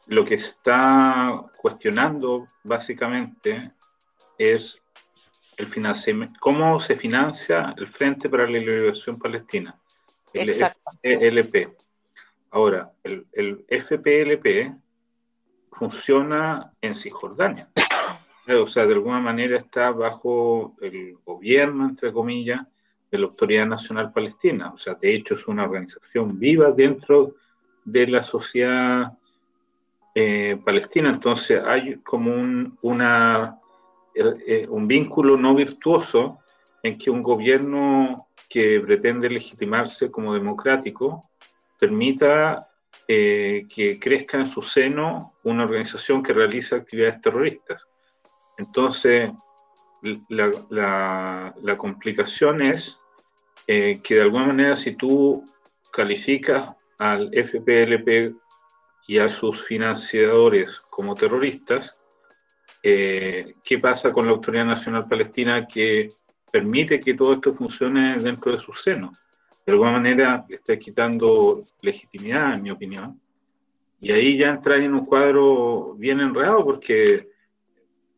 lo 0.08 0.24
que 0.24 0.34
está 0.34 1.44
cuestionando 1.56 2.48
básicamente 2.64 3.72
es 4.38 4.82
el 5.56 5.66
financiamiento, 5.66 6.38
cómo 6.40 6.78
se 6.78 6.96
financia 6.96 7.74
el 7.76 7.88
Frente 7.88 8.28
para 8.28 8.44
la 8.44 8.58
Liberación 8.58 9.18
Palestina, 9.18 9.78
el 10.32 10.54
FPLP. 10.54 11.76
Ahora, 12.50 12.92
el, 13.02 13.26
el, 13.32 13.66
FPLP 13.68 14.74
funciona 15.72 16.72
en 16.80 16.94
Cisjordania. 16.94 17.68
O 18.62 18.66
sea, 18.66 18.86
de 18.86 18.94
alguna 18.94 19.20
manera 19.20 19.58
está 19.58 19.90
bajo 19.90 20.74
el 20.80 21.18
gobierno, 21.24 21.86
entre 21.86 22.12
comillas, 22.12 22.62
de 23.10 23.18
la 23.18 23.26
Autoridad 23.26 23.66
Nacional 23.66 24.12
Palestina. 24.12 24.70
O 24.72 24.78
sea, 24.78 24.94
de 24.94 25.14
hecho 25.14 25.34
es 25.34 25.46
una 25.48 25.64
organización 25.64 26.38
viva 26.38 26.70
dentro 26.72 27.34
de 27.84 28.06
la 28.06 28.22
sociedad 28.22 29.12
eh, 30.14 30.58
Palestina. 30.64 31.10
Entonces 31.10 31.62
hay 31.64 31.96
como 31.96 32.32
un, 32.32 32.78
una, 32.82 33.58
eh, 34.46 34.66
un 34.68 34.88
vínculo 34.88 35.36
no 35.36 35.54
virtuoso 35.54 36.38
en 36.82 36.98
que 36.98 37.10
un 37.10 37.22
gobierno 37.22 38.28
que 38.48 38.80
pretende 38.80 39.28
legitimarse 39.28 40.10
como 40.10 40.34
democrático 40.34 41.30
permita 41.78 42.68
eh, 43.06 43.66
que 43.72 43.98
crezca 43.98 44.38
en 44.38 44.46
su 44.46 44.62
seno 44.62 45.34
una 45.44 45.64
organización 45.64 46.22
que 46.22 46.32
realiza 46.32 46.76
actividades 46.76 47.20
terroristas. 47.20 47.86
Entonces, 48.56 49.30
la, 50.28 51.54
la 51.60 51.76
complicación 51.76 52.62
es 52.62 52.98
que 53.66 54.14
de 54.14 54.22
alguna 54.22 54.46
manera 54.46 54.76
si 54.76 54.92
tú 54.92 55.44
calificas 55.92 56.72
al 56.98 57.30
FPLP 57.32 58.34
y 59.08 59.18
a 59.18 59.28
sus 59.28 59.64
financiadores 59.64 60.78
como 60.90 61.14
terroristas, 61.14 61.97
eh, 62.82 63.54
¿qué 63.64 63.78
pasa 63.78 64.12
con 64.12 64.26
la 64.26 64.32
Autoridad 64.32 64.64
Nacional 64.64 65.08
Palestina 65.08 65.66
que 65.66 66.10
permite 66.50 67.00
que 67.00 67.14
todo 67.14 67.34
esto 67.34 67.52
funcione 67.52 68.18
dentro 68.18 68.52
de 68.52 68.58
su 68.58 68.72
seno? 68.72 69.12
De 69.66 69.72
alguna 69.72 69.92
manera 69.92 70.44
está 70.48 70.78
quitando 70.78 71.64
legitimidad, 71.82 72.54
en 72.54 72.62
mi 72.62 72.70
opinión. 72.70 73.20
Y 74.00 74.12
ahí 74.12 74.38
ya 74.38 74.50
entra 74.50 74.76
en 74.76 74.94
un 74.94 75.04
cuadro 75.04 75.94
bien 75.94 76.20
enredado 76.20 76.64
porque 76.64 77.28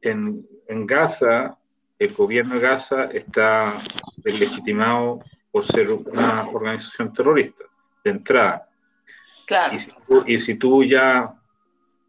en, 0.02 0.46
en 0.68 0.86
Gaza, 0.86 1.58
el 1.98 2.12
gobierno 2.14 2.54
de 2.54 2.60
Gaza 2.60 3.04
está 3.06 3.80
legitimado 4.24 5.20
por 5.50 5.64
ser 5.64 5.90
una 5.90 6.48
organización 6.48 7.12
terrorista, 7.12 7.64
de 8.04 8.10
entrada. 8.10 8.68
Y, 10.26 10.38
si 10.38 10.54
tú, 10.54 10.84
ya 10.84 11.34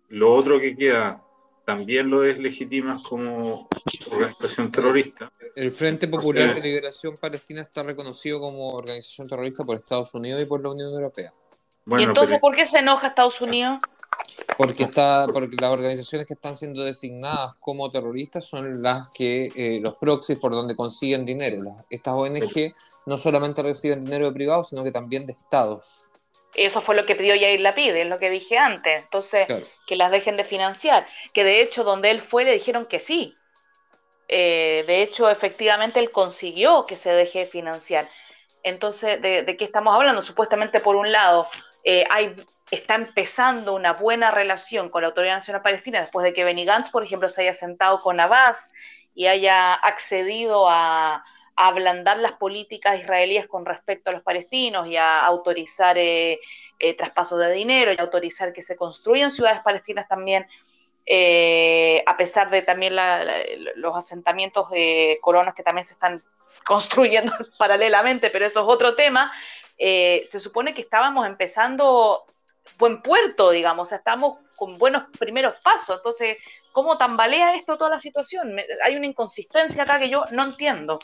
lo 0.10 0.34
otro 0.34 0.60
que 0.60 0.76
queda 0.76 1.22
también 1.72 2.10
lo 2.10 2.22
deslegitimas 2.22 3.02
como 3.02 3.70
organización 4.12 4.72
terrorista. 4.72 5.32
El 5.56 5.72
Frente 5.72 6.08
Popular 6.08 6.54
de 6.54 6.62
Liberación 6.62 7.16
Palestina 7.16 7.62
está 7.62 7.82
reconocido 7.82 8.42
como 8.42 8.74
organización 8.74 9.30
terrorista 9.30 9.64
por 9.64 9.78
Estados 9.78 10.14
Unidos 10.14 10.42
y 10.42 10.46
por 10.46 10.62
la 10.62 10.70
Unión 10.70 10.94
Europea. 10.94 11.34
¿Y 11.98 12.04
entonces 12.04 12.40
por 12.40 12.56
qué 12.56 12.66
se 12.66 12.80
enoja 12.80 13.08
Estados 13.08 13.40
Unidos? 13.40 13.80
Porque, 14.58 14.84
está, 14.84 15.28
porque 15.32 15.56
las 15.60 15.72
organizaciones 15.72 16.28
que 16.28 16.34
están 16.34 16.58
siendo 16.58 16.84
designadas 16.84 17.56
como 17.62 17.90
terroristas 17.90 18.44
son 18.44 18.82
las 18.82 19.08
que, 19.10 19.50
eh, 19.56 19.80
los 19.82 19.96
proxies 19.96 20.38
por 20.40 20.52
donde 20.52 20.76
consiguen 20.76 21.26
dinero. 21.26 21.78
Estas 21.90 22.14
ONG 22.14 22.76
no 23.06 23.16
solamente 23.16 23.64
reciben 23.64 24.04
dinero 24.04 24.26
de 24.26 24.34
privados, 24.34 24.70
sino 24.70 24.84
que 24.84 24.92
también 24.92 25.26
de 25.26 25.34
estados. 25.34 26.11
Eso 26.56 26.82
fue 26.82 26.96
lo 26.96 27.06
que 27.06 27.16
pidió 27.16 27.36
Yair 27.36 27.62
Lapid, 27.62 27.96
es 27.96 28.08
lo 28.08 28.20
que 28.20 28.30
dije 28.30 28.58
antes. 28.58 29.04
Entonces, 29.04 29.48
que 29.88 29.96
las 29.96 30.12
dejen 30.12 30.38
de 30.38 30.44
financiar. 30.44 31.08
Que 31.34 31.44
de 31.44 31.62
hecho, 31.62 31.84
donde 31.84 32.12
él 32.12 32.22
fue, 32.22 32.44
le 32.44 32.54
dijeron 32.54 32.86
que 32.86 33.00
sí. 33.00 33.36
Eh, 34.28 34.84
de 34.88 35.02
hecho, 35.02 35.30
efectivamente, 35.30 36.00
él 36.00 36.12
consiguió 36.12 36.86
que 36.86 36.98
se 36.98 37.12
deje 37.12 37.40
de 37.40 37.46
financiar. 37.46 38.08
Entonces, 38.64 39.22
¿de, 39.22 39.56
qué 39.58 39.66
estamos 39.66 39.96
hablando? 39.96 40.22
Supuestamente, 40.24 40.80
por 40.80 40.96
un 40.96 41.12
lado, 41.12 41.48
eh, 41.84 42.06
hay, 42.10 42.36
está 42.70 42.96
empezando 42.96 43.74
una 43.74 43.94
buena 43.94 44.32
relación 44.32 44.90
con 44.90 45.02
la 45.02 45.10
Autoridad 45.10 45.36
Nacional 45.36 45.62
Palestina 45.62 46.02
después 46.02 46.24
de 46.24 46.34
que 46.34 46.44
Benny 46.44 46.66
Gantz, 46.66 46.90
por 46.90 47.04
ejemplo, 47.04 47.30
se 47.30 47.42
haya 47.42 47.54
sentado 47.54 48.02
con 48.02 48.20
Abbas 48.20 48.68
y 49.16 49.28
haya 49.28 49.74
accedido 49.74 50.70
a, 50.70 51.26
a 51.56 51.68
ablandar 51.68 52.18
las 52.18 52.34
políticas 52.34 53.00
israelíes 53.00 53.48
con 53.48 53.66
respecto 53.66 54.10
a 54.10 54.14
los 54.14 54.24
palestinos 54.24 54.88
y 54.88 54.98
a 54.98 55.26
autorizar 55.26 55.98
eh, 55.98 56.40
eh, 56.80 56.96
traspasos 56.96 57.40
de 57.40 57.52
dinero 57.52 57.94
y 57.94 58.00
autorizar 58.00 58.54
que 58.54 58.64
se 58.64 58.76
construyan 58.76 59.32
ciudades 59.32 59.62
palestinas 59.62 60.08
también. 60.08 60.48
eh, 61.06 62.04
a 62.06 62.16
pesar 62.16 62.50
de 62.52 62.62
también 62.62 62.96
los 63.76 63.96
asentamientos 63.96 64.70
de 64.70 65.18
colonos 65.22 65.56
que 65.56 65.64
también 65.64 65.86
se 65.86 65.94
están 65.94 66.22
construyendo 66.66 67.34
paralelamente, 67.58 68.30
pero 68.30 68.46
eso 68.46 68.62
es 68.62 68.66
otro 68.68 68.96
tema, 68.96 69.32
eh, 69.78 70.26
se 70.30 70.40
supone 70.40 70.74
que 70.74 70.82
estábamos 70.82 71.26
empezando 71.26 72.26
buen 72.78 73.02
puerto, 73.02 73.50
digamos, 73.50 73.92
estamos 73.92 74.40
con 74.56 74.78
buenos 74.78 75.04
primeros 75.18 75.60
pasos, 75.62 75.98
entonces, 75.98 76.38
¿cómo 76.72 76.98
tambalea 76.98 77.56
esto 77.56 77.78
toda 77.78 77.90
la 77.90 78.00
situación? 78.00 78.56
hay 78.84 78.96
una 78.96 79.08
inconsistencia 79.08 79.84
acá 79.84 79.98
que 79.98 80.10
yo 80.10 80.24
no 80.32 80.44
entiendo. 80.44 81.00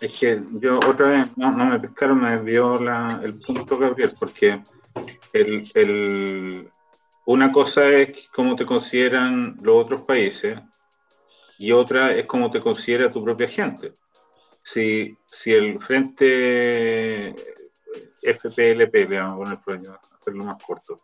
Es 0.00 0.12
que 0.18 0.42
yo 0.54 0.78
otra 0.78 1.08
vez 1.08 1.36
no, 1.36 1.52
me 1.52 1.78
pescaron, 1.78 2.20
me 2.20 2.30
desvió 2.30 2.78
el 3.20 3.38
punto, 3.38 3.78
Gabriel, 3.78 4.14
porque 4.18 4.60
el, 5.32 6.70
una 7.26 7.52
cosa 7.52 7.88
es 7.88 8.28
cómo 8.28 8.56
te 8.56 8.66
consideran 8.66 9.56
los 9.62 9.76
otros 9.76 10.02
países 10.02 10.58
y 11.58 11.72
otra 11.72 12.12
es 12.12 12.26
cómo 12.26 12.50
te 12.50 12.60
considera 12.60 13.10
tu 13.10 13.22
propia 13.22 13.48
gente. 13.48 13.94
Si, 14.62 15.16
si 15.26 15.52
el 15.52 15.78
frente 15.78 17.34
FPLP, 18.22 19.08
le 19.08 19.20
vamos 19.20 19.50
a 19.50 19.60
poner 19.60 19.92
hacerlo 20.18 20.44
más 20.44 20.62
corto, 20.62 21.02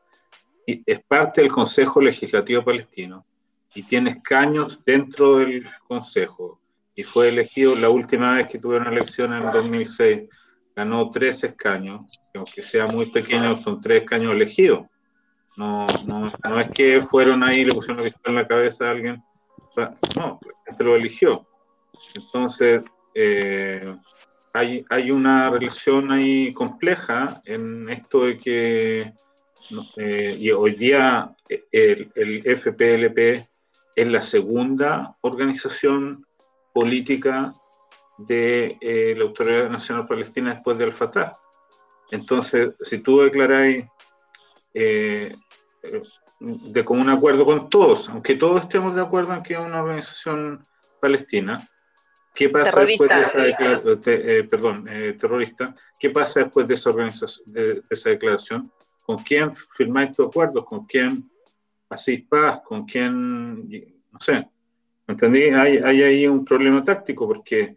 y 0.66 0.82
es 0.86 1.00
parte 1.04 1.42
del 1.42 1.52
Consejo 1.52 2.00
Legislativo 2.00 2.64
Palestino 2.64 3.26
y 3.74 3.82
tiene 3.82 4.10
escaños 4.10 4.80
dentro 4.84 5.38
del 5.38 5.66
Consejo 5.86 6.60
y 6.94 7.02
fue 7.02 7.28
elegido 7.28 7.74
la 7.74 7.88
última 7.88 8.36
vez 8.36 8.48
que 8.48 8.58
tuvieron 8.58 8.92
elección 8.92 9.32
en 9.32 9.50
2006, 9.50 10.28
ganó 10.74 11.10
tres 11.10 11.44
escaños, 11.44 12.02
aunque 12.34 12.62
sea 12.62 12.86
muy 12.86 13.10
pequeño, 13.10 13.56
son 13.56 13.80
tres 13.80 14.02
escaños 14.02 14.32
elegidos. 14.32 14.86
No, 15.56 15.86
no, 16.06 16.32
no 16.48 16.60
es 16.60 16.70
que 16.70 17.02
fueron 17.02 17.42
ahí 17.42 17.60
y 17.60 17.64
le 17.64 17.74
pusieron 17.74 18.02
la 18.02 18.12
en 18.24 18.34
la 18.34 18.46
cabeza 18.46 18.86
a 18.86 18.90
alguien, 18.90 19.22
no, 20.16 20.40
la 20.42 20.64
gente 20.66 20.84
lo 20.84 20.96
eligió. 20.96 21.46
Entonces, 22.14 22.82
eh, 23.14 23.94
hay, 24.52 24.84
hay, 24.88 25.10
una 25.10 25.50
relación 25.50 26.10
ahí 26.10 26.52
compleja 26.52 27.40
en 27.44 27.88
esto 27.88 28.24
de 28.24 28.38
que 28.38 29.12
eh, 29.96 30.36
y 30.38 30.50
hoy 30.50 30.74
día 30.74 31.34
eh, 31.48 31.64
el, 31.70 32.10
el, 32.14 32.56
FPLP 32.56 33.48
es 33.94 34.08
la 34.08 34.22
segunda 34.22 35.16
organización 35.20 36.26
política 36.72 37.52
de 38.18 38.76
eh, 38.80 39.14
la 39.16 39.24
Autoridad 39.24 39.70
Nacional 39.70 40.06
Palestina 40.06 40.54
después 40.54 40.78
del 40.78 40.92
Fatah. 40.92 41.32
Entonces, 42.10 42.74
si 42.80 42.98
tú 42.98 43.20
declaráis 43.20 43.86
eh, 44.74 45.34
de 46.40 46.84
común 46.84 47.08
acuerdo 47.08 47.44
con 47.44 47.70
todos, 47.70 48.08
aunque 48.08 48.34
todos 48.34 48.62
estemos 48.62 48.94
de 48.94 49.02
acuerdo 49.02 49.34
en 49.34 49.42
que 49.42 49.54
es 49.54 49.60
una 49.60 49.80
organización 49.80 50.66
palestina, 51.00 51.66
¿qué 52.34 52.48
pasa 52.48 52.84
después 52.84 53.08
de 53.08 53.20
esa 53.20 53.42
declaración? 53.42 54.00
Eh, 54.06 54.44
perdón, 54.44 54.84
terrorista, 55.18 55.74
¿qué 55.98 56.10
pasa 56.10 56.40
después 56.40 56.66
de 56.68 56.74
esa, 56.74 56.90
organización, 56.90 57.52
de, 57.52 57.82
esa 57.88 58.10
declaración? 58.10 58.72
¿Con 59.00 59.18
quién 59.18 59.52
firmáis 59.76 60.12
tu 60.12 60.24
acuerdo? 60.24 60.64
¿Con 60.64 60.84
quién 60.86 61.30
hacéis 61.88 62.26
paz? 62.28 62.60
¿Con 62.62 62.84
quién, 62.84 63.68
no 64.10 64.20
sé, 64.20 64.46
¿Entendí? 65.10 65.44
Hay, 65.44 65.78
hay 65.78 66.02
ahí 66.02 66.26
un 66.26 66.44
problema 66.44 66.84
táctico 66.84 67.26
porque 67.26 67.76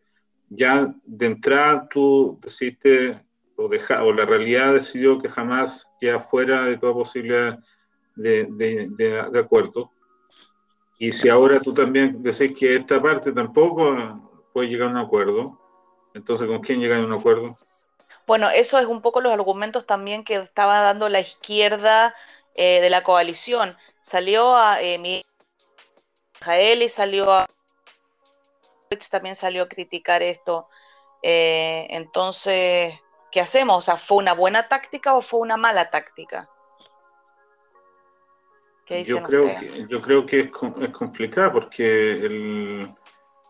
ya 0.49 0.93
de 1.03 1.25
entrada 1.25 1.87
tú 1.89 2.39
decidiste 2.41 3.19
o, 3.55 3.67
deja, 3.67 4.03
o 4.03 4.13
la 4.13 4.25
realidad 4.25 4.73
decidió 4.73 5.19
que 5.19 5.29
jamás 5.29 5.87
queda 5.99 6.19
fuera 6.19 6.63
de 6.65 6.77
toda 6.77 6.93
posibilidad 6.93 7.59
de, 8.15 8.47
de, 8.49 9.39
acuerdo. 9.39 9.91
Y 10.99 11.11
si 11.11 11.29
ahora 11.29 11.59
tú 11.59 11.73
también 11.73 12.21
decís 12.21 12.57
que 12.57 12.75
esta 12.75 13.01
parte 13.01 13.31
tampoco 13.31 14.31
puede 14.53 14.69
llegar 14.69 14.89
a 14.89 14.91
un 14.91 14.97
acuerdo, 14.97 15.59
entonces 16.13 16.47
¿con 16.47 16.61
quién 16.61 16.79
llega 16.79 16.97
a 16.97 17.05
un 17.05 17.13
acuerdo? 17.13 17.57
Bueno, 18.27 18.49
eso 18.49 18.77
es 18.77 18.85
un 18.85 19.01
poco 19.01 19.21
los 19.21 19.33
argumentos 19.33 19.85
también 19.85 20.23
que 20.23 20.35
estaba 20.35 20.81
dando 20.81 21.09
la 21.09 21.19
izquierda 21.19 22.13
eh, 22.53 22.79
de 22.79 22.89
la 22.89 23.03
coalición. 23.03 23.75
Salió 24.01 24.55
a 24.55 24.81
eh, 24.81 25.23
y 26.81 26.89
salió 26.89 27.31
a 27.31 27.45
también 29.09 29.35
salió 29.35 29.63
a 29.63 29.69
criticar 29.69 30.21
esto. 30.21 30.67
Eh, 31.21 31.87
entonces, 31.89 32.93
¿qué 33.31 33.41
hacemos? 33.41 33.77
O 33.77 33.81
sea, 33.81 33.97
¿fue 33.97 34.17
una 34.17 34.33
buena 34.33 34.67
táctica 34.67 35.15
o 35.15 35.21
fue 35.21 35.39
una 35.39 35.57
mala 35.57 35.89
táctica? 35.89 36.49
yo, 39.05 39.23
creo 39.23 39.45
que, 39.59 39.87
yo 39.89 40.01
creo 40.01 40.25
que 40.25 40.39
es, 40.41 40.51
es 40.81 40.89
complicado 40.89 41.53
porque 41.53 42.11
el, 42.11 42.93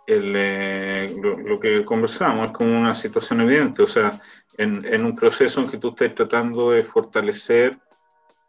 eh, 0.08 1.14
lo, 1.22 1.60
que 1.60 1.84
conversamos 1.84 2.48
es 2.48 2.54
como 2.54 2.80
una 2.80 2.96
situación 2.96 3.42
evidente. 3.42 3.82
O 3.82 3.88
sea, 3.88 4.20
en, 4.58 4.86
en 4.86 5.06
un 5.06 5.16
proceso 5.16 5.60
en 5.60 5.70
que 5.70 5.78
tú 5.78 5.90
estás 5.90 6.16
tratando 6.16 6.72
de 6.72 6.84
fortalecer 6.84 7.78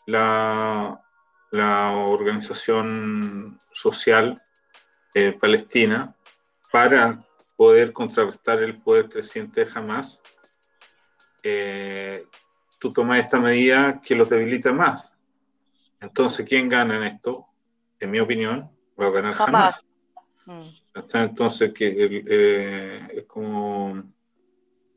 la, 0.07 1.04
la 1.51 1.92
organización 1.92 3.61
social 3.72 4.42
eh, 5.14 5.32
palestina 5.32 6.14
para 6.72 7.24
poder 7.57 7.92
contrarrestar 7.92 8.62
el 8.62 8.80
poder 8.80 9.09
creciente 9.09 9.64
de 9.64 9.70
Hamas, 9.72 10.20
eh, 11.42 12.26
tú 12.80 12.92
tomas 12.92 13.20
esta 13.20 13.38
medida 13.38 14.01
que 14.01 14.16
los 14.16 14.30
debilita 14.30 14.72
más. 14.72 15.16
Entonces, 16.01 16.45
¿quién 16.49 16.68
gana 16.68 16.97
en 16.97 17.05
esto? 17.05 17.47
En 18.01 18.11
mi 18.11 18.18
opinión, 18.18 18.70
va 19.01 19.07
a 19.07 19.11
ganar 19.11 19.34
Hamas. 19.38 19.86
Mm. 20.47 20.68
Entonces, 21.14 21.72
que 21.72 22.22
eh, 22.26 23.09
es 23.18 23.24
como... 23.26 24.03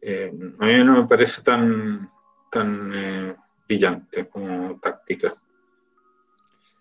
a 0.02 0.66
mí 0.66 0.84
no 0.84 1.02
me 1.02 1.08
parece 1.08 1.44
tan, 1.44 2.12
tan 2.52 3.38
brillante 3.68 4.28
como 4.28 4.80
táctica. 4.80 5.34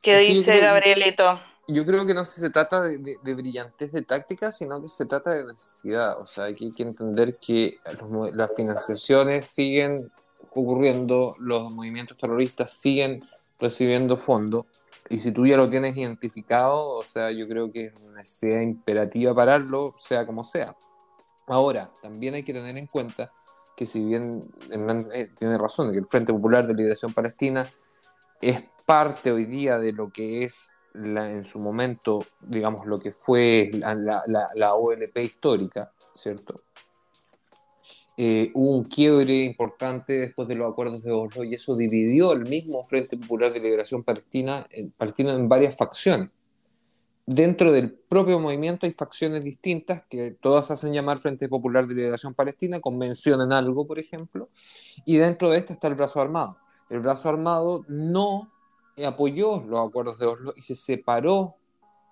¿Qué 0.06 0.18
dice 0.18 0.60
Gabrielito? 0.60 1.40
Yo 1.66 1.84
creo 1.84 2.06
que 2.06 2.14
no 2.14 2.24
se 2.24 2.48
trata 2.50 2.80
de, 2.80 3.16
de, 3.20 3.34
brillantez 3.34 3.90
de 3.90 4.02
táctica, 4.02 4.52
sino 4.52 4.80
que 4.80 4.86
se 4.86 5.04
trata 5.04 5.32
de 5.32 5.44
necesidad. 5.44 6.20
O 6.20 6.28
sea, 6.28 6.44
hay 6.44 6.54
que, 6.54 6.70
entender 6.84 7.38
que 7.38 7.78
las 8.32 8.54
financiaciones 8.54 9.46
siguen 9.46 10.12
ocurriendo, 10.54 11.34
los 11.40 11.72
movimientos 11.72 12.16
terroristas 12.16 12.70
siguen 12.70 13.20
recibiendo 13.58 14.16
fondos, 14.16 14.66
y 15.08 15.18
si 15.18 15.32
tú 15.32 15.44
ya 15.44 15.56
lo 15.56 15.68
tienes 15.68 15.96
identificado, 15.96 16.86
o 16.86 17.02
sea, 17.02 17.32
yo 17.32 17.48
creo 17.48 17.72
que 17.72 17.86
es 17.86 17.92
una 18.00 18.18
necesidad 18.18 18.60
imperativa 18.60 19.34
pararlo, 19.34 19.92
sea 19.98 20.24
como 20.24 20.44
sea. 20.44 20.76
Ahora, 21.48 21.90
también 22.00 22.34
hay 22.34 22.44
que 22.44 22.52
tener 22.52 22.76
en 22.76 22.86
cuenta 22.86 23.32
que 23.76 23.84
si 23.84 24.04
bien 24.04 24.44
eh, 24.70 25.30
tiene 25.36 25.58
razón, 25.58 25.90
que 25.90 25.98
el 25.98 26.06
Frente 26.06 26.32
Popular 26.32 26.64
de 26.64 26.74
Liberación 26.74 27.12
Palestina 27.12 27.68
es 28.40 28.62
parte 28.84 29.32
hoy 29.32 29.46
día 29.46 29.78
de 29.78 29.92
lo 29.92 30.10
que 30.10 30.44
es 30.44 30.72
en 30.94 31.44
su 31.44 31.58
momento, 31.58 32.24
digamos, 32.40 32.86
lo 32.86 32.98
que 32.98 33.12
fue 33.12 33.70
la, 33.74 34.22
la, 34.54 34.74
OLP 34.74 35.18
histórica, 35.18 35.92
¿cierto? 36.14 36.62
Eh, 38.16 38.50
hubo 38.54 38.78
un 38.78 38.84
quiebre 38.84 39.44
importante 39.44 40.18
después 40.18 40.48
de 40.48 40.54
los 40.54 40.72
acuerdos 40.72 41.02
de 41.02 41.12
Oslo 41.12 41.44
y 41.44 41.54
eso 41.54 41.76
dividió 41.76 42.32
el 42.32 42.46
mismo 42.46 42.82
Frente 42.86 43.18
Popular 43.18 43.52
de 43.52 43.60
Liberación 43.60 44.04
Palestina, 44.04 44.66
en, 44.70 44.90
Palestina 44.90 45.34
en 45.34 45.48
varias 45.48 45.76
facciones. 45.76 46.30
Dentro 47.28 47.72
del 47.72 47.92
propio 47.92 48.38
movimiento 48.38 48.86
hay 48.86 48.92
facciones 48.92 49.42
distintas 49.42 50.04
que 50.08 50.30
todas 50.30 50.70
hacen 50.70 50.92
llamar 50.92 51.18
Frente 51.18 51.48
Popular 51.48 51.84
de 51.88 51.94
Liberación 51.96 52.34
Palestina, 52.34 52.80
convencionan 52.80 53.52
algo, 53.52 53.84
por 53.84 53.98
ejemplo, 53.98 54.48
y 55.04 55.16
dentro 55.16 55.50
de 55.50 55.58
esto 55.58 55.72
está 55.72 55.88
el 55.88 55.96
brazo 55.96 56.20
armado. 56.20 56.56
El 56.88 57.00
brazo 57.00 57.28
armado 57.28 57.84
no 57.88 58.52
apoyó 59.04 59.60
los 59.66 59.88
acuerdos 59.88 60.20
de 60.20 60.26
Oslo 60.26 60.52
y 60.54 60.62
se 60.62 60.76
separó 60.76 61.56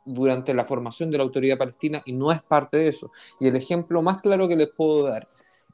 durante 0.05 0.53
la 0.53 0.65
formación 0.65 1.13
de 1.13 1.19
la 1.19 1.25
autoridad 1.25 1.59
palestina 1.59 2.03
y 2.05 2.13
no 2.13 2.33
es 2.33 2.43
parte 2.43 2.79
de 2.79 2.89
eso. 2.89 3.13
Y 3.39 3.47
el 3.47 3.55
ejemplo 3.55 4.03
más 4.03 4.21
claro 4.21 4.49
que 4.49 4.57
les 4.57 4.71
puedo 4.71 5.05
dar 5.05 5.29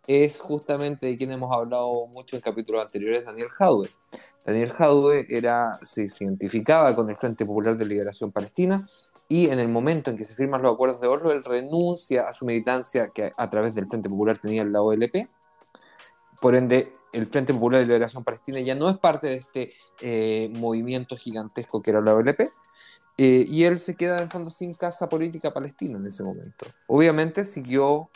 es 0.06 0.38
justamente 0.38 1.06
de 1.06 1.16
quien 1.16 1.32
hemos 1.32 1.50
hablado 1.50 2.06
mucho 2.06 2.36
en 2.36 2.42
capítulos 2.42 2.84
anteriores, 2.84 3.24
Daniel 3.24 3.48
Jaude. 3.48 3.90
Daniel 4.44 4.72
Jaude 4.72 5.26
era, 5.28 5.78
se, 5.82 6.06
identificaba 6.20 6.94
con 6.94 7.08
el 7.08 7.16
Frente 7.16 7.46
Popular 7.46 7.76
de 7.76 7.86
Liberación 7.86 8.32
Palestina 8.32 8.86
y 9.30 9.48
en 9.48 9.60
el 9.60 9.68
momento 9.68 10.10
en 10.10 10.16
que 10.16 10.24
se 10.24 10.34
firman 10.34 10.60
los 10.60 10.74
acuerdos 10.74 11.00
de 11.00 11.06
Oslo, 11.06 11.30
él 11.30 11.44
renuncia 11.44 12.28
a 12.28 12.32
su 12.32 12.44
militancia 12.44 13.10
que 13.10 13.32
a 13.36 13.48
través 13.48 13.76
del 13.76 13.86
Frente 13.86 14.08
Popular 14.10 14.36
tenía 14.36 14.64
la 14.64 14.82
OLP. 14.82 15.28
Por 16.40 16.56
ende, 16.56 16.92
el 17.12 17.28
Frente 17.28 17.54
Popular 17.54 17.78
de 17.78 17.86
Liberación 17.86 18.24
Palestina 18.24 18.58
ya 18.58 18.74
no 18.74 18.90
es 18.90 18.98
parte 18.98 19.28
de 19.28 19.34
este 19.36 19.72
eh, 20.00 20.50
movimiento 20.56 21.16
gigantesco 21.16 21.80
que 21.80 21.92
era 21.92 22.00
la 22.00 22.12
OLP, 22.16 22.40
eh, 23.18 23.44
y 23.48 23.62
él 23.62 23.78
se 23.78 23.94
queda 23.94 24.16
en 24.16 24.24
el 24.24 24.30
fondo 24.30 24.50
sin 24.50 24.74
casa 24.74 25.08
política 25.08 25.54
palestina 25.54 25.98
en 25.98 26.06
ese 26.06 26.24
momento. 26.24 26.66
Obviamente 26.88 27.44
siguió 27.44 28.10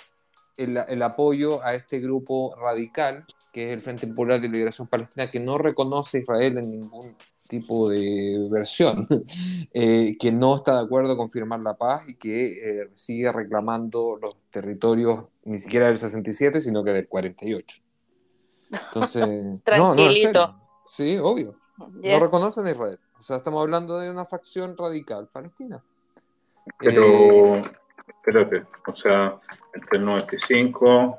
el, 0.56 1.02
apoyo 1.02 1.62
a 1.62 1.76
este 1.76 2.00
grupo 2.00 2.56
radical, 2.60 3.24
que 3.52 3.68
es 3.68 3.72
el 3.74 3.82
Frente 3.82 4.08
Popular 4.08 4.40
de 4.40 4.48
Liberación 4.48 4.88
Palestina, 4.88 5.30
que 5.30 5.38
no 5.38 5.58
reconoce 5.58 6.18
a 6.18 6.20
Israel 6.22 6.58
en 6.58 6.72
ningún 6.72 7.16
tipo 7.48 7.88
de 7.88 8.48
versión, 8.50 9.06
eh, 9.74 10.16
que 10.18 10.32
no 10.32 10.56
está 10.56 10.78
de 10.78 10.84
acuerdo 10.84 11.16
con 11.16 11.30
firmar 11.30 11.60
la 11.60 11.76
paz 11.76 12.08
y 12.08 12.16
que 12.16 12.46
eh, 12.46 12.90
sigue 12.94 13.30
reclamando 13.32 14.18
los 14.20 14.36
territorios 14.50 15.24
ni 15.44 15.58
siquiera 15.58 15.86
del 15.86 15.98
67, 15.98 16.60
sino 16.60 16.82
que 16.82 16.92
del 16.92 17.08
48. 17.08 17.82
Entonces, 18.70 19.28
no, 19.78 19.94
no, 19.94 20.08
en 20.08 20.14
serio. 20.14 20.60
Sí, 20.82 21.18
obvio. 21.18 21.54
No 21.76 22.20
reconocen 22.20 22.66
a 22.66 22.70
Israel. 22.70 22.98
O 23.18 23.22
sea, 23.22 23.36
estamos 23.36 23.60
hablando 23.62 23.98
de 23.98 24.10
una 24.10 24.24
facción 24.24 24.76
radical 24.76 25.28
palestina. 25.28 25.82
Pero, 26.78 27.56
eh, 27.56 27.72
espérate, 28.08 28.64
o 28.86 28.94
sea, 28.94 29.38
entre 29.74 29.98
el 29.98 30.04
95 30.04 31.18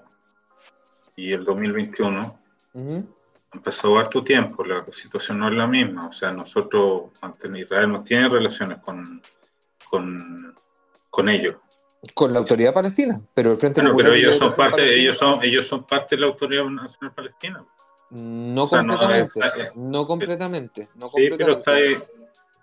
y 1.16 1.34
el 1.34 1.44
2021 1.44 2.40
han 2.74 3.15
pasado 3.62 3.98
harto 3.98 4.24
tiempo, 4.24 4.64
la 4.64 4.86
situación 4.92 5.40
no 5.40 5.48
es 5.48 5.54
la 5.54 5.68
misma. 5.68 6.08
O 6.08 6.12
sea, 6.12 6.32
nosotros, 6.32 7.12
Israel 7.56 7.92
no 7.92 8.04
tiene 8.04 8.30
relaciones 8.30 8.80
con, 8.80 9.22
con, 9.90 10.56
con 11.10 11.30
ellos. 11.30 11.56
Con 12.14 12.34
la 12.34 12.40
autoridad 12.40 12.74
palestina, 12.74 13.20
pero 13.34 13.52
el 13.52 13.58
Frente 13.58 13.82
bueno, 13.82 13.96
pero 13.98 14.14
ellos 14.14 14.38
son 14.38 14.54
parte, 14.54 14.96
ellos 14.96 15.18
son, 15.18 15.44
ellos 15.44 15.66
son 15.66 15.86
parte 15.86 16.16
de 16.16 16.22
la 16.22 16.28
autoridad 16.28 16.66
nacional 16.66 17.16
palestina. 17.16 17.66
No 18.12 18.68
completamente, 18.68 19.40
no, 19.76 20.06
completamente, 20.06 20.90
no 20.96 21.10
Sí, 21.16 21.30
pero 21.36 21.54
está 21.54 21.74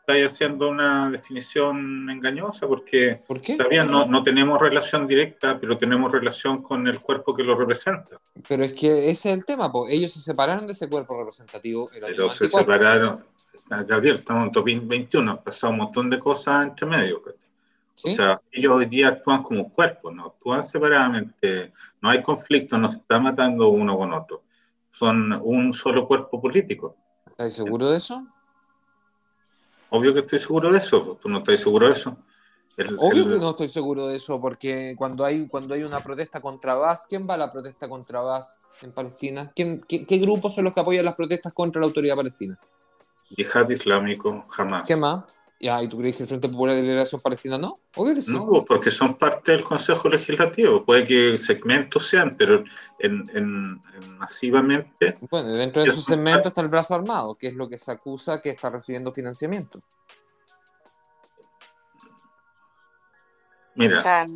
ahí, 0.07 0.23
haciendo 0.23 0.69
una 0.69 1.11
definición 1.11 2.09
engañosa 2.11 2.67
porque 2.67 3.23
todavía 3.57 3.85
no, 3.85 4.07
no, 4.07 4.23
tenemos 4.23 4.61
relación 4.61 5.07
directa, 5.07 5.59
pero 5.61 5.79
tenemos 5.79 6.11
relación 6.11 6.63
con 6.63 6.87
el 6.89 7.01
cuerpo 7.01 7.35
que 7.35 7.43
lo 7.43 7.57
representa. 7.57 8.19
Pero 8.49 8.65
es 8.65 8.73
que 8.73 9.11
ese 9.11 9.31
es 9.31 9.37
el 9.39 9.45
tema, 9.45 9.71
pues 9.71 9.93
ellos 9.93 10.13
se 10.13 10.21
separaron 10.21 10.67
de 10.67 10.73
ese 10.73 10.89
cuerpo 10.89 11.19
representativo. 11.19 11.89
pero 12.01 12.31
se 12.31 12.49
separaron, 12.49 13.25
Gabriel, 13.87 14.17
estamos 14.17 14.47
en 14.47 14.53
2021, 14.53 15.31
han 15.31 15.43
pasado 15.43 15.73
un 15.73 15.79
montón 15.79 16.11
de 16.11 16.19
cosas 16.19 16.65
entre 16.65 16.87
medio. 16.87 17.23
O 17.95 18.11
sea, 18.11 18.41
ellos 18.51 18.73
hoy 18.73 18.87
día 18.87 19.09
actúan 19.09 19.43
como 19.43 19.71
cuerpo, 19.73 20.11
no 20.11 20.27
actúan 20.27 20.65
separadamente, 20.65 21.73
no 22.01 22.09
hay 22.09 22.23
conflicto, 22.23 22.77
no 22.77 22.91
se 22.91 22.99
está 22.99 23.21
matando 23.21 23.69
uno 23.69 23.97
con 23.97 24.13
otro 24.13 24.43
son 24.93 25.33
un 25.43 25.73
solo 25.73 26.07
cuerpo 26.07 26.41
político. 26.41 26.97
¿Estás 27.27 27.55
seguro 27.55 27.91
de 27.91 27.97
eso? 27.97 28.27
Obvio 29.95 30.15
que 30.15 30.21
estoy 30.21 30.39
seguro 30.39 30.73
de 30.73 30.79
eso, 30.79 31.05
pues, 31.05 31.21
tú 31.21 31.29
no 31.29 31.39
estás 31.39 31.61
seguro 31.61 31.87
de 31.87 31.93
eso. 31.93 32.17
Obvio 32.97 33.29
que 33.29 33.39
no 33.39 33.51
estoy 33.51 33.69
seguro 33.69 34.07
de 34.07 34.17
eso, 34.17 34.41
porque 34.41 34.95
cuando 34.97 35.23
hay, 35.23 35.47
cuando 35.47 35.75
hay 35.75 35.83
una 35.83 36.03
protesta 36.03 36.41
contra 36.41 36.75
Bas, 36.75 37.07
¿quién 37.07 37.29
va 37.29 37.35
a 37.35 37.37
la 37.37 37.53
protesta 37.53 37.91
contra 37.91 38.23
Bas 38.23 38.67
en 38.81 38.93
Palestina? 38.93 39.53
¿Quién, 39.55 39.83
qué, 39.87 40.07
qué, 40.07 40.17
grupos 40.17 40.55
son 40.55 40.65
los 40.65 40.73
que 40.73 40.81
apoyan 40.81 41.05
las 41.05 41.15
protestas 41.15 41.53
contra 41.53 41.79
la 41.79 41.89
autoridad 41.89 42.17
palestina? 42.17 42.59
Yihad 43.37 43.69
Islámico, 43.69 44.47
jamás. 44.49 44.89
¿Qué 44.89 44.97
más? 44.97 45.25
Ya, 45.63 45.81
¿y 45.81 45.87
tú 45.87 45.97
crees 45.97 46.17
que 46.17 46.25
el 46.25 46.29
Frente 46.29 46.49
Popular 46.49 46.75
de 46.75 46.83
Liberación 46.83 47.21
Palestina 47.21 47.57
no? 47.57 47.79
Obvio 47.95 48.17
que 48.17 48.21
sí. 48.21 48.33
No, 48.33 48.65
porque 48.67 48.91
son 48.91 49.17
parte 49.17 49.53
del 49.53 49.63
Consejo 49.63 50.09
Legislativo. 50.09 50.85
Puede 50.85 51.07
que 51.07 51.39
segmentos 51.39 52.09
sean, 52.09 52.37
pero 52.37 52.65
en, 52.99 53.81
masivamente. 54.19 55.17
Bueno, 55.31 55.53
dentro 55.53 55.85
de 55.85 55.91
esos 55.91 56.05
segmentos 56.05 56.47
está 56.47 56.63
el 56.63 56.69
brazo 56.69 56.97
armado, 56.97 57.37
que 57.37 57.47
es 57.47 57.55
lo 57.55 57.69
que 57.69 57.79
se 57.79 57.93
acusa 57.93 58.41
que 58.41 58.51
está 58.51 58.71
recibiendo 58.71 59.13
financiamiento. 59.13 59.81
Mira, 63.77 64.27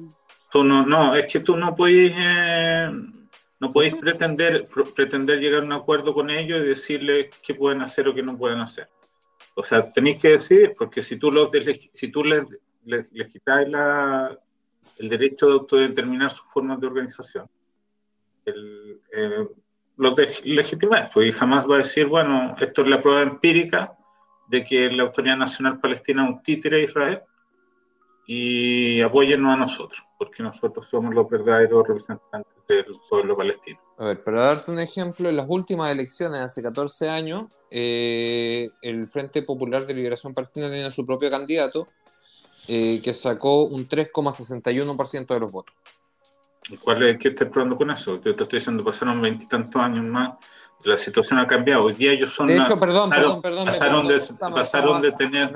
tú 0.48 0.62
no, 0.62 0.86
no, 0.86 1.16
es 1.16 1.26
que 1.26 1.40
tú 1.40 1.56
no 1.56 1.74
puedes, 1.74 2.12
eh, 2.16 2.88
no 3.58 3.72
puedes 3.72 3.96
pretender, 3.96 4.68
pretender 4.94 5.40
llegar 5.40 5.62
a 5.62 5.64
un 5.64 5.72
acuerdo 5.72 6.14
con 6.14 6.30
ellos 6.30 6.60
y 6.60 6.68
decirles 6.68 7.34
qué 7.44 7.52
pueden 7.52 7.82
hacer 7.82 8.06
o 8.06 8.14
qué 8.14 8.22
no 8.22 8.38
pueden 8.38 8.60
hacer. 8.60 8.88
O 9.58 9.62
sea, 9.62 9.90
tenéis 9.90 10.20
que 10.20 10.28
decidir, 10.28 10.74
porque 10.76 11.02
si 11.02 11.18
tú, 11.18 11.30
los 11.30 11.50
si 11.94 12.08
tú 12.08 12.22
les, 12.22 12.58
les, 12.84 13.10
la, 13.66 14.38
el 14.98 15.08
derecho 15.08 15.46
de 15.46 15.52
autodeterminar 15.54 16.30
sus 16.30 16.46
formas 16.52 16.78
de 16.78 16.86
organización, 16.86 17.48
eh, 18.44 19.48
los 19.96 20.44
legitimáis, 20.44 21.06
pues 21.12 21.28
y 21.28 21.32
jamás 21.32 21.68
va 21.68 21.76
a 21.76 21.78
decir, 21.78 22.06
bueno, 22.06 22.54
esto 22.60 22.82
es 22.82 22.88
la 22.88 23.00
prueba 23.00 23.22
empírica 23.22 23.96
de 24.46 24.62
que 24.62 24.90
la 24.90 25.04
Autoridad 25.04 25.38
Nacional 25.38 25.80
Palestina 25.80 26.24
es 26.24 26.34
un 26.34 26.42
títere 26.42 26.76
de 26.76 26.84
Israel 26.84 27.22
y 28.26 29.00
apóyennos 29.00 29.54
a 29.54 29.56
nosotros, 29.56 30.02
porque 30.18 30.42
nosotros 30.42 30.86
somos 30.86 31.14
los 31.14 31.30
verdaderos 31.30 31.88
representantes 31.88 32.52
del 32.68 32.84
pueblo 33.08 33.38
palestino. 33.38 33.80
A 33.98 34.04
ver, 34.04 34.22
para 34.22 34.42
darte 34.42 34.70
un 34.70 34.78
ejemplo, 34.78 35.28
en 35.30 35.36
las 35.36 35.46
últimas 35.48 35.90
elecciones, 35.90 36.40
hace 36.40 36.62
14 36.62 37.08
años, 37.08 37.44
eh, 37.70 38.68
el 38.82 39.08
Frente 39.08 39.42
Popular 39.42 39.86
de 39.86 39.94
Liberación 39.94 40.34
Palestina 40.34 40.68
tenía 40.68 40.90
su 40.92 41.06
propio 41.06 41.30
candidato, 41.30 41.88
eh, 42.68 43.00
que 43.02 43.14
sacó 43.14 43.62
un 43.64 43.88
3,61% 43.88 45.32
de 45.32 45.40
los 45.40 45.50
votos. 45.50 45.74
¿Cuál 46.82 47.04
es, 47.04 47.18
¿Qué 47.18 47.28
estás 47.28 47.48
probando 47.48 47.76
con 47.76 47.90
eso? 47.90 48.16
Yo 48.16 48.34
te 48.34 48.42
estoy 48.42 48.58
diciendo, 48.58 48.84
pasaron 48.84 49.22
veintitantos 49.22 49.80
años 49.80 50.04
más, 50.04 50.34
la 50.84 50.98
situación 50.98 51.38
ha 51.38 51.46
cambiado. 51.46 51.84
Hoy 51.84 51.94
día 51.94 52.12
ellos 52.12 52.30
son... 52.30 52.46
De 52.46 52.58
hecho, 52.58 52.78
perdón, 52.78 53.08
perdón, 53.08 53.40
perdón, 53.40 53.64
pasaron, 53.64 54.08
de, 54.08 54.20
pasaron 54.38 55.00
de 55.00 55.12
tener, 55.12 55.50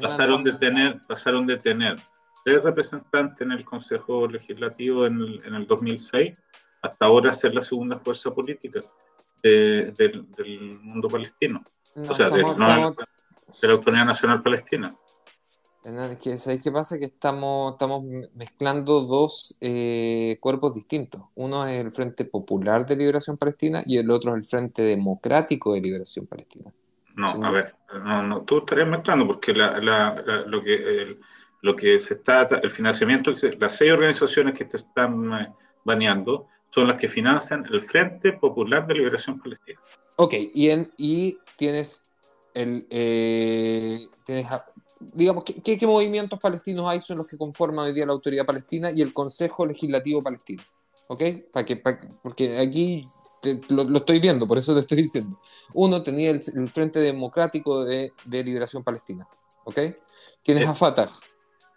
pasaron 0.00 0.44
de 0.44 0.52
tener, 0.52 1.00
pasaron 1.06 1.46
de 1.46 1.56
tener 1.58 1.96
tres 2.44 2.62
representantes 2.62 3.40
en 3.42 3.52
el 3.52 3.64
Consejo 3.64 4.26
Legislativo 4.26 5.04
en 5.04 5.20
el, 5.20 5.42
en 5.44 5.54
el 5.54 5.66
2006, 5.66 6.36
hasta 6.82 7.06
ahora 7.06 7.32
ser 7.32 7.54
la 7.54 7.62
segunda 7.62 7.98
fuerza 7.98 8.30
política 8.32 8.80
del, 9.42 10.26
mundo 10.82 11.08
palestino. 11.08 11.64
o 11.96 12.14
sea, 12.14 12.28
de, 12.28 12.42
la 12.42 13.72
Autonomía 13.72 14.04
Nacional 14.04 14.42
Palestina. 14.42 14.94
Es 15.84 16.18
que, 16.18 16.38
¿sabéis 16.38 16.62
qué 16.62 16.70
pasa? 16.70 16.98
Que 16.98 17.06
estamos, 17.06 17.72
estamos 17.72 18.04
mezclando 18.34 19.00
dos 19.00 19.56
eh, 19.60 20.38
cuerpos 20.40 20.74
distintos. 20.74 21.22
Uno 21.34 21.66
es 21.66 21.84
el 21.84 21.90
Frente 21.90 22.24
Popular 22.24 22.86
de 22.86 22.96
Liberación 22.96 23.36
Palestina 23.36 23.82
y 23.84 23.98
el 23.98 24.08
otro 24.10 24.32
es 24.32 24.38
el 24.38 24.44
Frente 24.44 24.82
Democrático 24.82 25.74
de 25.74 25.80
Liberación 25.80 26.26
Palestina. 26.26 26.72
No, 27.16 27.26
a 27.26 27.50
ver, 27.50 27.74
no, 28.04 28.22
no, 28.22 28.42
tú 28.42 28.58
estarías 28.58 28.88
mezclando 28.88 29.26
porque 29.26 29.52
la, 29.52 29.78
la, 29.80 30.44
lo 30.46 30.62
que 30.62 31.18
lo 31.62 31.76
que 31.76 31.98
se 32.00 32.14
está, 32.14 32.42
el 32.62 32.70
financiamiento, 32.70 33.34
las 33.58 33.76
seis 33.76 33.92
organizaciones 33.92 34.54
que 34.58 34.64
te 34.64 34.76
están 34.76 35.32
eh, 35.32 35.52
baneando 35.84 36.48
son 36.72 36.88
las 36.88 36.98
que 36.98 37.08
financian 37.08 37.66
el 37.70 37.80
Frente 37.80 38.32
Popular 38.32 38.86
de 38.86 38.94
Liberación 38.94 39.38
Palestina. 39.38 39.78
Ok, 40.16 40.34
y, 40.54 40.70
en, 40.70 40.90
y 40.96 41.38
tienes 41.56 42.06
el, 42.54 42.86
eh, 42.88 44.06
tienes, 44.24 44.46
digamos, 45.00 45.44
¿qué, 45.44 45.78
¿qué, 45.78 45.86
movimientos 45.86 46.38
palestinos 46.38 46.88
hay 46.88 47.00
son 47.00 47.18
los 47.18 47.26
que 47.26 47.36
conforman 47.36 47.86
hoy 47.86 47.92
día 47.92 48.06
la 48.06 48.12
autoridad 48.12 48.46
palestina 48.46 48.90
y 48.90 49.02
el 49.02 49.12
Consejo 49.12 49.66
Legislativo 49.66 50.22
Palestino? 50.22 50.62
¿Ok? 51.08 51.22
Para 51.52 51.66
que, 51.66 51.76
porque 51.76 52.58
aquí 52.58 53.06
lo, 53.68 53.98
estoy 53.98 54.18
viendo, 54.18 54.48
por 54.48 54.56
eso 54.56 54.72
te 54.72 54.80
estoy 54.80 55.02
diciendo. 55.02 55.38
Uno 55.74 56.02
tenía 56.02 56.30
el, 56.30 56.68
Frente 56.68 57.00
Democrático 57.00 57.84
de, 57.84 58.12
de, 58.24 58.44
Liberación 58.44 58.82
Palestina. 58.82 59.28
¿Ok? 59.64 59.78
Tienes 60.42 60.66
a 60.66 60.74
Fatah, 60.74 61.10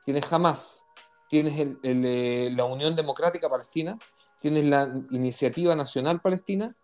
tienes 0.06 0.32
Hamas, 0.32 0.86
tienes 1.28 1.78
eh, 1.84 2.50
la 2.54 2.64
Unión 2.66 2.96
Democrática 2.96 3.50
Palestina, 3.50 3.98
tienes 4.46 4.66
la 4.66 4.88
Iniciativa 5.10 5.76
Nacional 5.76 6.22
Palestina, 6.22 6.76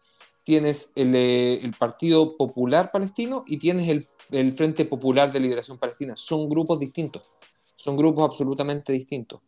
tienes 0.44 0.92
el, 0.96 1.14
eh, 1.16 1.72
Partido 1.78 2.36
Popular 2.36 2.90
Palestino 2.92 3.44
y 3.46 3.60
tienes 3.60 3.88
el, 4.32 4.54
Frente 4.54 4.86
Popular 4.86 5.32
de 5.32 5.40
Liberación 5.40 5.78
Palestina. 5.78 6.16
Son 6.16 6.50
grupos 6.50 6.80
distintos, 6.80 7.32
son 7.76 7.96
grupos 7.96 8.26
absolutamente 8.26 8.92
distintos. 8.92 9.42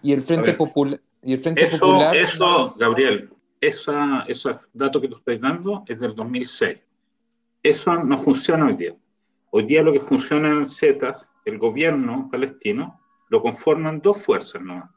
Y 0.00 0.12
el 0.12 0.22
Frente, 0.22 0.52
Popular 0.52 1.00
y 1.24 1.32
el 1.32 1.40
Frente 1.40 1.64
eso, 1.64 1.80
Popular... 1.80 2.14
Eso, 2.14 2.72
Gabriel, 2.78 3.30
esa, 3.60 4.22
ese 4.28 4.52
dato 4.72 5.00
que 5.00 5.08
tú 5.08 5.16
estás 5.16 5.40
dando 5.40 5.82
es 5.88 5.98
del 5.98 6.14
2006. 6.14 6.78
Eso 7.64 7.94
no 7.96 8.16
funciona 8.16 8.66
hoy 8.66 8.76
día. 8.76 8.94
Hoy 9.50 9.64
día 9.64 9.82
lo 9.82 9.92
que 9.92 9.98
funciona 9.98 10.50
en 10.50 10.68
Z, 10.68 11.16
el 11.46 11.58
gobierno 11.58 12.28
palestino, 12.30 13.00
lo 13.28 13.42
conforman 13.42 14.00
dos 14.00 14.24
fuerzas 14.24 14.62
nomás 14.62 14.88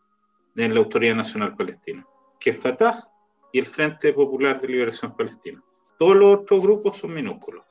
en 0.55 0.71
la 0.71 0.81
Autoridad 0.81 1.15
Nacional 1.15 1.55
Palestina, 1.55 2.05
que 2.43 2.53
Fatah 2.53 3.09
y 3.53 3.59
el 3.59 3.65
Frente 3.65 4.11
Popular 4.11 4.59
de 4.59 4.67
Liberación 4.67 5.15
Palestina. 5.15 5.63
Todos 5.97 6.17
los 6.17 6.41
otros 6.41 6.61
grupos 6.61 6.97
son 6.97 7.13
minúsculos. 7.13 7.63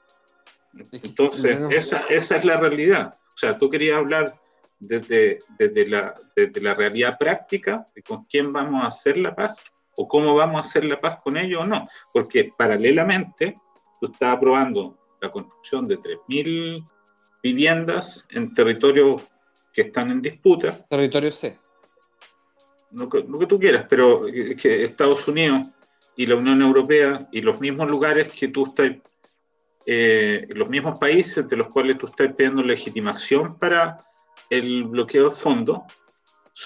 Entonces, 0.90 1.60
esa, 1.70 2.06
esa 2.08 2.36
es 2.36 2.44
la 2.46 2.56
realidad. 2.56 3.18
O 3.34 3.36
sea, 3.36 3.58
tú 3.58 3.68
querías 3.68 3.98
hablar 3.98 4.40
desde, 4.78 5.40
desde, 5.58 5.86
la, 5.86 6.14
desde 6.34 6.62
la 6.62 6.72
realidad 6.72 7.18
práctica 7.18 7.86
de 7.94 8.02
con 8.02 8.24
quién 8.24 8.50
vamos 8.50 8.82
a 8.82 8.86
hacer 8.86 9.18
la 9.18 9.34
paz 9.34 9.62
o 9.94 10.08
cómo 10.08 10.34
vamos 10.34 10.56
a 10.56 10.60
hacer 10.62 10.86
la 10.86 10.98
paz 10.98 11.18
con 11.22 11.36
ellos 11.36 11.60
o 11.60 11.66
no. 11.66 11.86
Porque 12.10 12.50
paralelamente, 12.56 13.60
tú 14.00 14.06
estás 14.06 14.36
aprobando 14.36 14.96
la 15.20 15.30
construcción 15.30 15.86
de 15.86 15.98
3.000 15.98 16.88
viviendas 17.42 18.26
en 18.30 18.54
territorios 18.54 19.22
que 19.70 19.82
están 19.82 20.10
en 20.10 20.22
disputa. 20.22 20.86
Territorio 20.88 21.30
C. 21.30 21.58
Lo 22.92 23.08
que, 23.08 23.46
tú 23.46 23.58
quieras, 23.58 23.86
pero 23.88 24.26
que 24.26 24.84
Estados 24.84 25.26
Unidos 25.26 25.68
y 26.16 26.26
la 26.26 26.36
Unión 26.36 26.60
Europea 26.60 27.26
y 27.32 27.40
los 27.40 27.60
mismos 27.60 27.88
lugares 27.88 28.32
que 28.32 28.48
tú 28.48 28.64
estás 28.64 28.92
eh, 29.84 30.46
los 30.50 30.68
mismos 30.68 30.98
países 30.98 31.48
de 31.48 31.56
los 31.56 31.68
cuales 31.68 31.98
tú 31.98 32.06
estás 32.06 32.32
pidiendo 32.34 32.62
legitimación 32.62 33.58
para 33.58 33.98
el 34.48 34.84
bloqueo 34.84 35.24
de 35.24 35.30
fondos, 35.34 35.80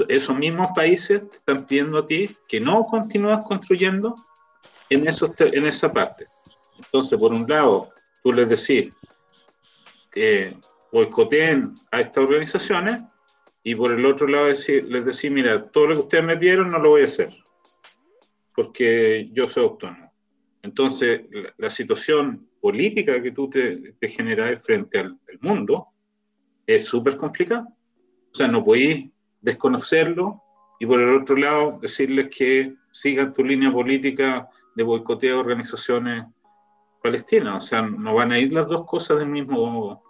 esos 0.09 0.37
mismos 0.37 0.71
países 0.75 1.29
te 1.31 1.37
están 1.39 1.67
pidiendo 1.67 1.99
a 1.99 2.07
ti 2.07 2.37
que 2.47 2.61
no 2.61 2.85
continúes 2.85 3.39
construyendo 3.45 4.15
en, 4.91 5.07
esos, 5.07 5.31
en 5.39 5.67
esa 5.67 5.93
parte. 5.93 6.27
Entonces, 6.77 7.19
por 7.19 7.33
un 7.33 7.49
lado, 7.49 7.91
tú 8.23 8.33
les 8.33 8.49
decís 8.49 8.93
que 10.11 10.57
boicoteen 10.93 11.75
a 11.91 12.01
estas 12.01 12.25
organizaciones 12.25 13.01
y 13.69 13.75
por 13.75 13.91
el 13.91 14.07
otro 14.07 14.29
lado 14.29 14.47
les 14.47 15.05
decís, 15.05 15.29
mira, 15.29 15.69
todo 15.73 15.89
lo 15.89 15.95
que 15.95 16.01
ustedes 16.03 16.25
me 16.25 16.37
pidieron 16.37 16.71
no 16.71 16.79
lo 16.79 16.91
voy 16.91 17.03
a 17.03 17.07
hacer, 17.07 17.31
porque 18.55 19.29
yo 19.33 19.49
soy 19.49 19.65
autónomo. 19.65 20.13
Entonces, 20.63 21.23
la, 21.57 21.69
situación 21.69 22.49
política 22.61 23.21
que 23.21 23.33
tú 23.33 23.51
te, 23.51 23.95
te 23.99 24.07
generas 24.07 24.63
frente 24.63 25.01
al, 25.01 25.19
mundo 25.41 25.89
es 26.65 26.87
súper 26.87 27.17
complicada. 27.17 27.67
O 28.31 28.35
sea, 28.37 28.47
no 28.47 28.65
podéis 28.65 29.11
desconocerlo 29.41 30.41
y 30.79 30.87
por 30.87 31.01
el 31.01 31.17
otro 31.17 31.35
lado 31.35 31.81
decirles 31.83 32.29
que 32.31 32.73
sigan 32.93 33.35
tu 33.35 33.43
línea 33.43 33.73
política 33.73 34.49
de 34.77 34.85
boicoteo 34.85 35.39
a 35.39 35.41
organizaciones 35.41 36.25
palestinas. 37.03 37.65
O 37.65 37.67
sea, 37.67 37.83
no 37.83 38.15
van 38.15 38.31
a 38.31 38.39
ir 38.39 38.53
las 38.53 38.69
dos 38.69 38.87
cosas 38.87 39.19
del 39.19 39.29
mismo, 39.29 40.05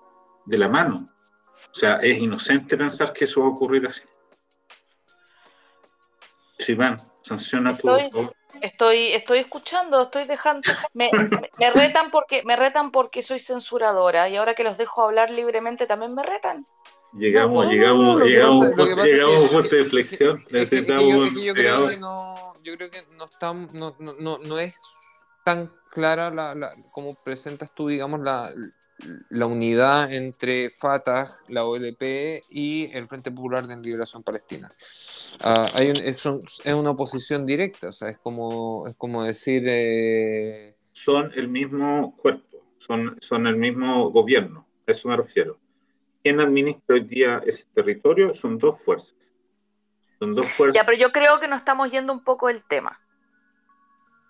de 0.44 0.58
la 0.58 0.68
mano. 0.68 1.15
O 1.70 1.74
sea, 1.78 1.96
es 1.96 2.18
inocente 2.18 2.76
pensar 2.76 3.12
que 3.12 3.24
eso 3.24 3.40
va 3.40 3.46
a 3.46 3.50
ocurrir 3.50 3.86
así. 3.86 4.02
Sí, 6.58 6.74
van, 6.74 6.98
sanciona 7.22 7.76
tu... 7.76 7.88
Estoy, 8.62 9.12
estoy 9.12 9.40
escuchando, 9.40 10.00
estoy 10.00 10.24
dejando, 10.24 10.62
me, 10.94 11.10
me, 11.58 11.70
retan 11.70 12.10
porque 12.10 12.42
me 12.44 12.56
retan 12.56 12.90
porque 12.90 13.22
soy 13.22 13.38
censuradora 13.38 14.30
y 14.30 14.36
ahora 14.36 14.54
que 14.54 14.64
los 14.64 14.78
dejo 14.78 15.04
hablar 15.04 15.30
libremente 15.30 15.86
también 15.86 16.14
me 16.14 16.22
retan. 16.22 16.66
Llegamos, 17.12 17.70
llegamos, 17.70 18.22
llegamos, 18.22 18.74
llegamos 19.04 19.36
a 19.36 19.40
un 19.40 19.48
punto 19.48 19.76
de 19.76 19.84
flexión. 19.84 20.44
Necesitamos. 20.50 21.30
Yo 21.42 21.54
creo 21.54 21.88
que 21.88 21.96
no, 21.96 22.54
yo 22.62 22.76
creo 22.76 22.90
que 22.90 23.02
no, 23.16 23.24
está, 23.24 23.52
no, 23.52 23.94
no, 23.98 24.38
no 24.38 24.58
es 24.58 24.80
tan 25.44 25.70
clara 25.90 26.30
la, 26.30 26.54
la, 26.54 26.74
como 26.92 27.14
presentas 27.14 27.74
tú, 27.74 27.88
digamos, 27.88 28.20
la, 28.20 28.52
la 29.28 29.46
unidad 29.46 30.12
entre 30.12 30.70
Fatah, 30.70 31.28
la 31.48 31.64
OLP 31.64 32.42
y 32.50 32.90
el 32.92 33.06
Frente 33.08 33.30
Popular 33.30 33.66
de 33.66 33.76
Liberación 33.76 34.22
Palestina. 34.22 34.70
Uh, 35.40 35.68
hay 35.74 35.90
un, 35.90 35.96
es, 35.96 36.24
es, 36.26 36.74
una 36.74 36.90
oposición 36.90 37.44
directa, 37.44 37.88
o 37.88 37.92
sea, 37.92 38.08
es 38.08 38.18
como, 38.18 38.86
es 38.88 38.96
como 38.96 39.22
decir... 39.22 39.64
Eh... 39.66 40.76
Son 40.92 41.30
el 41.34 41.48
mismo 41.48 42.16
cuerpo, 42.16 42.64
son, 42.78 43.16
son 43.20 43.46
el 43.46 43.56
mismo 43.56 44.10
gobierno, 44.10 44.66
a 44.86 44.92
eso 44.92 45.08
me 45.08 45.16
refiero. 45.16 45.58
¿Quién 46.22 46.40
administra 46.40 46.96
hoy 46.96 47.04
día 47.04 47.42
ese 47.46 47.66
territorio? 47.74 48.34
Son 48.34 48.58
dos 48.58 48.82
fuerzas. 48.82 49.32
Son 50.18 50.34
dos 50.34 50.50
fuerzas. 50.50 50.74
Ya, 50.74 50.86
pero 50.86 50.98
yo 50.98 51.12
creo 51.12 51.38
que 51.38 51.48
nos 51.48 51.58
estamos 51.58 51.90
yendo 51.90 52.12
un 52.12 52.24
poco 52.24 52.48
del 52.48 52.64
tema. 52.64 52.98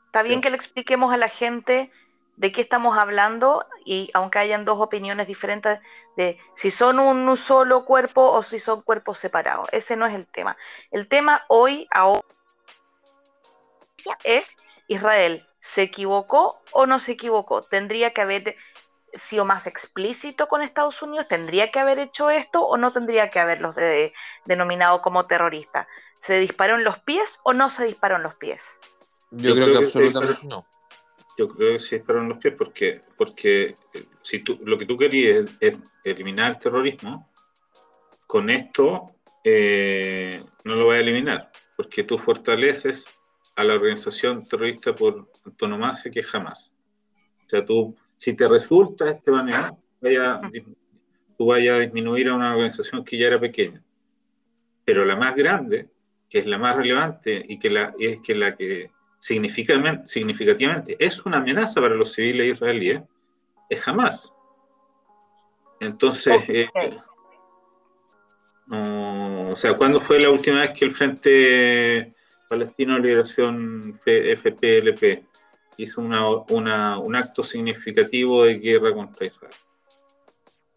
Está 0.06 0.22
bien 0.22 0.40
que 0.40 0.50
le 0.50 0.56
expliquemos 0.56 1.12
a 1.12 1.16
la 1.16 1.28
gente 1.28 1.90
de 2.36 2.52
qué 2.52 2.60
estamos 2.60 2.96
hablando 2.98 3.66
y 3.84 4.10
aunque 4.14 4.38
hayan 4.38 4.64
dos 4.64 4.78
opiniones 4.78 5.26
diferentes 5.26 5.80
de 6.16 6.38
si 6.54 6.70
son 6.70 6.98
un 6.98 7.36
solo 7.36 7.84
cuerpo 7.84 8.30
o 8.30 8.42
si 8.42 8.60
son 8.60 8.82
cuerpos 8.82 9.18
separados. 9.18 9.68
Ese 9.72 9.96
no 9.96 10.06
es 10.06 10.14
el 10.14 10.26
tema. 10.26 10.56
El 10.90 11.08
tema 11.08 11.44
hoy, 11.48 11.88
ahora, 11.90 12.20
es 14.24 14.56
Israel. 14.86 15.46
¿Se 15.60 15.82
equivocó 15.82 16.60
o 16.72 16.86
no 16.86 17.00
se 17.00 17.12
equivocó? 17.12 17.62
¿Tendría 17.62 18.12
que 18.12 18.20
haber 18.20 18.56
sido 19.14 19.44
más 19.44 19.66
explícito 19.66 20.46
con 20.46 20.62
Estados 20.62 21.02
Unidos? 21.02 21.26
¿Tendría 21.28 21.72
que 21.72 21.80
haber 21.80 21.98
hecho 21.98 22.30
esto 22.30 22.64
o 22.64 22.76
no 22.76 22.92
tendría 22.92 23.30
que 23.30 23.40
haberlos 23.40 23.74
denominado 24.44 25.02
como 25.02 25.26
terroristas? 25.26 25.88
¿Se 26.20 26.38
disparó 26.38 26.76
en 26.76 26.84
los 26.84 26.98
pies 27.00 27.40
o 27.42 27.52
no 27.52 27.68
se 27.68 27.84
disparó 27.84 28.16
en 28.16 28.22
los 28.22 28.34
pies? 28.34 28.62
Yo, 29.30 29.54
creo, 29.54 29.72
que, 29.72 29.78
absolutamente 29.78 30.40
no 30.44 30.64
yo 31.36 31.48
creo 31.48 31.74
que 31.74 31.80
sí 31.80 32.02
en 32.08 32.28
los 32.28 32.38
pies 32.38 32.54
porque, 32.56 33.02
porque 33.16 33.76
eh, 33.94 34.04
si 34.22 34.40
tú, 34.40 34.58
lo 34.64 34.78
que 34.78 34.86
tú 34.86 34.96
querías 34.96 35.56
es, 35.60 35.80
eliminar 36.04 36.52
el 36.52 36.58
terrorismo, 36.58 37.30
con 38.26 38.50
esto 38.50 39.12
eh, 39.44 40.40
no 40.64 40.74
lo 40.74 40.86
vas 40.86 40.96
a 40.96 41.00
eliminar, 41.00 41.50
porque 41.76 42.04
tú 42.04 42.18
fortaleces 42.18 43.04
a 43.54 43.64
la 43.64 43.74
organización 43.74 44.44
terrorista 44.44 44.94
por 44.94 45.30
antonomasia 45.44 46.10
que 46.10 46.22
jamás. 46.22 46.74
O 47.46 47.48
sea, 47.48 47.64
tú, 47.64 47.94
si 48.16 48.34
te 48.34 48.48
resulta 48.48 49.10
este 49.10 49.30
baneo, 49.30 49.78
vaya, 50.00 50.40
tú 51.36 51.46
vayas 51.46 51.76
a 51.76 51.80
disminuir 51.80 52.28
a 52.28 52.34
una 52.34 52.52
organización 52.52 53.04
que 53.04 53.18
ya 53.18 53.28
era 53.28 53.40
pequeña. 53.40 53.82
Pero 54.84 55.04
la 55.04 55.16
más 55.16 55.34
grande, 55.34 55.88
que 56.28 56.40
es 56.40 56.46
la 56.46 56.58
más 56.58 56.76
relevante 56.76 57.44
y 57.48 57.58
que 57.58 57.70
la, 57.70 57.94
es 57.98 58.20
que 58.20 58.34
la 58.34 58.56
que 58.56 58.90
significativamente 59.18 60.96
es 60.98 61.24
una 61.24 61.38
amenaza 61.38 61.80
para 61.80 61.94
los 61.94 62.12
civiles 62.12 62.54
israelíes, 62.54 63.02
es 63.68 63.80
jamás. 63.80 64.32
Entonces, 65.80 66.40
eh, 66.48 66.68
o 68.70 69.54
sea, 69.54 69.76
¿cuándo 69.76 70.00
fue 70.00 70.20
la 70.20 70.30
última 70.30 70.60
vez 70.60 70.70
que 70.70 70.84
el 70.84 70.92
Frente 70.92 72.14
Palestino 72.48 72.94
de 72.94 73.00
Liberación 73.00 74.00
FPLP 74.04 75.26
hizo 75.78 76.00
una, 76.00 76.98
un 76.98 77.16
acto 77.16 77.42
significativo 77.42 78.44
de 78.44 78.58
guerra 78.58 78.94
contra 78.94 79.26
Israel? 79.26 79.54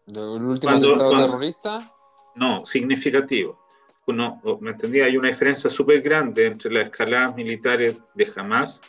¿El 0.06 0.18
último 0.18 0.72
atentado 0.72 1.16
terrorista? 1.16 1.92
No, 2.34 2.64
significativo 2.66 3.69
no, 4.12 4.40
¿me 4.60 4.70
entendía? 4.70 5.04
Hay 5.04 5.16
una 5.16 5.28
diferencia 5.28 5.70
súper 5.70 6.00
grande 6.02 6.46
entre 6.46 6.70
las 6.70 6.84
escaladas 6.84 7.34
militares 7.36 7.96
de 8.14 8.32
Hamas, 8.36 8.80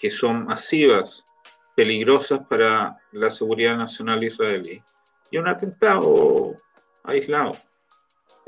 que 0.00 0.10
son 0.10 0.44
masivas, 0.44 1.26
peligrosas 1.74 2.40
para 2.48 2.96
la 3.12 3.30
seguridad 3.30 3.76
nacional 3.76 4.22
israelí, 4.22 4.82
y 5.30 5.38
un 5.38 5.48
atentado 5.48 6.56
aislado. 7.02 7.52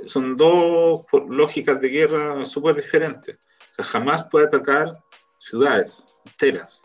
Son 0.06 0.36
dos 0.36 1.04
lógicas 1.28 1.80
de 1.80 1.88
guerra 1.88 2.44
súper 2.44 2.76
diferentes. 2.76 3.38
O 3.78 3.82
Hamas 3.92 4.24
puede 4.24 4.46
atacar 4.46 4.98
ciudades 5.38 6.04
enteras. 6.24 6.82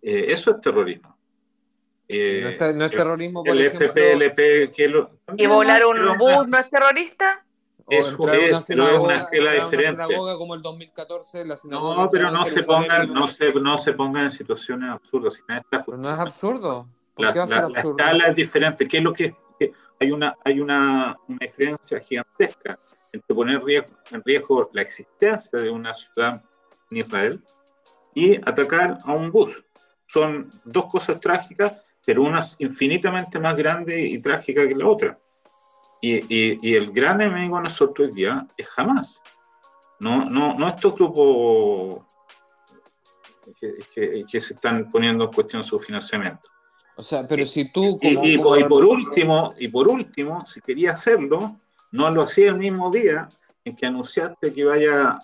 Eh, 0.00 0.26
eso 0.28 0.50
es 0.50 0.60
terrorismo. 0.60 1.16
Eh, 2.08 2.42
¿No, 2.42 2.84
es 2.84 2.90
terrorismo, 2.90 3.42
por 3.42 3.56
el 3.56 3.70
FPLP, 3.70 4.74
que 4.74 4.88
lo, 4.88 5.18
¿Y 5.36 5.46
volar 5.46 5.86
un 5.86 6.18
bus 6.18 6.46
no 6.46 6.58
es 6.58 6.68
terrorista? 6.68 7.44
Eso 7.88 8.10
es, 8.10 8.66
pero 8.66 8.90
es 8.90 8.98
una 9.00 9.16
escala 9.16 9.52
diferente. 9.52 10.02
como 10.38 10.54
el 10.54 10.62
2014, 10.62 11.44
la 11.44 11.56
no, 11.64 12.08
pero 12.10 12.30
no 12.30 12.46
se, 12.46 12.62
pongan, 12.62 13.12
no, 13.12 13.28
se, 13.28 13.52
no 13.52 13.78
se 13.78 13.92
pongan 13.92 14.24
en 14.24 14.30
situaciones 14.30 14.90
absurdas. 14.90 15.42
pero 15.70 15.96
no 15.96 16.12
es 16.12 16.18
absurdo. 16.18 16.88
¿Por 17.14 17.26
la, 17.26 17.32
qué 17.32 17.38
va 17.40 17.44
a 17.44 17.48
ser 17.48 17.58
absurdo? 17.58 17.96
la 17.98 18.04
escala 18.04 18.26
es 18.28 18.36
diferente. 18.36 18.88
¿Qué 18.88 18.98
es 18.98 19.02
lo 19.02 19.12
que, 19.12 19.34
hay 20.00 20.10
una 20.10 20.34
hay 20.44 20.60
una, 20.60 21.16
una, 21.28 21.38
diferencia 21.40 22.00
gigantesca 22.00 22.78
entre 23.12 23.34
poner 23.34 23.62
en 24.10 24.22
riesgo 24.24 24.70
la 24.72 24.82
existencia 24.82 25.58
de 25.58 25.70
una 25.70 25.92
ciudad 25.94 26.42
en 26.90 26.96
Israel 26.96 27.42
y 28.14 28.36
atacar 28.36 28.98
a 29.04 29.12
un 29.12 29.30
bus? 29.30 29.64
Son 30.06 30.50
dos 30.64 30.86
cosas 30.86 31.20
trágicas, 31.20 31.74
pero 32.04 32.22
una 32.22 32.40
infinitamente 32.58 33.38
más 33.38 33.56
grande 33.56 34.00
y 34.00 34.18
trágica 34.20 34.66
que 34.66 34.74
la 34.74 34.86
otra. 34.86 35.18
Y, 36.04 36.74
el 36.74 36.90
gran 36.90 37.20
enemigo 37.20 37.56
de 37.58 37.62
nosotros 37.62 38.08
hoy 38.08 38.14
día 38.14 38.46
es 38.56 38.68
jamás. 38.68 39.22
No, 40.00 40.28
no, 40.28 40.58
no 40.58 40.66
estos 40.66 40.96
grupos 40.96 42.02
que, 43.60 44.24
que, 44.28 44.40
se 44.40 44.54
están 44.54 44.90
poniendo 44.90 45.24
en 45.24 45.30
cuestión 45.30 45.62
su 45.62 45.78
financiamiento. 45.78 46.48
O 46.96 47.02
sea, 47.02 47.26
pero 47.26 47.44
si 47.44 47.72
tú... 47.72 47.98
y, 48.02 48.36
por 48.36 48.84
último, 48.84 49.54
y 49.58 49.68
por 49.68 49.88
último, 49.88 50.44
si 50.44 50.60
quería 50.60 50.92
hacerlo, 50.92 51.60
no 51.92 52.10
lo 52.10 52.22
hacía 52.22 52.48
el 52.48 52.58
mismo 52.58 52.90
día 52.90 53.28
en 53.64 53.76
que 53.76 53.86
anunciaste 53.86 54.52
que 54.52 54.64
vaya, 54.64 55.18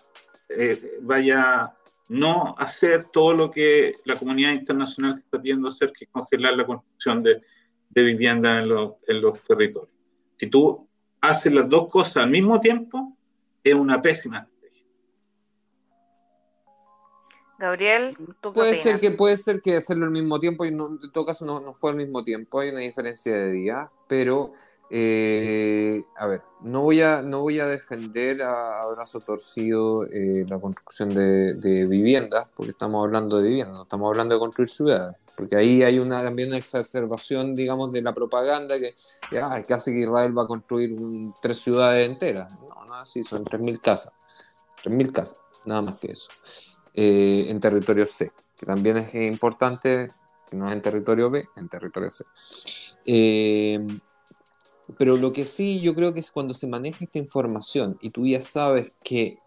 eh, 0.48 0.98
vaya 1.02 1.74
no 2.06 2.54
hacer 2.56 3.06
todo 3.06 3.32
lo 3.32 3.50
que 3.50 3.94
la 4.04 4.14
comunidad 4.14 4.52
internacional 4.52 5.12
está 5.12 5.42
pidiendo 5.42 5.66
hacer, 5.66 5.92
que 5.92 6.04
es 6.04 6.10
congelar 6.10 6.54
la 6.54 6.64
construcción 6.64 7.20
de, 7.24 7.42
de 7.90 8.02
vivienda 8.02 8.60
en, 8.62 8.70
en 9.08 9.20
los 9.20 9.42
territorios. 9.42 9.97
Si 10.38 10.46
tú 10.46 10.88
haces 11.20 11.52
las 11.52 11.68
dos 11.68 11.88
cosas 11.88 12.18
al 12.18 12.30
mismo 12.30 12.60
tiempo, 12.60 13.16
es 13.62 13.74
una 13.74 14.00
pésima 14.00 14.38
estrategia. 14.38 14.84
Gabriel, 17.58 18.16
¿tú 18.40 18.52
puede 18.52 18.76
ser 18.76 19.00
que 19.00 19.10
puede 19.10 19.36
ser 19.36 19.60
que 19.60 19.76
hacerlo 19.76 20.06
al 20.06 20.12
mismo 20.12 20.38
tiempo 20.38 20.64
y 20.64 20.70
no, 20.70 20.88
en 20.88 21.12
todo 21.12 21.26
caso 21.26 21.44
no, 21.44 21.74
fue 21.74 21.90
al 21.90 21.96
mismo 21.96 22.22
tiempo, 22.22 22.60
hay 22.60 22.70
una 22.70 22.80
diferencia 22.80 23.36
de 23.36 23.52
día, 23.52 23.90
pero 24.06 24.52
eh, 24.90 26.02
a 26.16 26.28
ver, 26.28 26.42
no 26.62 26.82
voy 26.82 27.00
a 27.02 27.20
no 27.20 27.40
voy 27.40 27.58
a 27.58 27.66
defender 27.66 28.40
a, 28.42 28.86
brazo 28.94 29.20
torcido 29.20 30.06
eh, 30.06 30.46
la 30.48 30.58
construcción 30.60 31.10
de, 31.10 31.54
de, 31.54 31.86
viviendas, 31.86 32.46
porque 32.54 32.70
estamos 32.70 33.04
hablando 33.04 33.38
de 33.38 33.48
viviendas, 33.48 33.76
no 33.76 33.82
estamos 33.82 34.08
hablando 34.08 34.36
de 34.36 34.38
construir 34.38 34.70
ciudades. 34.70 35.16
Porque 35.38 35.54
ahí 35.54 35.84
hay 35.84 36.00
una, 36.00 36.20
también 36.20 36.48
una 36.48 36.58
exacerbación, 36.58 37.54
digamos, 37.54 37.92
de 37.92 38.02
la 38.02 38.12
propaganda 38.12 38.76
que, 38.76 38.96
que 39.30 39.72
hace 39.72 39.92
que 39.92 40.00
Israel 40.00 40.36
va 40.36 40.42
a 40.42 40.46
construir 40.48 40.96
tres 41.40 41.58
ciudades 41.58 42.10
enteras. 42.10 42.52
No, 42.58 42.84
no 42.84 42.94
así, 42.94 43.22
son 43.22 43.44
3.000 43.44 43.80
casas. 43.80 44.12
3.000 44.82 45.12
casas, 45.12 45.38
nada 45.64 45.82
más 45.82 45.98
que 45.98 46.10
eso. 46.10 46.28
Eh, 46.92 47.46
en 47.48 47.60
territorio 47.60 48.04
C, 48.04 48.32
que 48.56 48.66
también 48.66 48.96
es 48.96 49.14
importante, 49.14 50.10
que 50.50 50.56
no 50.56 50.68
es 50.68 50.74
en 50.74 50.82
territorio 50.82 51.30
B, 51.30 51.48
en 51.54 51.68
territorio 51.68 52.10
C. 52.10 52.24
Eh, 53.06 53.86
pero 54.96 55.16
lo 55.16 55.32
que 55.32 55.44
sí 55.44 55.80
yo 55.80 55.94
creo 55.94 56.12
que 56.12 56.18
es 56.18 56.32
cuando 56.32 56.52
se 56.52 56.66
maneja 56.66 57.04
esta 57.04 57.18
información 57.20 57.96
y 58.00 58.10
tú 58.10 58.26
ya 58.26 58.42
sabes 58.42 58.90
que 59.04 59.38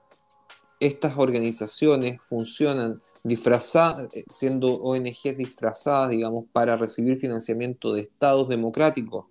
estas 0.82 1.16
organizaciones 1.16 2.20
funcionan 2.24 3.02
disfrazadas, 3.24 4.10
eh, 4.14 4.26
siendo 4.32 4.74
ONGs 4.78 5.38
disfrazadas, 5.38 6.10
digamos, 6.10 6.46
para 6.52 6.76
recibir 6.76 7.20
financiamiento 7.20 7.94
de 7.94 8.02
estados 8.02 8.50
democráticos 8.50 9.28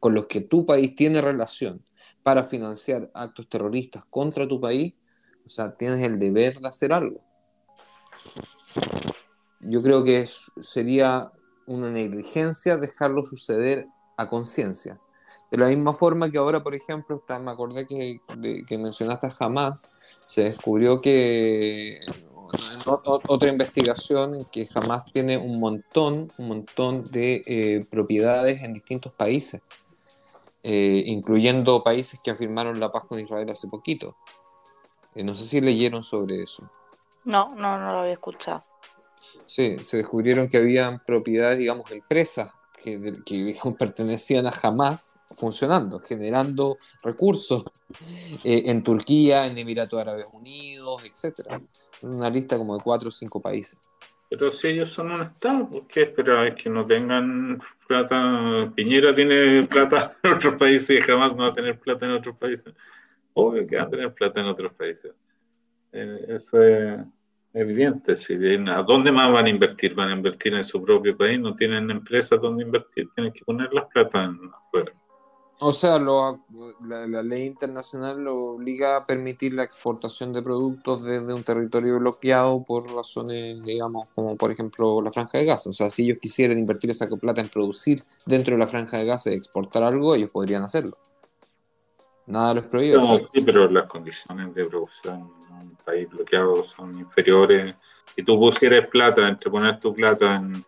con 0.00 0.14
los 0.14 0.26
que 0.26 0.40
tu 0.40 0.66
país 0.66 0.96
tiene 0.96 1.20
relación 1.20 1.84
para 2.24 2.42
financiar 2.42 3.08
actos 3.14 3.48
terroristas 3.48 4.04
contra 4.10 4.48
tu 4.48 4.60
país, 4.60 4.94
o 5.46 5.48
sea, 5.48 5.76
tienes 5.76 6.02
el 6.02 6.18
deber 6.18 6.58
de 6.58 6.66
hacer 6.66 6.92
algo. 6.92 7.20
Yo 9.60 9.82
creo 9.82 10.02
que 10.02 10.26
sería 10.60 11.30
una 11.66 11.88
negligencia 11.90 12.76
dejarlo 12.78 13.22
suceder 13.22 13.86
a 14.16 14.26
conciencia. 14.26 14.98
De 15.52 15.58
la 15.58 15.68
misma 15.68 15.92
forma 15.92 16.30
que 16.30 16.38
ahora, 16.38 16.64
por 16.64 16.74
ejemplo, 16.74 17.22
me 17.28 17.50
acordé 17.52 17.86
que, 17.86 18.18
que 18.66 18.78
mencionaste 18.78 19.30
jamás, 19.30 19.92
se 20.30 20.44
descubrió 20.44 21.00
que 21.00 21.98
otra 22.86 23.48
investigación 23.48 24.36
en 24.36 24.44
que 24.44 24.64
jamás 24.64 25.04
tiene 25.06 25.36
un 25.36 25.58
montón, 25.58 26.30
un 26.38 26.46
montón 26.46 27.02
de 27.10 27.42
eh, 27.46 27.84
propiedades 27.90 28.62
en 28.62 28.72
distintos 28.72 29.12
países, 29.12 29.60
eh, 30.62 31.02
incluyendo 31.06 31.82
países 31.82 32.20
que 32.22 32.30
afirmaron 32.30 32.78
la 32.78 32.92
paz 32.92 33.06
con 33.06 33.18
Israel 33.18 33.50
hace 33.50 33.66
poquito. 33.66 34.18
Eh, 35.16 35.24
no 35.24 35.34
sé 35.34 35.46
si 35.46 35.60
leyeron 35.60 36.04
sobre 36.04 36.44
eso. 36.44 36.70
No, 37.24 37.52
no, 37.56 37.76
no 37.76 37.90
lo 37.90 37.98
había 37.98 38.12
escuchado. 38.12 38.62
Sí, 39.46 39.78
se 39.80 39.96
descubrieron 39.96 40.48
que 40.48 40.58
habían 40.58 41.00
propiedades, 41.04 41.58
digamos, 41.58 41.90
empresas 41.90 42.52
que, 42.82 43.22
que 43.24 43.56
pertenecían 43.78 44.46
a 44.46 44.52
Hamas 44.62 45.18
funcionando, 45.30 46.00
generando 46.00 46.78
recursos 47.02 47.64
eh, 48.44 48.64
en 48.66 48.82
Turquía, 48.82 49.46
en 49.46 49.58
Emiratos 49.58 50.00
Árabes 50.00 50.26
Unidos, 50.32 51.02
etcétera. 51.04 51.60
Una 52.02 52.30
lista 52.30 52.56
como 52.56 52.76
de 52.76 52.82
cuatro 52.82 53.08
o 53.08 53.12
cinco 53.12 53.40
países. 53.40 53.78
Pero 54.28 54.52
si 54.52 54.68
ellos 54.68 54.90
son 54.90 55.10
un 55.10 55.22
Estado, 55.22 55.68
¿por 55.68 55.86
qué 55.88 56.02
esperar 56.02 56.54
que 56.54 56.70
no 56.70 56.86
tengan 56.86 57.60
plata? 57.88 58.72
Piñera 58.76 59.12
tiene 59.12 59.66
plata 59.66 60.16
en 60.22 60.32
otros 60.32 60.54
países 60.54 60.98
y 60.98 61.02
jamás 61.02 61.34
no 61.34 61.42
va 61.42 61.48
a 61.48 61.54
tener 61.54 61.78
plata 61.78 62.06
en 62.06 62.12
otros 62.12 62.36
países. 62.36 62.72
Obvio 63.34 63.66
que 63.66 63.76
va 63.76 63.82
a 63.82 63.90
tener 63.90 64.14
plata 64.14 64.40
en 64.40 64.46
otros 64.46 64.72
países. 64.72 65.12
Eh, 65.92 66.26
eso 66.28 66.62
es 66.62 67.00
evidente. 67.52 68.16
Si 68.16 68.34
¿A 68.34 68.82
dónde 68.82 69.12
más 69.12 69.30
van 69.32 69.46
a 69.46 69.50
invertir? 69.50 69.94
Van 69.94 70.10
a 70.10 70.14
invertir 70.14 70.54
en 70.54 70.64
su 70.64 70.82
propio 70.82 71.16
país, 71.16 71.38
no 71.38 71.54
tienen 71.54 71.90
empresas 71.90 72.40
donde 72.40 72.64
invertir, 72.64 73.08
tienen 73.14 73.32
que 73.32 73.44
poner 73.44 73.72
las 73.72 73.86
plata 73.86 74.32
afuera. 74.66 74.92
O 75.62 75.72
sea, 75.72 75.98
la, 75.98 77.22
ley 77.22 77.44
internacional 77.44 78.18
lo 78.24 78.52
obliga 78.52 78.96
a 78.96 79.06
permitir 79.06 79.52
la 79.52 79.62
exportación 79.62 80.32
de 80.32 80.40
productos 80.40 81.04
desde 81.04 81.34
un 81.34 81.42
territorio 81.42 81.98
bloqueado 81.98 82.64
por 82.64 82.90
razones, 82.90 83.62
digamos, 83.62 84.08
como 84.14 84.36
por 84.36 84.50
ejemplo 84.50 85.02
la 85.02 85.12
franja 85.12 85.36
de 85.36 85.44
gas. 85.44 85.66
O 85.66 85.74
sea, 85.74 85.90
si 85.90 86.04
ellos 86.04 86.16
quisieran 86.18 86.58
invertir 86.58 86.90
esa 86.90 87.06
plata 87.08 87.42
en 87.42 87.50
producir 87.50 88.02
dentro 88.24 88.54
de 88.54 88.58
la 88.58 88.66
franja 88.66 88.96
de 88.96 89.04
gas 89.04 89.26
y 89.26 89.34
exportar 89.34 89.82
algo, 89.82 90.14
ellos 90.14 90.30
podrían 90.30 90.62
hacerlo. 90.62 90.96
Nada 92.30 92.54
los 92.54 92.64
prohíbe. 92.66 92.96
No, 92.96 93.18
sí, 93.18 93.40
pero 93.44 93.68
las 93.68 93.86
condiciones 93.86 94.54
de 94.54 94.64
producción 94.64 95.32
en 95.48 95.68
un 95.68 95.76
país 95.84 96.08
bloqueado 96.08 96.64
son 96.64 96.96
inferiores. 96.96 97.74
Si 98.14 98.22
tú 98.22 98.38
pusieras 98.38 98.86
plata, 98.86 99.28
entre 99.28 99.50
poner 99.50 99.80
tu 99.80 99.92
plata 99.92 100.36
en 100.36 100.64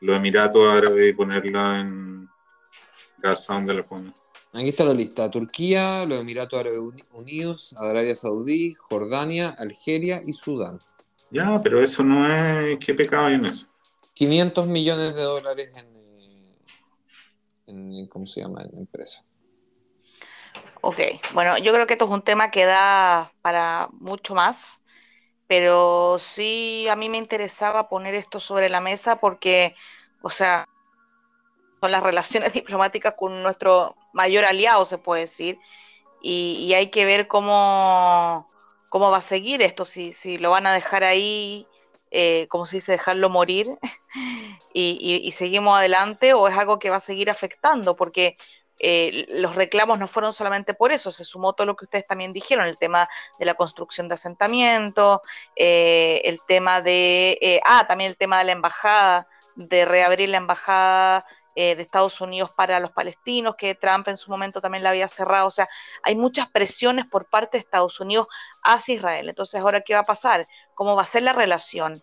los 0.00 0.16
Emiratos 0.16 0.60
Árabes 0.68 1.10
y 1.10 1.12
ponerla 1.12 1.80
en 1.80 2.28
Gaza, 3.18 3.54
¿dónde 3.54 3.74
la 3.74 3.84
pones? 3.84 4.12
Aquí 4.52 4.70
está 4.70 4.84
la 4.84 4.92
lista: 4.92 5.30
Turquía, 5.30 6.04
los 6.04 6.20
Emiratos 6.20 6.58
Árabes 6.58 6.80
Unidos, 7.12 7.76
Arabia 7.78 8.16
Saudí, 8.16 8.74
Jordania, 8.74 9.50
Algeria 9.50 10.20
y 10.26 10.32
Sudán. 10.32 10.80
Ya, 11.30 11.60
pero 11.62 11.80
eso 11.80 12.02
no 12.02 12.26
es. 12.26 12.76
¿Qué 12.84 12.92
pecado 12.92 13.26
hay 13.26 13.34
en 13.34 13.46
eso? 13.46 13.66
500 14.14 14.66
millones 14.66 15.14
de 15.14 15.22
dólares 15.22 15.70
en, 15.76 15.86
eh, 16.18 16.56
en 17.66 18.06
¿cómo 18.08 18.26
se 18.26 18.40
llama? 18.40 18.62
En 18.64 18.78
empresa. 18.78 19.27
Ok, 20.80 21.00
bueno, 21.34 21.58
yo 21.58 21.72
creo 21.72 21.86
que 21.86 21.94
esto 21.94 22.04
es 22.04 22.10
un 22.10 22.22
tema 22.22 22.50
que 22.50 22.64
da 22.64 23.32
para 23.42 23.88
mucho 23.92 24.34
más, 24.34 24.80
pero 25.46 26.18
sí 26.20 26.86
a 26.88 26.96
mí 26.96 27.08
me 27.08 27.18
interesaba 27.18 27.88
poner 27.88 28.14
esto 28.14 28.40
sobre 28.40 28.68
la 28.68 28.80
mesa 28.80 29.16
porque, 29.16 29.74
o 30.22 30.30
sea, 30.30 30.66
son 31.80 31.90
las 31.92 32.02
relaciones 32.02 32.52
diplomáticas 32.54 33.14
con 33.14 33.42
nuestro 33.42 33.96
mayor 34.12 34.44
aliado, 34.44 34.86
se 34.86 34.98
puede 34.98 35.22
decir, 35.22 35.58
y, 36.22 36.72
hay 36.74 36.90
que 36.90 37.04
ver 37.04 37.28
cómo, 37.28 38.48
cómo 38.88 39.10
va 39.10 39.18
a 39.18 39.22
seguir 39.22 39.62
esto, 39.62 39.84
si, 39.84 40.12
si 40.12 40.38
lo 40.38 40.50
van 40.50 40.66
a 40.66 40.72
dejar 40.72 41.04
ahí, 41.04 41.66
eh, 42.10 42.46
como 42.48 42.66
se 42.66 42.76
dice, 42.76 42.92
dejarlo 42.92 43.30
morir 43.30 43.78
y, 44.74 45.20
y 45.24 45.32
seguimos 45.32 45.76
adelante, 45.78 46.34
o 46.34 46.48
es 46.48 46.56
algo 46.56 46.78
que 46.78 46.90
va 46.90 46.96
a 46.96 47.00
seguir 47.00 47.30
afectando, 47.30 47.96
porque 47.96 48.36
eh, 48.78 49.26
los 49.28 49.56
reclamos 49.56 49.98
no 49.98 50.06
fueron 50.06 50.32
solamente 50.32 50.74
por 50.74 50.92
eso, 50.92 51.10
se 51.10 51.24
sumó 51.24 51.52
todo 51.52 51.66
lo 51.66 51.76
que 51.76 51.84
ustedes 51.84 52.06
también 52.06 52.32
dijeron, 52.32 52.66
el 52.66 52.78
tema 52.78 53.08
de 53.38 53.44
la 53.44 53.54
construcción 53.54 54.08
de 54.08 54.14
asentamientos, 54.14 55.20
eh, 55.56 56.20
el 56.24 56.40
tema 56.46 56.80
de, 56.80 57.38
eh, 57.40 57.60
ah, 57.64 57.86
también 57.88 58.10
el 58.10 58.16
tema 58.16 58.38
de 58.38 58.44
la 58.44 58.52
embajada, 58.52 59.26
de 59.56 59.84
reabrir 59.84 60.28
la 60.28 60.36
embajada 60.36 61.26
de 61.56 61.82
Estados 61.82 62.20
Unidos 62.20 62.52
para 62.52 62.78
los 62.78 62.92
palestinos, 62.92 63.56
que 63.56 63.74
Trump 63.74 64.06
en 64.06 64.16
su 64.16 64.30
momento 64.30 64.60
también 64.60 64.84
la 64.84 64.90
había 64.90 65.08
cerrado, 65.08 65.48
o 65.48 65.50
sea, 65.50 65.68
hay 66.04 66.14
muchas 66.14 66.48
presiones 66.52 67.04
por 67.08 67.28
parte 67.28 67.56
de 67.56 67.62
Estados 67.62 67.98
Unidos 67.98 68.28
hacia 68.62 68.94
Israel. 68.94 69.28
Entonces, 69.28 69.60
ahora, 69.60 69.80
¿qué 69.80 69.94
va 69.94 70.00
a 70.00 70.04
pasar? 70.04 70.46
¿Cómo 70.74 70.94
va 70.94 71.02
a 71.02 71.06
ser 71.06 71.24
la 71.24 71.32
relación 71.32 72.00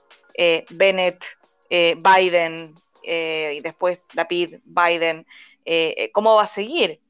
Bennett, 0.71 1.23
Biden 1.69 2.76
y 3.01 3.59
después 3.61 4.01
Lapid, 4.13 4.57
Biden? 4.65 5.26
Eh, 5.66 5.95
eh, 5.97 6.11
cómo 6.11 6.36
va 6.36 6.43
a 6.43 6.47
seguir. 6.47 7.01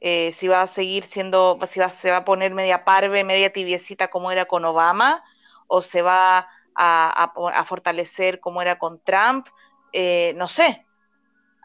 Eh, 0.00 0.32
si 0.36 0.48
va 0.48 0.62
a 0.62 0.66
seguir 0.66 1.04
siendo, 1.04 1.58
si 1.68 1.80
va, 1.80 1.90
se 1.90 2.10
va 2.10 2.18
a 2.18 2.24
poner 2.24 2.54
media 2.54 2.84
parve, 2.84 3.24
media 3.24 3.52
tibiecita 3.52 4.08
como 4.08 4.30
era 4.30 4.46
con 4.46 4.64
Obama, 4.64 5.24
o 5.66 5.82
se 5.82 6.02
va 6.02 6.48
a, 6.74 7.64
fortalecer 7.66 8.40
como 8.40 8.62
era 8.62 8.78
con 8.78 9.00
Trump, 9.00 9.48
no 10.36 10.48
sé. 10.48 10.86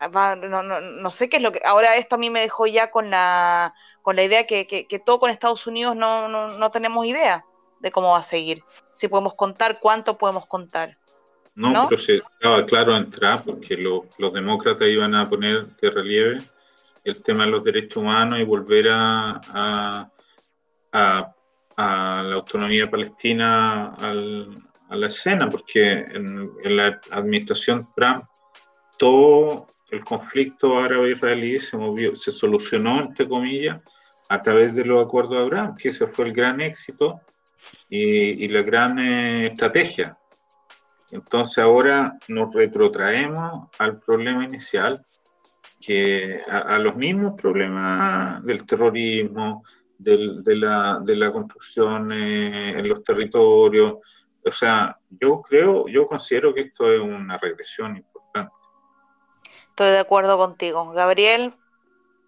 no, 0.01 1.11
sé 1.11 1.29
qué 1.29 1.37
es 1.37 1.43
lo 1.43 1.51
que. 1.51 1.61
Ahora 1.63 1.95
esto 1.95 2.15
a 2.15 2.17
mí 2.17 2.29
me 2.29 2.41
dejó 2.41 2.65
ya 2.65 2.89
con 2.91 3.09
la, 3.11 3.73
con 4.01 4.15
la 4.15 4.23
idea 4.23 4.47
que, 4.47 4.67
que, 4.67 4.99
todo 4.99 5.19
con 5.19 5.29
Estados 5.29 5.67
Unidos 5.67 5.95
no, 5.95 6.27
no, 6.27 6.71
tenemos 6.71 7.05
idea 7.05 7.45
de 7.79 7.91
cómo 7.91 8.11
va 8.11 8.19
a 8.19 8.23
seguir. 8.23 8.63
Si 8.95 9.07
podemos 9.07 9.35
contar, 9.35 9.79
cuánto 9.79 10.17
podemos 10.17 10.47
contar. 10.47 10.97
No, 11.55 11.87
pero 11.87 12.01
se 12.01 12.17
estaba 12.17 12.65
claro 12.65 12.97
entrar 12.97 13.43
porque 13.43 13.77
los 13.77 14.33
demócratas 14.33 14.87
iban 14.87 15.13
a 15.13 15.29
poner 15.29 15.67
de 15.67 15.89
relieve 15.91 16.37
el 17.03 17.21
tema 17.21 17.45
de 17.45 17.51
los 17.51 17.63
derechos 17.63 17.97
humanos 17.97 18.39
y 18.39 18.43
volver 18.43 18.87
a, 18.89 20.09
a, 20.91 21.33
la 21.75 22.35
autonomía 22.35 22.89
palestina 22.89 23.93
a 23.95 24.95
la 24.95 25.07
escena, 25.07 25.49
porque 25.49 25.91
en, 25.91 26.51
la 26.63 26.99
administración 27.11 27.87
Trump 27.95 28.25
todo 28.97 29.67
el 29.91 30.03
conflicto 30.03 30.79
árabe-israelí 30.79 31.59
se 31.59 31.77
movió, 31.77 32.15
se 32.15 32.31
solucionó, 32.31 33.01
entre 33.01 33.27
comillas, 33.27 33.81
a 34.29 34.41
través 34.41 34.73
de 34.73 34.85
los 34.85 35.03
acuerdos 35.03 35.35
de 35.35 35.41
Abraham, 35.41 35.75
que 35.75 35.89
ese 35.89 36.07
fue 36.07 36.25
el 36.25 36.33
gran 36.33 36.61
éxito 36.61 37.21
y, 37.89 38.47
la 38.47 38.61
gran 38.61 38.97
eh, 38.97 39.47
estrategia 39.47 40.17
entonces 41.14 41.64
ahora 41.64 42.18
nos 42.28 42.53
retrotraemos 42.53 43.70
al 43.78 43.99
problema 43.99 44.43
inicial, 44.43 45.05
que 45.80 46.41
a, 46.49 46.80
los 46.80 46.95
mismos 46.95 47.34
problemas 47.39 48.43
del 48.43 48.66
terrorismo, 48.66 49.64
de, 49.97 50.55
la, 50.55 51.32
construcción 51.32 52.11
eh, 52.11 52.80
en 52.80 52.88
los 52.88 53.03
territorios. 53.03 53.95
O 54.45 54.51
sea, 54.51 54.97
yo 55.09 55.41
creo, 55.41 55.88
yo 55.88 56.07
considero 56.07 56.53
que 56.53 56.61
esto 56.61 56.91
es 56.91 56.99
una 56.99 57.38
regresión 57.38 57.95
importante. 57.97 58.53
Estoy 59.70 59.91
de 59.91 59.99
acuerdo 59.99 60.38
contigo. 60.38 60.91
Gabriel. 60.91 61.53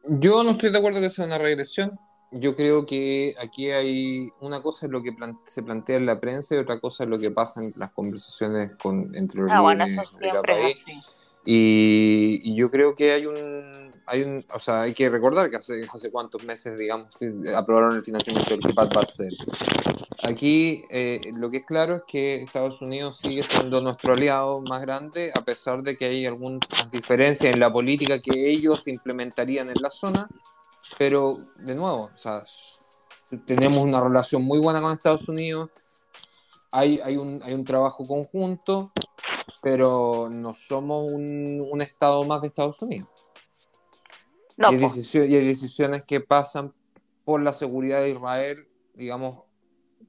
Yo 0.03 0.43
no 0.43 0.51
estoy 0.51 0.71
de 0.71 0.77
acuerdo 0.77 0.99
que 0.99 1.09
sea 1.09 1.25
una 1.25 1.37
regresión. 1.37 1.97
Yo 2.37 2.53
creo 2.53 2.85
que 2.85 3.33
aquí 3.41 3.71
hay 3.71 4.29
una 4.41 4.61
cosa 4.61 4.85
es 4.85 4.91
lo 4.91 5.01
que 5.01 5.15
se 5.45 5.63
plantea 5.63 5.95
en 5.95 6.05
la 6.05 6.19
prensa 6.19 6.55
y 6.55 6.57
otra 6.57 6.79
cosa 6.79 7.05
es 7.05 7.09
lo 7.09 7.17
que 7.17 7.31
pasa 7.31 7.63
en 7.63 7.73
las 7.77 7.91
conversaciones 7.91 8.71
con, 8.75 9.15
entre 9.15 9.41
los 9.41 9.51
ah, 9.53 9.73
líderes 9.73 10.11
de 10.19 10.29
cada 10.29 10.41
país. 10.41 10.77
Y, 11.45 12.55
yo 12.55 12.69
creo 12.69 12.93
que 12.93 13.13
hay 13.13 13.25
un, 13.25 13.93
hay 14.05 14.23
un, 14.23 14.45
o 14.53 14.59
sea, 14.59 14.81
hay 14.81 14.93
que 14.93 15.09
recordar 15.09 15.49
que 15.49 15.57
hace, 15.57 15.87
hace 15.93 16.11
cuántos 16.11 16.43
meses, 16.43 16.77
digamos, 16.77 17.07
aprobaron 17.55 17.95
el 17.95 18.03
financiamiento 18.03 18.49
del 18.49 18.59
Kipat 18.59 18.93
Barcel. 18.93 19.37
Aquí 20.23 20.83
eh, 20.89 21.21
lo 21.35 21.49
que 21.49 21.57
es 21.57 21.65
claro 21.65 21.97
es 21.97 22.01
que 22.05 22.41
Estados 22.41 22.81
Unidos 22.81 23.17
sigue 23.17 23.43
siendo 23.43 23.79
nuestro 23.79 24.13
aliado 24.13 24.59
más 24.61 24.81
grande, 24.81 25.31
a 25.33 25.45
pesar 25.45 25.83
de 25.83 25.95
que 25.95 26.05
hay 26.05 26.25
algunas 26.25 26.59
diferencias 26.91 27.53
en 27.53 27.61
la 27.61 27.71
política 27.71 28.19
que 28.19 28.49
ellos 28.49 28.87
implementarían 28.87 29.69
en 29.69 29.81
la 29.81 29.89
zona, 29.89 30.27
pero 30.97 31.45
de 31.57 31.75
nuevo, 31.75 32.11
o 32.13 32.17
sea, 32.17 32.43
tenemos 33.45 33.83
una 33.83 34.01
relación 34.01 34.43
muy 34.43 34.59
buena 34.59 34.81
con 34.81 34.91
Estados 34.91 35.27
Unidos, 35.27 35.69
hay, 36.71 36.99
hay, 37.03 37.17
un, 37.17 37.41
hay 37.43 37.53
un 37.53 37.63
trabajo 37.63 38.05
conjunto, 38.05 38.91
pero 39.61 40.29
no 40.31 40.53
somos 40.53 41.11
un, 41.11 41.65
un 41.71 41.81
estado 41.81 42.23
más 42.23 42.41
de 42.41 42.47
Estados 42.47 42.81
Unidos. 42.81 43.09
y, 44.57 44.65
hay 44.65 44.77
decisiones, 44.77 45.29
y 45.31 45.35
hay 45.35 45.45
decisiones 45.45 46.03
que 46.03 46.21
pasan 46.21 46.73
por 47.23 47.41
la 47.41 47.53
seguridad 47.53 48.01
de 48.01 48.11
Israel, 48.11 48.67
digamos, 48.93 49.43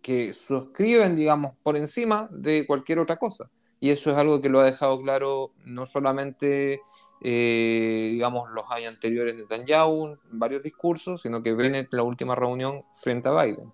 que 0.03 0.35
suscriben, 0.35 1.16
digamos, 1.16 1.53
por 1.62 1.77
encima 1.77 2.29
de 2.31 2.66
cualquier 2.66 2.99
otra 2.99 3.16
cosa. 3.16 3.51
Y 3.81 3.91
eso 3.91 4.11
es 4.11 4.16
algo 4.16 4.41
que 4.41 4.49
lo 4.49 4.61
ha 4.61 4.64
dejado 4.64 5.01
claro 5.03 5.53
no 5.64 5.87
solamente, 5.87 6.81
eh, 7.20 8.10
digamos, 8.12 8.50
los 8.50 8.64
años 8.70 8.94
anteriores 8.94 9.36
de 9.36 9.42
Netanyahu 9.42 10.08
en 10.08 10.18
varios 10.38 10.62
discursos, 10.62 11.22
sino 11.22 11.42
que 11.42 11.54
Bennett 11.54 11.92
en 11.92 11.96
la 11.96 12.02
última 12.02 12.34
reunión 12.34 12.84
frente 12.92 13.28
a 13.28 13.42
Biden. 13.42 13.72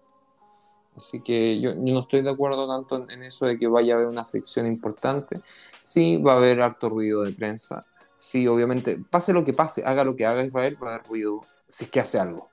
Así 0.97 1.23
que 1.23 1.61
yo, 1.61 1.75
no 1.75 2.01
estoy 2.01 2.23
de 2.23 2.31
acuerdo 2.31 2.69
tanto 2.69 3.07
en, 3.11 3.23
eso 3.23 3.47
de 3.47 3.59
que 3.59 3.67
vaya 3.67 3.95
a 3.95 3.97
haber 3.97 4.09
una 4.09 4.25
fricción 4.25 4.67
importante. 4.67 5.41
Sí, 5.81 6.19
va 6.19 6.35
a 6.35 6.37
haber 6.37 6.61
harto 6.61 6.89
ruido 6.89 7.23
de 7.23 7.33
prensa. 7.33 7.87
Sí, 8.19 8.47
obviamente, 8.47 8.99
pase 9.11 9.33
lo 9.33 9.45
que 9.45 9.53
pase, 9.53 9.85
haga 9.85 10.05
lo 10.05 10.15
que 10.15 10.27
haga 10.27 10.45
Israel, 10.45 10.79
va 10.83 10.91
a 10.91 10.95
haber 10.95 11.07
ruido 11.09 11.41
si 11.67 11.85
es 11.85 11.91
que 11.91 12.01
hace 12.01 12.21
algo. 12.21 12.51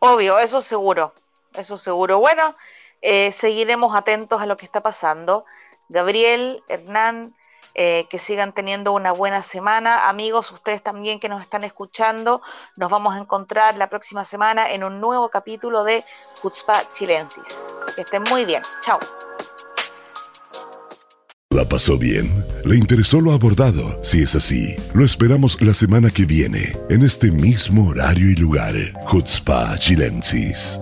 Obvio, 0.00 0.38
eso 0.38 0.60
seguro, 0.60 1.14
eso 1.54 1.78
seguro. 1.78 2.18
Bueno, 2.18 2.56
eh, 3.00 3.32
seguiremos 3.40 3.94
atentos 3.94 4.40
a 4.42 4.46
lo 4.46 4.56
que 4.56 4.66
está 4.66 4.82
pasando. 4.82 5.44
Gabriel, 5.88 6.62
Hernán, 6.68 7.34
eh, 7.74 8.06
que 8.10 8.18
sigan 8.18 8.52
teniendo 8.52 8.92
una 8.92 9.12
buena 9.12 9.42
semana. 9.42 10.08
Amigos, 10.08 10.50
ustedes 10.50 10.82
también 10.82 11.20
que 11.20 11.28
nos 11.28 11.42
están 11.42 11.64
escuchando, 11.64 12.42
nos 12.76 12.90
vamos 12.90 13.14
a 13.14 13.18
encontrar 13.18 13.76
la 13.76 13.88
próxima 13.88 14.24
semana 14.24 14.70
en 14.72 14.84
un 14.84 15.00
nuevo 15.00 15.28
capítulo 15.28 15.84
de 15.84 16.04
Cutzpa 16.40 16.82
Chilensis. 16.94 17.60
Que 17.94 18.02
estén 18.02 18.22
muy 18.30 18.44
bien. 18.44 18.62
Chao. 18.80 18.98
¿La 21.50 21.68
pasó 21.68 21.98
bien? 21.98 22.46
¿Le 22.64 22.76
interesó 22.76 23.20
lo 23.20 23.32
abordado? 23.32 24.02
Si 24.02 24.22
es 24.22 24.34
así, 24.34 24.74
lo 24.94 25.04
esperamos 25.04 25.60
la 25.60 25.74
semana 25.74 26.08
que 26.10 26.24
viene, 26.24 26.74
en 26.88 27.02
este 27.02 27.30
mismo 27.30 27.90
horario 27.90 28.30
y 28.30 28.36
lugar. 28.36 28.74
Chutzpah 29.10 29.76
Chilensis. 29.76 30.78